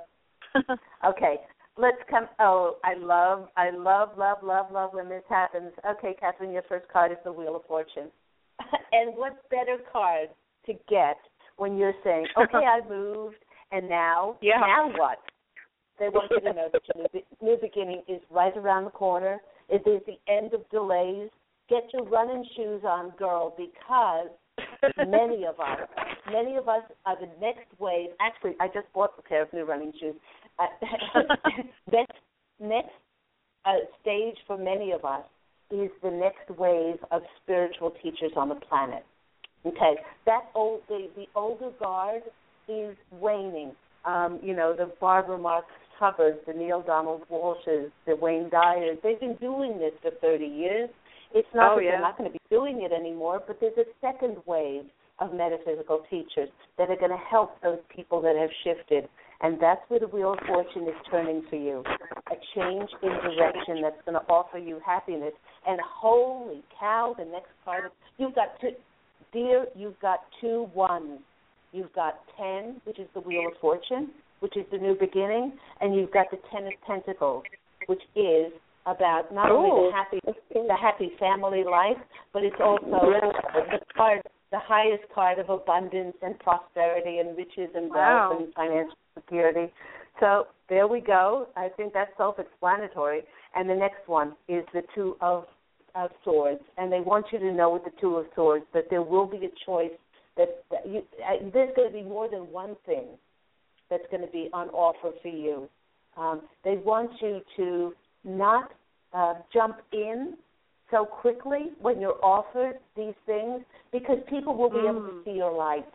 Okay, 1.06 1.38
let's 1.78 1.98
come. 2.10 2.28
Oh, 2.40 2.78
I 2.84 2.96
love, 2.96 3.50
I 3.58 3.70
love, 3.72 4.18
love, 4.18 4.38
love, 4.44 4.68
love 4.72 4.92
when 4.94 5.10
this 5.10 5.24
happens. 5.30 5.72
Okay, 5.88 6.16
Catherine, 6.20 6.52
your 6.52 6.64
first 6.68 6.88
card 6.92 7.12
is 7.12 7.18
the 7.24 7.32
Wheel 7.32 7.56
of 7.56 7.66
Fortune. 7.66 8.10
and 8.92 9.16
what 9.16 9.48
better 9.50 9.78
card 9.92 10.30
to 10.66 10.74
get 10.90 11.18
when 11.58 11.78
you're 11.78 11.94
saying, 12.04 12.28
"Okay, 12.38 12.66
I 12.66 12.82
moved, 12.88 13.38
and 13.72 13.90
now, 13.90 14.38
Yeah. 14.42 14.60
now 14.60 14.92
what?" 14.98 15.20
They 16.00 16.10
want 16.10 16.30
you 16.32 16.42
to 16.42 16.54
know 16.54 16.70
that 16.72 16.82
your 16.94 17.08
new, 17.14 17.22
new 17.42 17.58
beginning 17.62 18.04
is 18.08 18.22
right 18.30 18.56
around 18.58 18.86
the 18.86 18.92
corner. 18.92 19.40
It 19.70 19.88
is 19.88 20.02
the 20.06 20.20
end 20.32 20.54
of 20.54 20.70
delays. 20.70 21.30
Get 21.70 21.84
your 21.94 22.04
running 22.04 22.46
shoes 22.56 22.82
on, 22.86 23.12
girl, 23.18 23.56
because 23.58 24.30
many 25.08 25.46
of 25.46 25.60
us, 25.60 25.80
many 26.32 26.58
of 26.58 26.68
us 26.70 26.84
are 27.06 27.16
the 27.20 27.30
next 27.42 27.68
wave. 27.80 28.10
Actually, 28.20 28.56
I 28.60 28.68
just 28.68 28.92
bought 28.94 29.12
a 29.18 29.22
pair 29.22 29.42
of 29.42 29.54
new 29.54 29.64
running 29.64 29.94
shoes. 30.00 30.16
Uh, 30.60 30.68
next, 31.92 32.12
next 32.60 32.92
uh, 33.66 33.78
stage 34.02 34.36
for 34.46 34.58
many 34.58 34.92
of 34.92 35.04
us 35.06 35.24
is 35.72 35.90
the 36.04 36.12
next 36.12 36.50
wave 36.60 36.98
of 37.12 37.24
spiritual 37.42 37.92
teachers 38.04 38.32
on 38.36 38.50
the 38.50 38.56
planet. 38.56 39.04
Okay, 39.66 39.96
that 40.26 40.44
old 40.54 40.82
the, 40.88 41.08
the 41.16 41.26
older 41.36 41.72
guard 41.80 42.22
is 42.68 42.96
waning. 43.12 43.72
Um, 44.06 44.40
you 44.44 44.56
know, 44.56 44.76
the 44.78 44.92
Barbara 45.02 45.38
Marx 45.38 45.66
Hubbards, 46.00 46.38
the 46.46 46.54
Neale 46.54 46.84
Donald 46.86 47.24
Walsches, 47.32 47.92
the 48.06 48.16
Wayne 48.16 48.50
Dyers, 48.50 48.98
they've 49.02 49.20
been 49.20 49.36
doing 49.36 49.80
this 49.80 49.94
for 50.02 50.12
30 50.22 50.46
years. 50.46 50.90
It's 51.34 51.48
not 51.56 51.74
oh, 51.74 51.76
that 51.78 51.84
yeah. 51.84 51.92
they're 51.92 52.02
not 52.02 52.18
going 52.18 52.30
to 52.30 52.34
be 52.34 52.40
doing 52.50 52.84
it 52.84 52.92
anymore, 52.94 53.42
but 53.46 53.58
there's 53.60 53.78
a 53.78 53.86
second 54.02 54.38
wave 54.46 54.84
of 55.20 55.34
metaphysical 55.34 56.04
teachers 56.10 56.50
that 56.78 56.90
are 56.90 56.98
going 56.98 57.12
to 57.12 57.24
help 57.30 57.62
those 57.62 57.80
people 57.94 58.22
that 58.22 58.36
have 58.36 58.50
shifted. 58.64 59.10
And 59.42 59.58
that's 59.60 59.82
where 59.88 60.00
the 60.00 60.08
wheel 60.08 60.34
of 60.34 60.40
fortune 60.48 60.84
is 60.84 60.96
turning 61.10 61.44
for 61.50 61.56
you. 61.56 61.84
A 62.32 62.36
change 62.56 62.90
in 63.02 63.10
direction 63.10 63.82
that's 63.82 64.02
going 64.06 64.16
to 64.16 64.26
offer 64.30 64.58
you 64.58 64.80
happiness. 64.86 65.34
And 65.68 65.80
holy 65.82 66.64
cow, 66.80 67.16
the 67.18 67.26
next 67.26 67.50
card, 67.64 67.92
you've 68.18 68.36
got 68.36 68.60
two, 68.62 68.72
dear, 69.34 69.66
you've 69.76 70.00
got 70.00 70.20
two 70.42 70.70
ones. 70.74 71.20
You've 71.72 71.94
got 71.94 72.20
10, 72.38 72.82
which 72.86 73.00
is 73.00 73.08
the 73.14 73.20
wheel 73.20 73.48
of 73.48 73.60
fortune, 73.60 74.12
which 74.40 74.56
is 74.56 74.66
the 74.72 74.78
new 74.78 74.96
beginning, 75.00 75.54
and 75.82 75.96
you've 75.96 76.12
got 76.12 76.28
the 76.32 76.38
Ten 76.52 76.68
of 76.68 76.74
Pentacles, 76.88 77.44
which 77.88 78.02
is 78.16 78.54
about 78.86 79.34
not 79.34 79.52
only 79.52 79.70
the 79.70 79.76
oh, 79.76 79.92
happy 79.94 80.20
the 80.54 80.78
happy 80.80 81.12
family 81.20 81.64
life, 81.64 81.98
but 82.34 82.44
it's 82.44 82.56
also 82.64 82.86
the 82.86 83.80
card 83.96 84.22
the 84.52 84.60
highest 84.60 85.04
card 85.14 85.40
of 85.40 85.50
abundance 85.50 86.16
and 86.22 86.38
prosperity 86.40 87.18
and 87.18 87.36
riches 87.36 87.70
and 87.76 87.90
Wow. 87.90 88.30
wealth 88.30 88.42
and 88.42 88.54
financial 88.54 88.96
security. 89.16 89.74
So 90.20 90.48
there 90.70 90.88
we 90.88 91.02
go. 91.02 91.48
I 91.56 91.70
think 91.70 91.94
that's 91.94 92.16
self 92.18 92.40
explanatory. 92.40 93.24
And 93.56 93.70
the 93.70 93.76
next 93.76 94.08
one 94.08 94.36
is 94.48 94.64
the 94.74 94.84
two 94.94 95.18
of 95.20 95.46
of 95.96 96.12
swords, 96.24 96.62
and 96.78 96.92
they 96.92 97.00
want 97.00 97.26
you 97.32 97.40
to 97.40 97.52
know 97.52 97.72
with 97.72 97.84
the 97.86 97.92
two 98.00 98.16
of 98.16 98.26
swords 98.36 98.66
that 98.74 98.90
there 98.90 99.02
will 99.02 99.26
be 99.26 99.38
a 99.38 99.66
choice 99.66 99.92
that, 100.38 100.64
that 100.70 100.88
you, 100.88 101.02
uh, 101.26 101.50
there's 101.54 101.74
going 101.76 101.90
to 101.90 101.94
be 101.94 102.04
more 102.04 102.30
than 102.30 102.42
one 102.52 102.76
thing 102.86 103.06
that's 103.90 104.04
going 104.12 104.22
to 104.22 104.32
be 104.32 104.50
on 104.54 104.70
offer 104.70 105.12
for 105.22 105.28
you. 105.28 105.70
Um, 106.18 106.42
they 106.64 106.78
want 106.78 107.12
you 107.22 107.42
to 107.58 107.94
not 108.24 108.72
uh, 109.14 109.36
jump 109.54 109.78
in 109.94 110.36
so 110.92 111.06
quickly 111.06 111.72
when 111.82 112.00
you're 112.00 112.24
offered 112.24 112.76
these 112.96 113.14
things 113.26 113.62
because 113.92 114.18
people 114.30 114.56
will 114.56 114.70
be 114.70 114.88
able 114.88 115.02
to 115.02 115.22
see 115.24 115.32
your 115.32 115.56
light. 115.56 115.86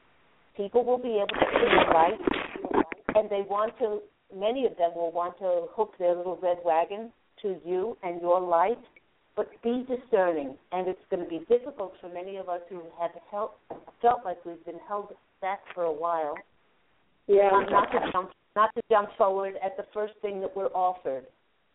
People 0.57 0.85
will 0.85 0.99
be 0.99 1.17
able 1.17 1.27
to 1.27 1.47
see 1.55 1.71
your 1.71 1.93
light, 1.93 2.19
and 3.15 3.31
they 3.31 3.43
want 3.49 3.79
to. 3.79 4.01
Many 4.35 4.65
of 4.67 4.77
them 4.77 4.93
will 4.95 5.11
want 5.11 5.39
to 5.39 5.67
hook 5.75 5.95
their 5.99 6.15
little 6.15 6.39
red 6.41 6.59
wagon 6.65 7.11
to 7.43 7.57
you 7.65 7.97
and 8.03 8.21
your 8.21 8.41
light. 8.41 8.79
But 9.37 9.51
be 9.63 9.87
discerning, 9.89 10.57
and 10.73 10.89
it's 10.89 11.01
going 11.11 11.23
to 11.23 11.29
be 11.29 11.45
difficult 11.49 11.95
for 12.01 12.09
many 12.09 12.37
of 12.37 12.49
us 12.49 12.61
who 12.69 12.83
have 12.99 13.11
felt 13.31 13.57
felt 14.03 14.25
like 14.25 14.45
we've 14.45 14.65
been 14.65 14.81
held 14.89 15.15
back 15.41 15.61
for 15.75 15.85
a 15.85 15.93
while 15.93 16.35
Yeah. 17.27 17.51
not, 17.51 17.71
not 17.71 17.93
to 17.93 18.13
jump 18.13 18.31
not 18.57 18.75
to 18.75 18.83
jump 18.91 19.11
forward 19.17 19.55
at 19.63 19.77
the 19.77 19.85
first 19.95 20.15
thing 20.21 20.41
that 20.41 20.55
we're 20.57 20.73
offered. 20.75 21.27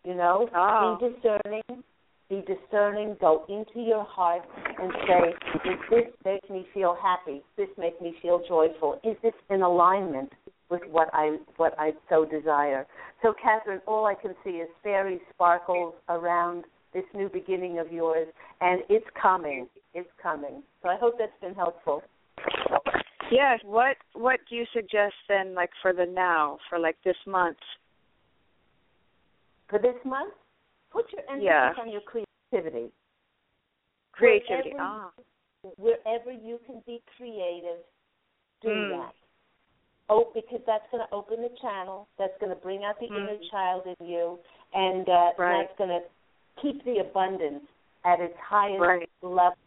You 0.03 0.13
know, 0.15 0.49
Oh. 0.55 0.97
be 0.99 1.09
discerning. 1.13 1.83
Be 2.29 2.41
discerning. 2.41 3.15
Go 3.21 3.45
into 3.47 3.79
your 3.79 4.03
heart 4.03 4.43
and 4.79 4.91
say, 5.07 5.35
"Does 5.63 5.79
this 5.89 6.13
make 6.25 6.49
me 6.49 6.63
feel 6.73 6.95
happy? 6.95 7.43
Does 7.55 7.67
this 7.67 7.77
make 7.77 7.99
me 8.01 8.13
feel 8.21 8.39
joyful? 8.39 8.99
Is 9.03 9.17
this 9.21 9.33
in 9.49 9.61
alignment 9.61 10.33
with 10.69 10.83
what 10.87 11.09
I 11.13 11.39
what 11.57 11.73
I 11.79 11.95
so 12.09 12.25
desire?" 12.25 12.85
So, 13.21 13.33
Catherine, 13.33 13.81
all 13.87 14.05
I 14.05 14.15
can 14.15 14.35
see 14.43 14.59
is 14.59 14.69
fairy 14.83 15.21
sparkles 15.33 15.95
around 16.09 16.65
this 16.95 17.03
new 17.13 17.29
beginning 17.29 17.77
of 17.77 17.91
yours, 17.91 18.27
and 18.61 18.81
it's 18.89 19.05
coming. 19.21 19.67
It's 19.93 20.09
coming. 20.23 20.63
So, 20.81 20.89
I 20.89 20.97
hope 20.97 21.19
that's 21.19 21.39
been 21.41 21.53
helpful. 21.53 22.01
Yes. 23.31 23.59
What 23.63 23.97
What 24.13 24.39
do 24.49 24.55
you 24.55 24.65
suggest 24.73 25.13
then, 25.27 25.53
like 25.53 25.69
for 25.81 25.93
the 25.93 26.05
now, 26.05 26.57
for 26.69 26.79
like 26.79 26.95
this 27.03 27.17
month? 27.27 27.57
For 29.67 29.79
this 29.79 29.95
month, 30.05 30.33
put 30.91 31.05
your 31.11 31.21
emphasis 31.23 31.43
Yeah. 31.43 31.73
on 31.79 31.91
your 31.91 32.01
creativity. 32.01 32.91
Creativity. 34.13 34.73
Wherever, 34.73 34.79
Ah. 34.79 35.11
wherever 35.77 36.31
you 36.31 36.59
can 36.65 36.81
be 36.85 37.01
creative, 37.17 37.83
do 38.61 38.69
Mm. 38.69 38.89
that. 38.89 39.13
Oh, 40.07 40.31
because 40.35 40.61
that's 40.67 40.87
going 40.91 41.05
to 41.05 41.11
open 41.13 41.41
the 41.41 41.49
channel. 41.61 42.07
That's 42.19 42.37
going 42.37 42.51
to 42.51 42.61
bring 42.61 42.83
out 42.83 42.99
the 42.99 43.07
Mm. 43.07 43.17
inner 43.17 43.37
child 43.49 43.87
in 43.87 44.07
you, 44.07 44.39
and 44.73 45.09
uh, 45.09 45.31
Right. 45.35 45.67
that's 45.67 45.77
going 45.79 45.89
to 45.89 46.07
keep 46.61 46.83
the 46.85 46.97
abundance 46.99 47.63
at 48.03 48.19
its 48.19 48.35
highest 48.37 48.81
Right. 48.81 49.09
level. 49.21 49.57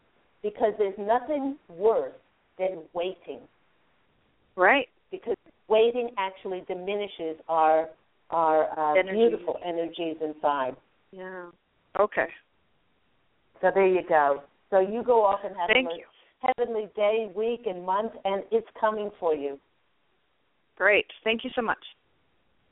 Because 0.41 0.73
there's 0.77 0.97
nothing 0.97 1.57
worse 1.67 2.13
than 2.57 2.83
waiting. 2.93 3.41
Right. 4.55 4.87
Because 5.11 5.35
waiting 5.67 6.11
actually 6.17 6.61
diminishes 6.61 7.37
our 7.47 7.89
our 8.29 8.69
uh, 8.79 9.01
beautiful 9.11 9.59
energies 9.65 10.17
inside. 10.21 10.75
Yeah. 11.11 11.49
Okay. 11.99 12.27
So 13.59 13.71
there 13.73 13.87
you 13.87 14.01
go. 14.07 14.43
So 14.69 14.79
you 14.79 15.03
go 15.03 15.25
off 15.25 15.39
and 15.43 15.55
have 15.55 15.67
Thank 15.67 15.91
a 15.91 15.95
you. 15.95 16.05
heavenly 16.41 16.89
day, 16.95 17.31
week, 17.35 17.61
and 17.65 17.83
month, 17.85 18.11
and 18.23 18.43
it's 18.51 18.67
coming 18.79 19.09
for 19.19 19.33
you. 19.33 19.59
Great. 20.77 21.07
Thank 21.23 21.43
you 21.43 21.49
so 21.55 21.61
much. 21.61 21.83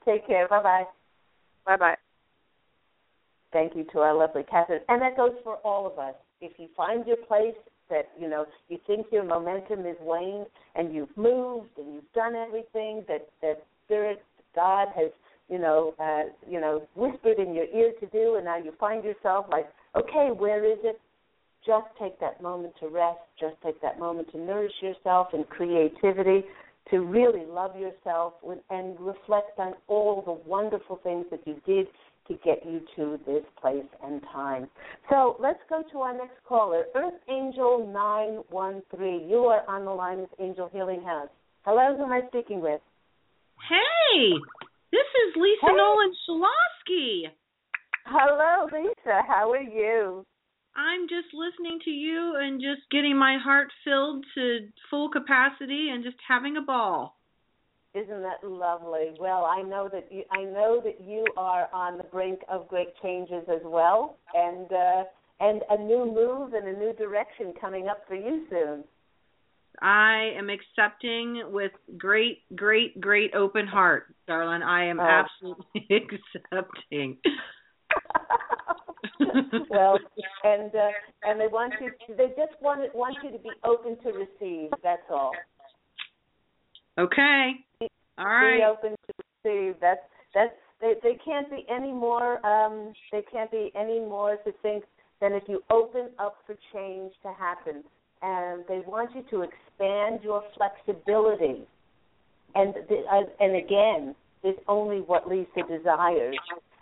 Take 0.05 0.25
care. 0.27 0.47
Bye 0.47 0.63
bye. 0.63 0.83
Bye 1.65 1.77
bye. 1.77 1.97
Thank 3.53 3.75
you 3.75 3.85
to 3.93 3.99
our 3.99 4.13
lovely 4.13 4.43
Catherine. 4.43 4.81
And 4.89 5.01
that 5.01 5.15
goes 5.15 5.33
for 5.43 5.55
all 5.57 5.87
of 5.87 5.97
us. 5.99 6.15
If 6.41 6.53
you 6.57 6.67
find 6.75 7.05
your 7.07 7.17
place 7.17 7.55
that, 7.89 8.09
you 8.19 8.29
know, 8.29 8.45
you 8.67 8.77
think 8.85 9.07
your 9.11 9.23
momentum 9.23 9.85
is 9.85 9.95
waned 10.01 10.47
and 10.75 10.93
you've 10.93 11.15
moved 11.15 11.69
and 11.77 11.93
you've 11.93 12.11
done 12.13 12.35
everything 12.35 13.03
that, 13.07 13.29
that 13.41 13.63
Spirit, 13.85 14.21
God 14.53 14.89
has, 14.95 15.11
you 15.49 15.59
know, 15.59 15.93
uh, 15.99 16.23
you 16.49 16.59
know, 16.59 16.83
whispered 16.95 17.39
in 17.39 17.53
your 17.53 17.65
ear 17.65 17.93
to 18.01 18.05
do 18.07 18.35
and 18.35 18.45
now 18.45 18.57
you 18.57 18.73
find 18.79 19.03
yourself 19.03 19.45
like, 19.49 19.69
okay, 19.95 20.29
where 20.35 20.65
is 20.65 20.79
it? 20.83 20.99
Just 21.65 21.87
take 21.99 22.19
that 22.19 22.41
moment 22.41 22.73
to 22.81 22.87
rest. 22.87 23.19
Just 23.39 23.55
take 23.63 23.81
that 23.81 23.99
moment 23.99 24.31
to 24.31 24.37
nourish 24.37 24.73
yourself 24.81 25.27
in 25.33 25.43
creativity, 25.45 26.45
to 26.91 26.99
really 26.99 27.45
love 27.45 27.77
yourself 27.77 28.33
and 28.69 28.99
reflect 28.99 29.57
on 29.57 29.73
all 29.87 30.21
the 30.21 30.49
wonderful 30.49 30.99
things 31.03 31.25
that 31.31 31.41
you 31.45 31.55
did 31.65 31.87
to 32.27 32.33
get 32.43 32.65
you 32.65 32.81
to 32.95 33.19
this 33.25 33.43
place 33.59 33.85
and 34.03 34.21
time. 34.33 34.67
So 35.09 35.37
let's 35.39 35.59
go 35.69 35.83
to 35.91 35.99
our 35.99 36.13
next 36.13 36.43
caller, 36.47 36.85
Earth 36.95 37.19
Angel 37.29 37.89
913. 37.91 39.29
You 39.29 39.45
are 39.45 39.67
on 39.69 39.85
the 39.85 39.91
line 39.91 40.19
with 40.19 40.29
Angel 40.39 40.69
Healing 40.71 41.01
House. 41.03 41.29
Hello, 41.63 41.95
who 41.97 42.03
am 42.03 42.11
I 42.11 42.21
speaking 42.27 42.61
with? 42.61 42.81
Hey, 43.69 44.31
this 44.91 44.99
is 44.99 45.35
Lisa 45.35 45.67
Hey. 45.67 45.75
Nolan 45.75 46.13
Shalosky. 46.29 47.23
Hello, 48.05 48.67
Lisa. 48.71 49.21
How 49.27 49.51
are 49.51 49.61
you? 49.61 50.25
I'm 50.77 51.09
just 51.09 51.33
listening 51.33 51.79
to 51.85 51.89
you 51.89 52.35
and 52.39 52.61
just 52.61 52.89
getting 52.91 53.17
my 53.17 53.37
heart 53.43 53.67
filled 53.83 54.23
to 54.35 54.67
full 54.89 55.09
capacity 55.09 55.89
and 55.91 56.03
just 56.03 56.17
having 56.25 56.55
a 56.55 56.61
ball. 56.61 57.16
Isn't 57.97 58.21
that 58.21 58.43
lovely? 58.43 59.11
Well, 59.19 59.45
I 59.45 59.63
know 59.63 59.89
that 59.91 60.07
you, 60.11 60.23
I 60.31 60.43
know 60.43 60.79
that 60.83 61.01
you 61.03 61.25
are 61.35 61.67
on 61.73 61.97
the 61.97 62.03
brink 62.03 62.41
of 62.47 62.67
great 62.67 62.89
changes 63.01 63.43
as 63.49 63.61
well, 63.63 64.17
and 64.35 64.71
uh, 64.71 65.03
and 65.39 65.61
a 65.71 65.77
new 65.81 66.05
move 66.05 66.53
and 66.53 66.67
a 66.67 66.77
new 66.79 66.93
direction 66.93 67.53
coming 67.59 67.87
up 67.87 68.03
for 68.07 68.13
you 68.15 68.45
soon. 68.51 68.83
I 69.81 70.31
am 70.37 70.49
accepting 70.49 71.43
with 71.51 71.71
great, 71.97 72.43
great, 72.55 72.99
great 72.99 73.33
open 73.35 73.65
heart, 73.67 74.13
darling. 74.27 74.61
I 74.63 74.85
am 74.85 74.99
Oh. 74.99 75.23
absolutely 75.23 75.87
accepting. 76.35 77.17
well, 79.69 79.97
and 80.43 80.73
uh, 80.75 80.89
and 81.23 81.39
they 81.39 81.47
want 81.47 81.73
you. 81.81 81.91
They 82.15 82.27
just 82.29 82.61
want 82.61 82.93
want 82.93 83.17
you 83.23 83.31
to 83.31 83.39
be 83.39 83.49
open 83.63 83.97
to 84.03 84.09
receive. 84.11 84.69
That's 84.83 85.01
all. 85.09 85.31
okay. 86.99 87.53
All 88.17 88.25
right. 88.25 88.57
Be 88.57 88.63
open 88.63 88.91
to 88.91 89.13
receive. 89.43 89.75
That's 89.81 89.99
that's. 90.33 90.53
They 90.79 90.93
they 91.01 91.17
can't 91.23 91.49
be 91.49 91.65
any 91.69 91.91
more. 91.91 92.45
Um, 92.45 92.93
they 93.11 93.23
can't 93.31 93.49
be 93.49 93.71
any 93.75 93.99
more 93.99 94.37
succinct 94.45 94.87
than 95.21 95.33
if 95.33 95.43
you 95.47 95.63
open 95.71 96.09
up 96.19 96.37
for 96.45 96.55
change 96.73 97.13
to 97.23 97.33
happen. 97.33 97.83
And 98.21 98.63
they 98.67 98.81
want 98.87 99.15
you 99.15 99.23
to 99.29 99.43
expand 99.43 100.21
your 100.23 100.43
flexibility. 100.55 101.67
And 102.55 102.73
the, 102.89 103.03
uh, 103.11 103.23
and 103.39 103.55
again, 103.55 104.15
it's 104.43 104.59
only 104.67 105.01
what 105.01 105.27
Lisa 105.27 105.67
desires. 105.67 106.35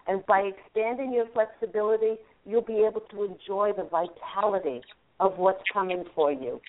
And 0.07 0.25
by 0.25 0.41
expanding 0.41 1.11
your 1.13 1.25
flexibility, 1.33 2.15
you'll 2.45 2.61
be 2.61 2.86
able 2.88 3.01
to 3.11 3.23
enjoy 3.23 3.71
the 3.75 3.89
vitality 3.89 4.81
of 5.19 5.38
what's 5.38 5.63
coming 5.73 6.03
for 6.13 6.31
you. 6.31 6.61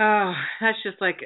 Oh, 0.00 0.32
that's 0.60 0.78
just 0.82 1.00
like 1.00 1.18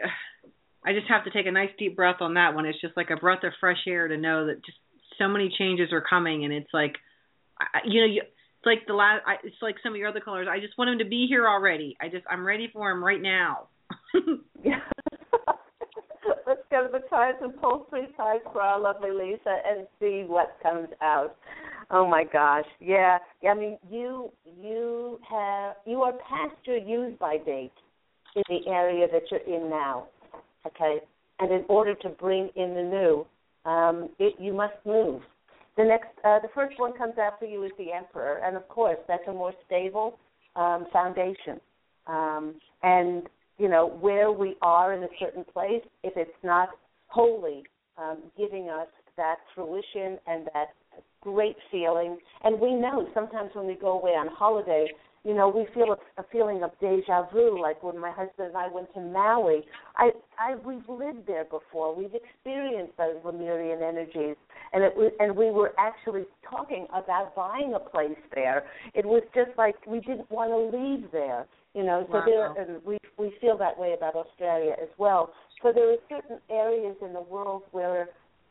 I 0.84 0.92
just 0.92 1.06
have 1.08 1.24
to 1.24 1.30
take 1.30 1.46
a 1.46 1.52
nice 1.52 1.70
deep 1.78 1.96
breath 1.96 2.16
on 2.20 2.34
that 2.34 2.54
one. 2.54 2.66
It's 2.66 2.80
just 2.80 2.96
like 2.96 3.10
a 3.10 3.16
breath 3.16 3.44
of 3.44 3.52
fresh 3.60 3.78
air 3.86 4.08
to 4.08 4.16
know 4.16 4.46
that 4.46 4.64
just 4.64 4.78
so 5.18 5.28
many 5.28 5.54
changes 5.56 5.92
are 5.92 6.02
coming, 6.02 6.44
and 6.44 6.52
it's 6.52 6.72
like, 6.72 6.96
you 7.84 8.00
know, 8.00 8.06
it's 8.12 8.66
like 8.66 8.86
the 8.86 8.94
last. 8.94 9.22
It's 9.44 9.56
like 9.62 9.76
some 9.82 9.92
of 9.92 9.98
your 9.98 10.08
other 10.08 10.20
callers. 10.20 10.48
I 10.50 10.60
just 10.60 10.76
want 10.78 10.90
him 10.90 10.98
to 10.98 11.04
be 11.04 11.26
here 11.28 11.48
already. 11.48 11.96
I 12.00 12.08
just 12.08 12.24
I'm 12.30 12.44
ready 12.44 12.68
for 12.72 12.90
him 12.90 13.02
right 13.02 13.20
now. 13.20 13.68
Let's 16.46 16.62
go 16.70 16.86
to 16.86 16.92
the 16.92 17.02
cards 17.08 17.38
and 17.40 17.60
pull 17.60 17.86
three 17.90 18.08
cards 18.16 18.44
for 18.52 18.60
our 18.60 18.80
lovely 18.80 19.10
Lisa 19.10 19.58
and 19.66 19.86
see 20.00 20.24
what 20.26 20.56
comes 20.62 20.88
out. 21.00 21.36
Oh 21.90 22.06
my 22.08 22.24
gosh, 22.24 22.64
yeah. 22.80 23.18
I 23.48 23.54
mean, 23.54 23.78
you 23.90 24.30
you 24.60 25.20
have 25.30 25.74
you 25.86 26.02
are 26.02 26.12
past 26.12 26.56
your 26.64 26.78
use 26.78 27.16
by 27.20 27.38
date 27.38 27.72
in 28.34 28.42
the 28.48 28.70
area 28.70 29.06
that 29.12 29.22
you're 29.30 29.40
in 29.40 29.68
now. 29.68 30.06
Okay, 30.66 31.00
and 31.40 31.52
in 31.52 31.64
order 31.68 31.94
to 31.96 32.08
bring 32.08 32.48
in 32.54 32.74
the 32.74 32.82
new, 32.82 33.26
um, 33.70 34.08
it, 34.18 34.34
you 34.38 34.52
must 34.52 34.74
move. 34.84 35.22
The 35.76 35.84
next, 35.84 36.08
uh, 36.24 36.38
the 36.40 36.48
first 36.54 36.78
one 36.78 36.92
comes 36.92 37.14
after 37.18 37.46
you 37.46 37.64
is 37.64 37.72
the 37.78 37.92
Emperor, 37.92 38.40
and 38.44 38.56
of 38.56 38.68
course 38.68 38.98
that's 39.08 39.26
a 39.26 39.32
more 39.32 39.52
stable 39.66 40.18
um, 40.54 40.86
foundation. 40.92 41.60
Um, 42.06 42.54
and 42.82 43.22
you 43.58 43.68
know 43.68 43.86
where 44.00 44.30
we 44.30 44.56
are 44.62 44.92
in 44.92 45.02
a 45.02 45.08
certain 45.18 45.44
place, 45.44 45.82
if 46.02 46.12
it's 46.16 46.30
not 46.42 46.70
wholly 47.08 47.64
um, 47.98 48.18
giving 48.36 48.68
us 48.68 48.88
that 49.16 49.36
fruition 49.54 50.18
and 50.26 50.48
that 50.54 50.68
great 51.20 51.56
feeling, 51.70 52.18
and 52.44 52.60
we 52.60 52.74
know 52.74 53.08
sometimes 53.14 53.50
when 53.54 53.66
we 53.66 53.74
go 53.74 53.98
away 53.98 54.12
on 54.12 54.28
holiday, 54.28 54.86
you 55.24 55.34
know, 55.34 55.48
we 55.48 55.66
feel 55.72 55.92
a, 55.92 56.20
a 56.20 56.24
feeling 56.32 56.62
of 56.62 56.70
deja 56.80 57.28
vu, 57.32 57.60
like 57.60 57.82
when 57.82 57.98
my 57.98 58.10
husband 58.10 58.48
and 58.48 58.56
I 58.56 58.68
went 58.68 58.92
to 58.94 59.00
Maui. 59.00 59.62
I, 59.96 60.10
I, 60.38 60.56
we've 60.56 60.88
lived 60.88 61.26
there 61.26 61.44
before. 61.44 61.94
We've 61.94 62.14
experienced 62.14 62.96
those 62.98 63.16
Lemurian 63.24 63.82
energies, 63.82 64.36
and 64.72 64.82
it 64.82 64.96
was, 64.96 65.12
and 65.20 65.36
we 65.36 65.50
were 65.50 65.72
actually 65.78 66.24
talking 66.48 66.86
about 66.92 67.36
buying 67.36 67.74
a 67.74 67.78
place 67.78 68.18
there. 68.34 68.64
It 68.94 69.04
was 69.04 69.22
just 69.34 69.50
like 69.56 69.76
we 69.86 70.00
didn't 70.00 70.30
want 70.30 70.50
to 70.50 70.76
leave 70.76 71.10
there, 71.12 71.46
you 71.74 71.84
know. 71.84 72.04
So 72.08 72.18
wow. 72.18 72.24
there, 72.26 72.52
and 72.60 72.84
we 72.84 72.98
we 73.16 73.32
feel 73.40 73.56
that 73.58 73.78
way 73.78 73.94
about 73.96 74.16
Australia 74.16 74.74
as 74.82 74.88
well. 74.98 75.32
So 75.62 75.72
there 75.72 75.88
are 75.92 75.96
certain 76.08 76.40
areas 76.50 76.96
in 77.00 77.12
the 77.12 77.20
world 77.20 77.62
where 77.70 78.08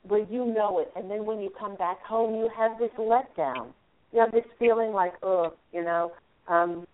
where 0.08 0.24
you 0.24 0.46
know 0.46 0.80
it, 0.80 0.92
and 0.96 1.12
then 1.12 1.26
when 1.26 1.42
you 1.42 1.52
come 1.60 1.76
back 1.76 2.02
home, 2.04 2.36
you 2.36 2.50
have 2.58 2.80
this 2.80 2.92
letdown. 2.98 3.74
You 4.14 4.20
have 4.20 4.32
this 4.32 4.46
feeling 4.60 4.92
like, 4.92 5.14
oh, 5.24 5.54
you 5.72 5.84
know, 5.84 6.12
um, 6.52 6.86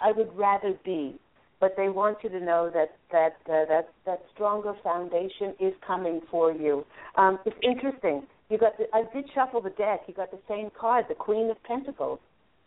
I 0.00 0.12
would 0.12 0.36
rather 0.36 0.74
be. 0.84 1.18
But 1.60 1.74
they 1.76 1.88
want 1.88 2.18
you 2.24 2.28
to 2.30 2.40
know 2.40 2.70
that 2.74 2.96
that 3.12 3.36
uh, 3.46 3.64
that 3.68 3.88
that 4.04 4.22
stronger 4.34 4.74
foundation 4.82 5.54
is 5.60 5.72
coming 5.86 6.20
for 6.30 6.52
you. 6.52 6.84
Um, 7.16 7.38
it's 7.46 7.56
interesting. 7.62 8.26
You 8.50 8.58
got 8.58 8.76
the, 8.78 8.84
I 8.92 9.04
did 9.14 9.26
shuffle 9.32 9.62
the 9.62 9.70
deck. 9.70 10.00
You 10.08 10.14
got 10.14 10.32
the 10.32 10.40
same 10.48 10.70
card, 10.78 11.06
the 11.08 11.14
Queen 11.14 11.50
of 11.50 11.62
Pentacles, 11.62 12.18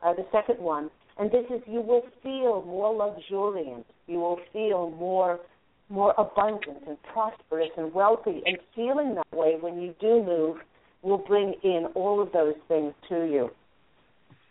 uh, 0.01 0.13
the 0.13 0.25
second 0.31 0.63
one, 0.63 0.89
and 1.19 1.29
this 1.29 1.43
is 1.49 1.61
you 1.67 1.81
will 1.81 2.03
feel 2.23 2.63
more 2.65 2.95
luxuriant. 2.95 3.85
You 4.07 4.19
will 4.19 4.39
feel 4.53 4.91
more 4.91 5.39
more 5.89 6.15
abundant 6.17 6.79
and 6.87 6.97
prosperous 7.13 7.69
and 7.77 7.93
wealthy, 7.93 8.41
and 8.45 8.57
feeling 8.73 9.15
that 9.15 9.37
way 9.37 9.57
when 9.59 9.81
you 9.81 9.93
do 9.99 10.23
move 10.23 10.57
will 11.01 11.17
bring 11.17 11.53
in 11.63 11.87
all 11.95 12.21
of 12.21 12.31
those 12.31 12.55
things 12.69 12.93
to 13.09 13.25
you 13.25 13.51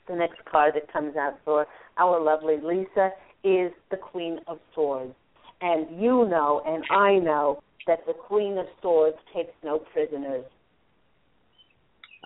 the 0.09 0.15
next 0.15 0.45
card 0.51 0.75
that 0.75 0.93
comes 0.93 1.17
out 1.17 1.39
for 1.45 1.67
our 1.99 2.21
lovely 2.21 2.57
Lisa 2.63 3.11
is 3.43 3.73
the 3.91 3.97
Queen 3.97 4.41
of 4.47 4.59
Swords. 4.75 5.15
And 5.61 6.01
you 6.01 6.27
know, 6.29 6.63
and 6.67 6.85
I 6.91 7.19
know, 7.19 7.63
that 7.87 8.01
the 8.07 8.15
Queen 8.15 8.59
of 8.59 8.67
Swords 8.81 9.17
takes 9.35 9.53
no 9.63 9.79
prisoners. 9.79 10.45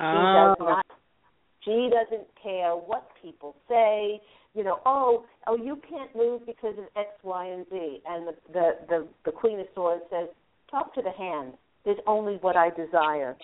Oh. 0.01 0.55
She 0.57 0.63
does 0.63 0.69
not. 0.69 0.87
She 1.65 1.91
doesn't 1.91 2.29
care 2.43 2.71
what 2.73 3.09
people 3.21 3.57
say. 3.69 4.21
You 4.55 4.65
know, 4.65 4.81
oh, 4.87 5.25
oh, 5.47 5.57
you 5.57 5.81
can't 5.89 6.15
move 6.17 6.47
because 6.47 6.75
of 6.79 6.85
X, 6.97 7.09
Y, 7.23 7.47
and 7.47 7.67
Z. 7.71 8.01
And 8.07 8.29
the 8.29 8.35
the 8.53 8.71
the, 8.89 9.09
the 9.27 9.33
Queen 9.33 9.61
of 9.61 9.67
Swords 9.75 10.03
says, 10.11 10.29
talk 10.71 10.95
to 10.95 11.03
the 11.03 11.11
hand. 11.11 11.55
There's 11.85 11.99
only 12.07 12.37
what 12.41 12.57
I 12.57 12.71
desire. 12.71 13.37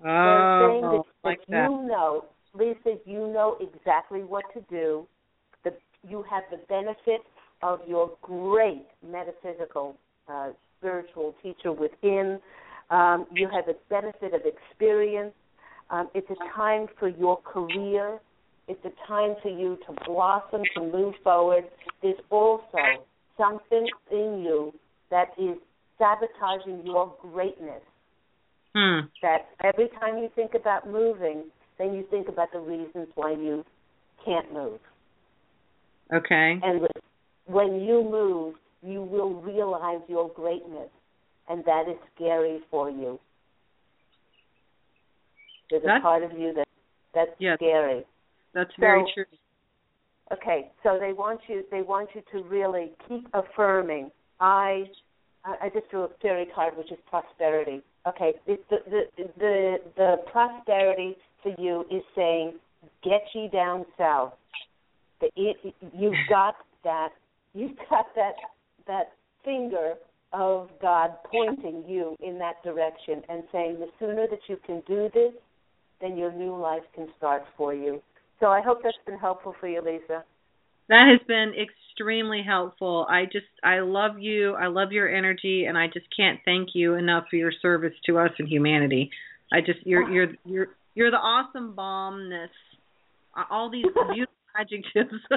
Oh, 0.00 0.04
They're 0.04 0.68
saying 0.68 0.84
oh, 0.84 1.04
that, 1.22 1.28
like 1.28 1.38
that 1.40 1.50
that. 1.50 1.70
you 1.70 1.88
know 1.88 2.24
Lisa, 2.54 2.98
you 3.06 3.32
know 3.32 3.56
exactly 3.60 4.20
what 4.20 4.44
to 4.54 4.60
do. 4.68 5.06
The, 5.64 5.72
you 6.08 6.24
have 6.30 6.42
the 6.50 6.58
benefit 6.68 7.22
of 7.62 7.80
your 7.86 8.10
great 8.22 8.86
metaphysical, 9.06 9.96
uh, 10.28 10.50
spiritual 10.78 11.34
teacher 11.42 11.72
within. 11.72 12.40
Um, 12.90 13.26
you 13.32 13.48
have 13.48 13.66
the 13.66 13.76
benefit 13.88 14.34
of 14.34 14.42
experience. 14.44 15.32
Um, 15.90 16.08
it's 16.14 16.28
a 16.30 16.56
time 16.56 16.86
for 16.98 17.08
your 17.08 17.38
career. 17.38 18.18
It's 18.68 18.84
a 18.84 19.08
time 19.08 19.34
for 19.42 19.48
you 19.48 19.78
to 19.86 20.04
blossom, 20.06 20.62
to 20.76 20.80
move 20.82 21.14
forward. 21.22 21.64
There's 22.02 22.18
also 22.30 23.04
something 23.36 23.86
in 24.10 24.42
you 24.44 24.72
that 25.10 25.28
is 25.38 25.56
sabotaging 25.98 26.86
your 26.86 27.14
greatness. 27.20 27.82
Hmm. 28.74 29.00
That 29.20 29.48
every 29.62 29.88
time 30.00 30.18
you 30.18 30.30
think 30.34 30.52
about 30.54 30.88
moving, 30.88 31.44
then 31.78 31.94
you 31.94 32.04
think 32.10 32.28
about 32.28 32.52
the 32.52 32.60
reasons 32.60 33.08
why 33.14 33.32
you 33.32 33.64
can't 34.24 34.52
move. 34.52 34.80
Okay. 36.12 36.58
And 36.62 36.86
when 37.46 37.80
you 37.80 38.02
move, 38.02 38.54
you 38.82 39.02
will 39.02 39.34
realize 39.34 40.00
your 40.08 40.28
greatness, 40.30 40.90
and 41.48 41.64
that 41.64 41.88
is 41.88 41.96
scary 42.14 42.60
for 42.70 42.90
you. 42.90 43.18
There's 45.70 45.82
That's- 45.82 46.00
a 46.00 46.02
part 46.02 46.22
of 46.22 46.32
you 46.32 46.52
that 46.54 46.68
that's 47.14 47.30
Yes. 47.38 47.58
scary. 47.58 48.04
That's 48.52 48.74
very 48.76 49.04
So- 49.06 49.12
true. 49.14 49.24
Okay, 50.32 50.70
so 50.82 50.98
they 50.98 51.12
want 51.12 51.46
you 51.48 51.62
they 51.70 51.82
want 51.82 52.14
you 52.14 52.22
to 52.32 52.42
really 52.44 52.92
keep 53.06 53.28
affirming. 53.34 54.10
I 54.40 54.90
I 55.44 55.68
just 55.70 55.88
drew 55.90 56.02
a 56.04 56.08
fairy 56.20 56.46
card 56.46 56.76
which 56.76 56.90
is 56.92 56.98
prosperity. 57.06 57.82
Okay, 58.06 58.38
the 58.46 58.58
the 58.70 58.78
the 59.16 59.32
the, 59.36 59.80
the 59.96 60.16
prosperity 60.26 61.16
for 61.42 61.54
you 61.58 61.84
is 61.90 62.02
saying, 62.14 62.54
get 63.02 63.22
ye 63.34 63.48
down 63.48 63.84
south. 63.98 64.32
The, 65.20 65.28
it, 65.36 65.74
you've 65.96 66.14
got 66.28 66.54
that 66.84 67.10
you've 67.54 67.76
got 67.88 68.06
that 68.16 68.34
that 68.86 69.12
finger 69.44 69.94
of 70.32 70.70
God 70.80 71.10
pointing 71.30 71.84
you 71.86 72.16
in 72.20 72.38
that 72.38 72.62
direction 72.64 73.22
and 73.28 73.42
saying 73.52 73.78
the 73.78 73.86
sooner 73.98 74.26
that 74.28 74.40
you 74.48 74.56
can 74.66 74.82
do 74.86 75.10
this, 75.12 75.32
then 76.00 76.16
your 76.16 76.32
new 76.32 76.56
life 76.56 76.82
can 76.94 77.08
start 77.18 77.42
for 77.56 77.74
you. 77.74 78.00
So 78.40 78.46
I 78.46 78.60
hope 78.62 78.78
that's 78.82 78.96
been 79.06 79.18
helpful 79.18 79.54
for 79.60 79.68
you, 79.68 79.80
Lisa. 79.80 80.24
That 80.88 81.06
has 81.08 81.26
been 81.28 81.52
extremely 81.54 82.42
helpful. 82.46 83.06
I 83.08 83.24
just 83.24 83.46
I 83.62 83.80
love 83.80 84.18
you. 84.18 84.54
I 84.54 84.66
love 84.66 84.90
your 84.90 85.14
energy 85.14 85.66
and 85.66 85.78
I 85.78 85.86
just 85.86 86.06
can't 86.16 86.40
thank 86.44 86.70
you 86.74 86.94
enough 86.94 87.24
for 87.30 87.36
your 87.36 87.52
service 87.62 87.94
to 88.06 88.18
us 88.18 88.30
and 88.38 88.48
humanity. 88.48 89.10
I 89.52 89.60
just 89.60 89.86
you're 89.86 90.10
you're 90.10 90.28
you're 90.44 90.68
you're 90.94 91.10
the 91.10 91.16
awesome 91.16 91.74
bombness. 91.74 92.50
All 93.50 93.70
these 93.70 93.86
beautiful 94.12 94.34
adjectives. 94.58 95.22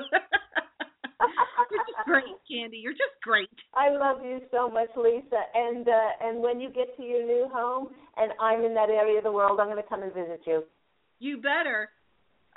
you're 1.72 1.86
just 1.88 2.06
great, 2.06 2.24
Candy. 2.50 2.78
You're 2.78 2.94
just 2.94 3.16
great. 3.24 3.50
I 3.74 3.90
love 3.90 4.24
you 4.24 4.42
so 4.52 4.70
much, 4.70 4.90
Lisa. 4.98 5.42
And 5.54 5.88
uh, 5.88 6.10
and 6.22 6.42
when 6.42 6.60
you 6.60 6.70
get 6.70 6.96
to 6.98 7.04
your 7.04 7.26
new 7.26 7.48
home 7.52 7.90
and 8.18 8.32
I'm 8.40 8.64
in 8.64 8.74
that 8.74 8.90
area 8.90 9.20
of 9.20 9.24
the 9.24 9.32
world, 9.32 9.60
I'm 9.60 9.68
going 9.68 9.82
to 9.82 9.90
come 9.90 10.04
and 10.04 10.14
visit 10.14 10.42
you. 10.46 10.64
You 11.20 11.38
better. 11.38 11.90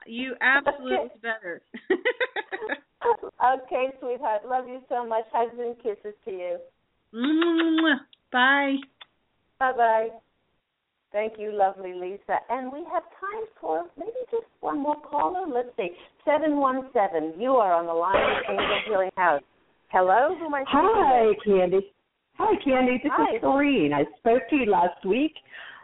You 0.07 0.35
absolutely 0.41 1.11
better. 1.23 1.63
okay, 3.45 3.87
sweetheart. 4.01 4.43
Love 4.49 4.67
you 4.69 4.81
so 4.89 5.07
much. 5.07 5.25
Hugs 5.33 5.55
and 5.59 5.77
kisses 5.77 6.15
to 6.25 6.31
you. 6.31 6.59
Bye. 8.33 8.77
Bye 9.59 9.73
bye. 9.73 10.09
Thank 11.11 11.35
you, 11.39 11.53
lovely 11.53 11.95
Lisa. 11.95 12.39
And 12.51 12.71
we 12.73 12.81
have 12.93 13.03
time 13.03 13.45
for 13.61 13.87
maybe 13.97 14.13
just 14.31 14.45
one 14.61 14.81
more 14.81 15.01
caller. 15.01 15.47
Let's 15.49 15.75
see. 15.77 15.91
717. 16.25 17.41
You 17.41 17.53
are 17.53 17.73
on 17.73 17.87
the 17.87 17.93
line 17.93 18.15
with 18.15 18.45
Angel 18.51 18.81
Healing 18.87 19.11
House. 19.17 19.43
Hello? 19.91 20.37
Who 20.39 20.47
am 20.47 20.55
I 20.55 20.63
speaking 20.63 20.81
Hi? 20.83 21.33
Candy. 21.45 21.93
Hi, 22.37 22.55
Candy. 22.63 23.01
This 23.03 23.13
Hi. 23.15 23.37
is 23.37 23.41
Doreen. 23.41 23.93
I 23.95 24.05
spoke 24.19 24.43
to 24.51 24.57
you 24.57 24.71
last 24.71 25.05
week. 25.07 25.33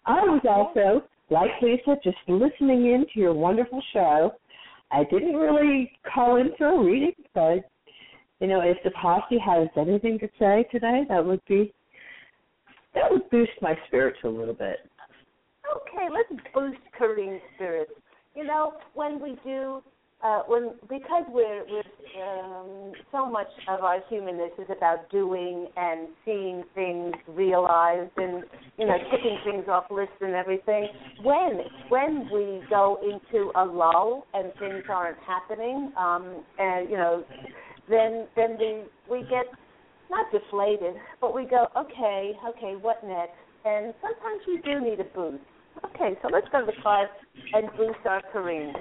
I 0.05 0.21
was 0.21 0.43
also, 0.47 1.03
like 1.31 1.51
Lisa, 1.63 1.97
just 2.05 2.19
listening 2.29 2.87
in 2.93 3.07
to 3.15 3.21
your 3.21 3.33
wonderful 3.33 3.83
show. 3.95 4.33
I 4.93 5.05
didn't 5.11 5.35
really 5.35 5.91
call 6.13 6.37
in 6.37 6.51
for 6.59 6.69
a 6.69 6.85
reading, 6.85 7.15
but 7.35 7.65
you 8.41 8.47
know, 8.47 8.61
if 8.61 8.77
the 8.85 8.91
posse 8.91 9.39
has 9.39 9.69
anything 9.77 10.19
to 10.19 10.29
say 10.39 10.67
today, 10.71 11.05
that 11.09 11.25
would 11.25 11.41
be 11.49 11.73
that 12.95 13.11
would 13.11 13.29
boost 13.31 13.53
my 13.61 13.75
spirits 13.87 14.19
a 14.25 14.29
little 14.29 14.55
bit. 14.55 14.79
Okay, 15.75 16.09
let's 16.13 16.43
boost 16.53 16.79
Kareem's 16.99 17.43
spirits. 17.57 17.93
You 18.35 18.45
know, 18.45 18.75
when 18.95 19.21
we 19.21 19.37
do 19.45 19.83
uh, 20.25 20.41
when 20.47 20.73
because 20.89 21.25
we're 21.29 21.65
we're 21.69 21.83
um, 22.23 22.93
so 23.13 23.27
much 23.27 23.49
of 23.69 23.81
our 23.81 23.99
humanness 24.09 24.53
is 24.59 24.67
about 24.75 25.11
doing 25.11 25.67
and 25.77 26.09
seeing 26.25 26.65
things 26.75 27.15
realized 27.29 28.11
and 28.17 28.45
you 28.79 28.87
know 28.87 28.97
ticking 29.11 29.39
things 29.45 29.65
off 29.69 29.85
lists 29.91 30.15
and 30.21 30.35
everything. 30.35 30.89
When 31.23 31.61
when 31.91 32.29
we 32.33 32.63
go 32.71 32.99
into 33.03 33.51
a 33.55 33.65
lull 33.65 34.27
and 34.33 34.53
things 34.59 34.85
aren't 34.89 35.19
happening, 35.19 35.93
um, 35.99 36.43
and 36.59 36.89
you 36.89 36.97
know, 36.97 37.25
then 37.91 38.27
then 38.35 38.57
we 38.59 38.83
we 39.11 39.21
get 39.25 39.45
not 40.11 40.27
deflated, 40.33 40.95
but 41.21 41.35
we 41.35 41.45
go 41.45 41.67
okay, 41.77 42.33
okay, 42.49 42.77
what 42.81 43.05
next? 43.05 43.33
And 43.67 43.93
sometimes 44.01 44.41
we 44.47 44.61
do 44.63 44.81
need 44.81 45.01
a 45.01 45.05
boost. 45.05 45.43
Okay, 45.83 46.19
so 46.23 46.29
let's 46.33 46.47
go 46.53 46.61
to 46.61 46.67
the 46.67 46.83
cards 46.83 47.11
and 47.53 47.69
boost 47.77 47.99
our 48.07 48.23
Kareen. 48.35 48.73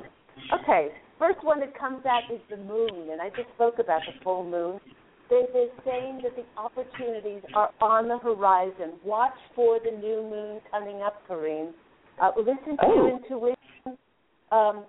Okay, 0.62 0.90
first 1.20 1.44
one 1.44 1.60
that 1.60 1.78
comes 1.78 2.06
out 2.06 2.24
is 2.34 2.42
the 2.50 2.58
moon, 2.58 3.10
and 3.12 3.22
I 3.22 3.30
just 3.30 3.50
spoke 3.56 3.80
about 3.80 4.02
the 4.06 4.14
full 4.24 4.44
moon. 4.44 4.80
They, 5.30 5.44
they're 5.54 5.68
saying 5.86 6.22
that 6.24 6.36
the 6.36 6.44
opportunities 6.60 7.42
are 7.56 7.70
on 7.82 8.08
the 8.08 8.18
horizon. 8.18 8.94
Watch 9.04 9.34
for 9.56 9.80
the 9.80 9.92
new 9.98 10.22
moon 10.30 10.62
coming 10.70 11.02
up, 11.02 11.22
Kareen. 11.30 11.72
Uh, 12.22 12.32
listen 12.38 12.78
to 12.78 12.88
your 12.88 13.10
intuition. 13.10 13.98
Um, 14.52 14.86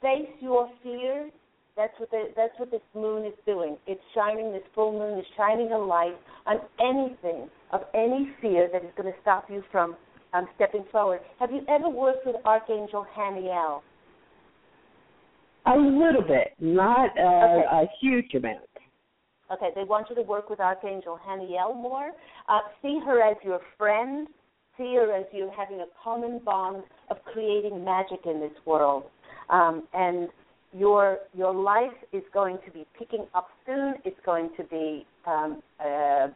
face 0.00 0.28
your 0.40 0.70
fears. 0.82 1.32
That's 1.76 1.92
what 1.98 2.10
the, 2.10 2.24
that's 2.36 2.58
what 2.58 2.70
this 2.70 2.82
moon 2.94 3.24
is 3.24 3.34
doing. 3.46 3.76
It's 3.86 4.00
shining. 4.14 4.52
This 4.52 4.62
full 4.74 4.92
moon 4.92 5.18
is 5.18 5.24
shining 5.36 5.72
a 5.72 5.78
light 5.78 6.16
on 6.46 6.58
anything 6.80 7.48
of 7.72 7.82
any 7.94 8.30
fear 8.40 8.68
that 8.72 8.84
is 8.84 8.90
going 8.96 9.12
to 9.12 9.18
stop 9.22 9.44
you 9.48 9.62
from 9.70 9.96
um, 10.32 10.46
stepping 10.56 10.84
forward. 10.90 11.20
Have 11.40 11.50
you 11.50 11.62
ever 11.68 11.88
worked 11.88 12.26
with 12.26 12.36
Archangel 12.44 13.06
Haniel? 13.16 13.80
A 15.66 15.76
little 15.76 16.22
bit, 16.22 16.54
not 16.60 17.10
uh, 17.18 17.22
Okay. 17.22 17.64
a 17.72 17.86
huge 18.00 18.34
amount. 18.34 18.64
Okay, 19.50 19.70
they 19.74 19.84
want 19.84 20.08
you 20.10 20.16
to 20.16 20.22
work 20.22 20.50
with 20.50 20.60
Archangel 20.60 21.18
Haniel 21.26 21.74
more. 21.74 22.10
Uh, 22.48 22.60
see 22.82 23.00
her 23.04 23.22
as 23.22 23.36
your 23.42 23.60
friend. 23.76 24.28
See 24.76 24.94
her 24.94 25.12
as 25.12 25.24
you 25.32 25.50
having 25.56 25.80
a 25.80 25.86
common 26.02 26.38
bond 26.44 26.84
of 27.10 27.16
creating 27.24 27.84
magic 27.84 28.20
in 28.26 28.40
this 28.40 28.52
world. 28.64 29.04
Um, 29.50 29.88
and 29.92 30.28
your 30.72 31.18
your 31.34 31.54
life 31.54 31.96
is 32.12 32.22
going 32.32 32.58
to 32.66 32.70
be 32.70 32.86
picking 32.98 33.26
up 33.34 33.48
soon. 33.66 33.94
It's 34.04 34.20
going 34.24 34.50
to 34.58 34.64
be 34.64 35.06
um, 35.26 35.62
uh, 35.80 36.28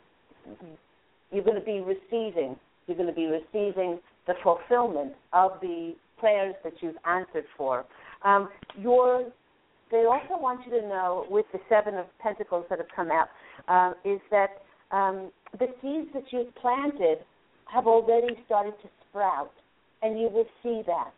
you're 1.31 1.45
going 1.45 1.59
to 1.59 1.65
be 1.65 1.81
receiving. 1.81 2.57
You're 2.87 2.97
going 2.97 3.09
to 3.09 3.15
be 3.15 3.27
receiving 3.27 3.99
the 4.27 4.35
fulfillment 4.43 5.13
of 5.33 5.53
the 5.61 5.95
prayers 6.19 6.55
that 6.65 6.75
you've 6.81 6.97
answered 7.07 7.45
for. 7.57 7.85
Um, 8.25 8.49
your 8.79 9.25
they 9.91 10.07
also 10.07 10.41
want 10.41 10.65
you 10.65 10.81
to 10.81 10.89
know 10.89 11.27
with 11.29 11.45
the 11.53 11.59
seven 11.69 11.97
of 11.97 12.07
pentacles 12.19 12.65
that 12.71 12.79
have 12.79 12.89
come 12.97 13.11
out 13.11 13.29
um, 13.69 13.95
is 14.05 14.21
that 14.31 14.63
um, 14.91 15.31
the 15.59 15.67
seeds 15.83 16.09
that 16.15 16.25
you've 16.31 16.55
planted 16.55 17.19
have 17.67 17.87
already 17.87 18.35
started 18.47 18.73
to 18.83 18.89
sprout, 19.09 19.53
and 20.01 20.19
you 20.19 20.29
will 20.29 20.47
see 20.63 20.81
that 20.87 21.13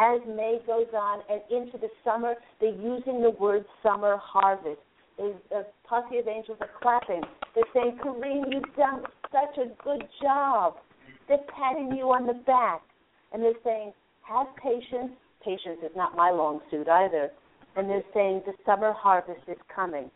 as 0.00 0.20
May 0.26 0.58
goes 0.66 0.86
on 0.94 1.20
and 1.30 1.42
into 1.50 1.78
the 1.78 1.88
summer. 2.02 2.34
They're 2.60 2.70
using 2.70 3.22
the 3.22 3.30
word 3.30 3.64
summer 3.82 4.16
harvest. 4.20 4.80
They, 5.18 5.32
the 5.50 5.66
posse 5.84 6.18
of 6.18 6.26
angels 6.26 6.58
are 6.60 6.70
clapping. 6.80 7.22
They're 7.54 7.64
saying, 7.74 7.98
"Kareem, 8.02 8.44
you've 8.50 8.74
done 8.76 9.04
such 9.30 9.58
a 9.58 9.68
good 9.84 10.08
job." 10.22 10.76
They're 11.30 11.38
patting 11.56 11.96
you 11.96 12.12
on 12.12 12.26
the 12.26 12.34
back, 12.34 12.82
and 13.32 13.42
they're 13.42 13.62
saying, 13.64 13.94
"Have 14.28 14.48
patience." 14.56 15.12
Patience 15.42 15.78
is 15.82 15.96
not 15.96 16.14
my 16.14 16.30
long 16.30 16.60
suit 16.70 16.86
either 16.86 17.30
and 17.76 17.88
they're 17.88 18.02
saying 18.12 18.42
the 18.46 18.52
summer 18.66 18.92
harvest 18.92 19.40
is 19.48 19.56
coming. 19.74 20.10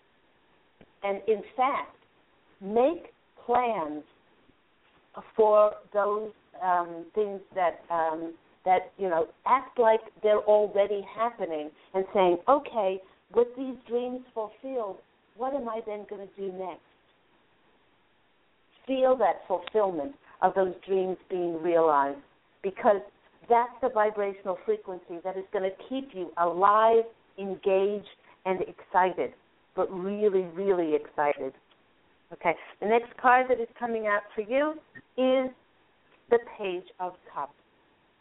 And 1.03 1.21
in 1.29 1.43
fact, 1.57 1.97
make 2.61 3.12
plans 3.45 4.03
for 5.37 5.73
those 5.93 6.31
um, 6.62 7.05
things 7.15 7.41
that 7.55 7.81
um, 7.91 8.35
that 8.65 8.93
you 8.99 9.09
know 9.09 9.29
act 9.47 9.79
like 9.79 10.01
they're 10.23 10.41
already 10.41 11.07
happening, 11.17 11.71
and 11.93 12.05
saying, 12.15 12.39
okay, 12.49 13.01
with 13.35 13.49
these 13.57 13.77
dreams 13.87 14.21
fulfilled, 14.33 14.97
what 15.37 15.55
am 15.55 15.69
I 15.69 15.81
then 15.87 16.07
going 16.09 16.27
to 16.27 16.41
do 16.41 16.53
next? 16.57 16.81
Feel 18.87 19.17
that 19.17 19.43
fulfillment 19.47 20.15
of 20.43 20.55
those 20.55 20.74
dreams 20.87 21.16
being 21.28 21.62
realized, 21.62 22.18
because 22.62 23.01
that's 23.49 23.72
the 23.82 23.89
vibrational 23.89 24.59
frequency 24.64 25.18
that 25.22 25.37
is 25.37 25.45
going 25.53 25.68
to 25.68 25.76
keep 25.89 26.11
you 26.14 26.30
alive 26.39 27.05
engaged 27.39 28.07
and 28.47 28.61
excited, 28.62 29.32
but 29.76 29.91
really, 29.93 30.43
really 30.55 30.95
excited. 30.95 31.53
Okay, 32.32 32.55
the 32.80 32.87
next 32.87 33.16
card 33.20 33.47
that 33.49 33.61
is 33.61 33.68
coming 33.78 34.07
out 34.07 34.22
for 34.35 34.41
you 34.41 34.72
is 35.16 35.51
the 36.30 36.39
Page 36.59 36.85
of 36.99 37.12
Cups. 37.32 37.53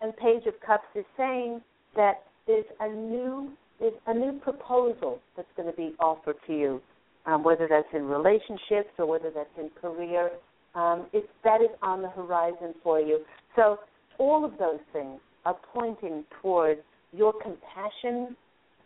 And 0.02 0.16
Page 0.18 0.46
of 0.46 0.54
Cups 0.66 0.86
is 0.96 1.06
saying 1.18 1.62
that 1.96 2.24
there's 2.48 2.66
a 2.80 2.90
new 2.90 3.52
there's 3.80 3.94
a 4.08 4.14
new 4.14 4.40
proposal 4.40 5.20
that's 5.36 5.48
going 5.58 5.70
to 5.70 5.76
be 5.76 5.94
offered 6.00 6.36
to 6.48 6.54
you, 6.54 6.82
um, 7.26 7.44
whether 7.44 7.68
that's 7.68 7.88
in 7.94 8.06
relationships 8.06 8.90
or 9.00 9.06
whether 9.06 9.32
that's 9.34 9.50
in 9.58 9.70
career. 9.82 10.30
Um, 10.76 11.08
it's, 11.14 11.28
that 11.44 11.62
is 11.62 11.70
on 11.82 12.02
the 12.02 12.10
horizon 12.10 12.74
for 12.84 13.00
you. 13.00 13.20
So 13.56 13.80
all 14.18 14.44
of 14.44 14.58
those 14.58 14.80
things 14.92 15.20
are 15.46 15.58
pointing 15.74 16.24
towards 16.42 16.82
your 17.12 17.34
compassion 17.34 18.36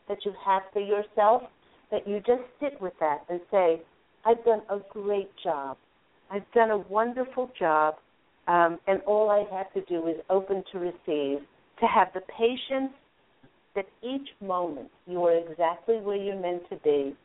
that 0.07 0.17
you 0.25 0.33
have 0.45 0.63
for 0.73 0.81
yourself, 0.81 1.43
that 1.91 2.07
you 2.07 2.17
just 2.19 2.43
sit 2.59 2.79
with 2.81 2.93
that 2.99 3.19
and 3.29 3.39
say, 3.51 3.81
I've 4.25 4.43
done 4.43 4.61
a 4.69 4.79
great 4.91 5.31
job. 5.41 5.77
I've 6.29 6.49
done 6.53 6.71
a 6.71 6.77
wonderful 6.77 7.49
job, 7.57 7.95
um, 8.47 8.79
and 8.87 9.01
all 9.07 9.29
I 9.29 9.45
have 9.55 9.71
to 9.73 9.81
do 9.89 10.07
is 10.07 10.17
open 10.29 10.63
to 10.73 10.79
receive, 10.79 11.39
to 11.79 11.85
have 11.85 12.09
the 12.13 12.21
patience 12.37 12.91
that 13.75 13.85
each 14.03 14.27
moment 14.41 14.89
you 15.05 15.23
are 15.23 15.37
exactly 15.37 15.97
where 15.97 16.17
you're 16.17 16.39
meant 16.39 16.63
to 16.69 16.75
be. 16.77 17.15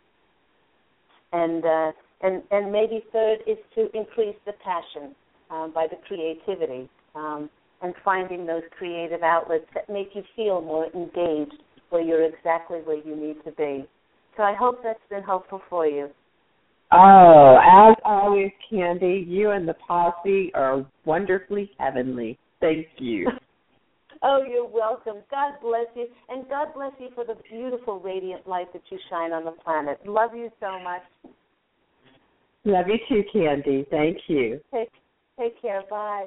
And 1.32 1.64
uh, 1.64 1.92
and 2.22 2.42
and 2.50 2.72
maybe 2.72 3.04
third 3.12 3.38
is 3.46 3.58
to 3.74 3.88
increase 3.96 4.36
the 4.46 4.52
passion 4.64 5.14
um, 5.50 5.72
by 5.74 5.86
the 5.88 5.96
creativity 6.06 6.88
um, 7.14 7.50
and 7.82 7.94
finding 8.04 8.46
those 8.46 8.62
creative 8.76 9.22
outlets 9.22 9.66
that 9.74 9.88
make 9.88 10.10
you 10.14 10.22
feel 10.36 10.60
more 10.60 10.86
engaged 10.94 11.62
where 11.90 12.02
you're 12.02 12.24
exactly 12.24 12.78
where 12.78 12.96
you 12.96 13.14
need 13.14 13.36
to 13.44 13.52
be. 13.52 13.86
So 14.36 14.42
I 14.42 14.54
hope 14.54 14.82
that's 14.82 14.98
been 15.10 15.22
helpful 15.22 15.60
for 15.68 15.86
you. 15.86 16.08
Oh, 16.90 17.58
as 17.62 17.96
always, 18.04 18.50
Candy, 18.68 19.24
you 19.26 19.50
and 19.50 19.68
the 19.68 19.74
posse 19.74 20.50
are 20.54 20.86
wonderfully 21.04 21.70
heavenly. 21.78 22.38
Thank 22.60 22.86
you. 22.98 23.28
Oh, 24.24 24.44
you're 24.48 24.68
welcome. 24.68 25.16
God 25.32 25.54
bless 25.60 25.86
you. 25.96 26.06
And 26.28 26.48
God 26.48 26.68
bless 26.76 26.92
you 27.00 27.08
for 27.12 27.24
the 27.24 27.34
beautiful, 27.50 27.98
radiant 27.98 28.46
light 28.46 28.72
that 28.72 28.82
you 28.88 28.96
shine 29.10 29.32
on 29.32 29.44
the 29.44 29.50
planet. 29.50 29.98
Love 30.06 30.30
you 30.32 30.48
so 30.60 30.78
much. 30.78 31.02
Love 32.64 32.86
you 32.88 32.98
too, 33.08 33.24
Candy. 33.32 33.86
Thank 33.90 34.18
you. 34.28 34.60
Take, 34.72 34.90
take 35.38 35.60
care. 35.60 35.82
Bye. 35.90 36.26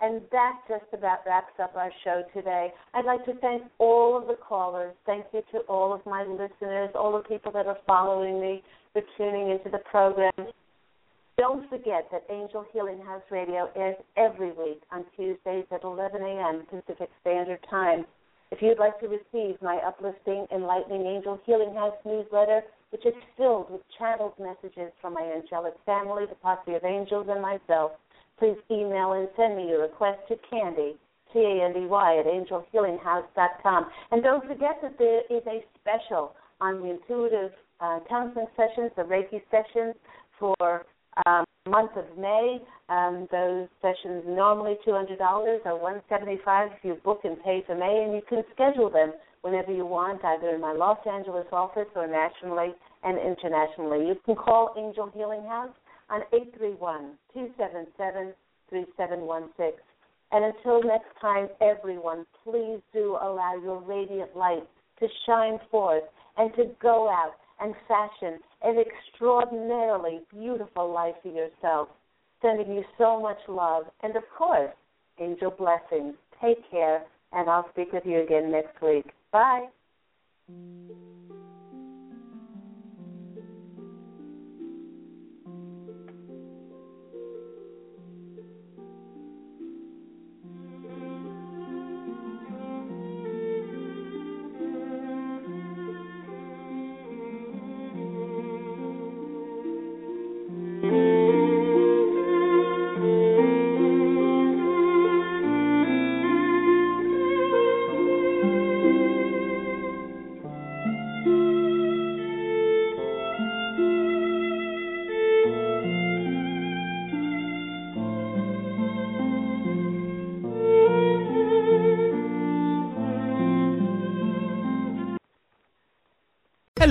And 0.00 0.20
that 0.30 0.60
just 0.68 0.84
about 0.92 1.20
wraps 1.26 1.54
up 1.62 1.74
our 1.74 1.90
show 2.04 2.22
today. 2.34 2.70
I'd 2.92 3.06
like 3.06 3.24
to 3.24 3.34
thank 3.40 3.62
all 3.78 4.18
of 4.18 4.26
the 4.26 4.34
callers. 4.34 4.94
Thank 5.06 5.24
you 5.32 5.40
to 5.52 5.60
all 5.60 5.94
of 5.94 6.04
my 6.04 6.22
listeners, 6.24 6.90
all 6.94 7.12
the 7.12 7.26
people 7.26 7.50
that 7.52 7.66
are 7.66 7.78
following 7.86 8.38
me, 8.38 8.62
for 8.92 9.00
tuning 9.16 9.50
into 9.50 9.70
the 9.70 9.82
program. 9.90 10.32
Don't 11.38 11.68
forget 11.70 12.08
that 12.12 12.24
Angel 12.30 12.64
Healing 12.72 13.00
House 13.04 13.22
Radio 13.30 13.70
airs 13.74 13.96
every 14.16 14.52
week 14.52 14.82
on 14.90 15.04
Tuesdays 15.16 15.64
at 15.70 15.84
11 15.84 16.22
a.m. 16.22 16.66
Pacific 16.70 17.08
Standard 17.22 17.60
Time. 17.68 18.04
If 18.50 18.62
you'd 18.62 18.78
like 18.78 18.98
to 19.00 19.08
receive 19.08 19.60
my 19.60 19.76
uplifting, 19.86 20.46
enlightening 20.54 21.04
Angel 21.04 21.40
Healing 21.44 21.74
House 21.74 21.96
newsletter, 22.04 22.62
which 22.90 23.04
is 23.04 23.14
filled 23.36 23.70
with 23.70 23.80
channeled 23.98 24.34
messages 24.38 24.92
from 25.00 25.14
my 25.14 25.22
angelic 25.22 25.74
family, 25.84 26.24
the 26.28 26.36
posse 26.36 26.74
of 26.74 26.84
angels, 26.84 27.26
and 27.28 27.42
myself, 27.42 27.92
please 28.38 28.56
email 28.70 29.12
and 29.12 29.28
send 29.36 29.56
me 29.56 29.68
your 29.68 29.82
request 29.82 30.20
to 30.28 30.36
Candy, 30.48 30.96
C-A-N-D-Y, 31.32 32.18
at 32.18 32.26
angelhealinghouse.com. 32.26 33.86
And 34.12 34.22
don't 34.22 34.46
forget 34.46 34.78
that 34.82 34.96
there 34.98 35.22
is 35.28 35.42
a 35.46 35.64
special 35.80 36.34
on 36.60 36.80
the 36.80 36.90
intuitive 36.90 37.50
uh, 37.80 37.98
counseling 38.08 38.46
sessions, 38.56 38.92
the 38.96 39.02
Reiki 39.02 39.42
sessions 39.50 39.94
for 40.38 40.86
um, 41.26 41.44
month 41.66 41.92
of 41.96 42.04
May. 42.18 42.60
Um, 42.88 43.26
those 43.32 43.68
sessions 43.82 44.24
normally 44.26 44.76
$200 44.86 45.18
or 45.64 45.78
175 45.80 46.70
if 46.72 46.84
you 46.84 46.94
book 47.04 47.20
and 47.24 47.42
pay 47.42 47.62
for 47.66 47.74
May, 47.74 48.04
and 48.04 48.14
you 48.14 48.22
can 48.28 48.44
schedule 48.54 48.90
them 48.90 49.12
whenever 49.42 49.72
you 49.72 49.86
want, 49.86 50.24
either 50.24 50.50
in 50.50 50.60
my 50.60 50.72
Los 50.72 50.98
Angeles 51.06 51.46
office 51.52 51.88
or 51.94 52.06
nationally 52.06 52.74
and 53.02 53.18
internationally. 53.18 54.06
You 54.06 54.16
can 54.24 54.34
call 54.34 54.74
Angel 54.76 55.10
Healing 55.14 55.42
House 55.42 55.74
on 56.10 56.22
831-277-3716. 57.34 58.32
And 60.32 60.44
until 60.44 60.82
next 60.82 61.08
time, 61.20 61.48
everyone, 61.60 62.26
please 62.42 62.80
do 62.92 63.16
allow 63.20 63.54
your 63.62 63.80
radiant 63.80 64.36
light 64.36 64.66
to 64.98 65.06
shine 65.26 65.58
forth 65.70 66.02
and 66.36 66.52
to 66.56 66.64
go 66.82 67.08
out 67.08 67.34
and 67.60 67.74
fashion 67.88 68.38
an 68.62 68.76
extraordinarily 68.78 70.20
beautiful 70.30 70.92
life 70.92 71.14
for 71.22 71.28
yourself. 71.28 71.88
Sending 72.42 72.74
you 72.74 72.84
so 72.98 73.20
much 73.20 73.38
love 73.48 73.84
and, 74.02 74.14
of 74.16 74.24
course, 74.36 74.72
angel 75.18 75.50
blessings. 75.50 76.14
Take 76.40 76.70
care, 76.70 77.02
and 77.32 77.48
I'll 77.48 77.68
speak 77.70 77.92
with 77.92 78.04
you 78.04 78.20
again 78.20 78.50
next 78.50 78.80
week. 78.82 79.06
Bye. 79.32 79.68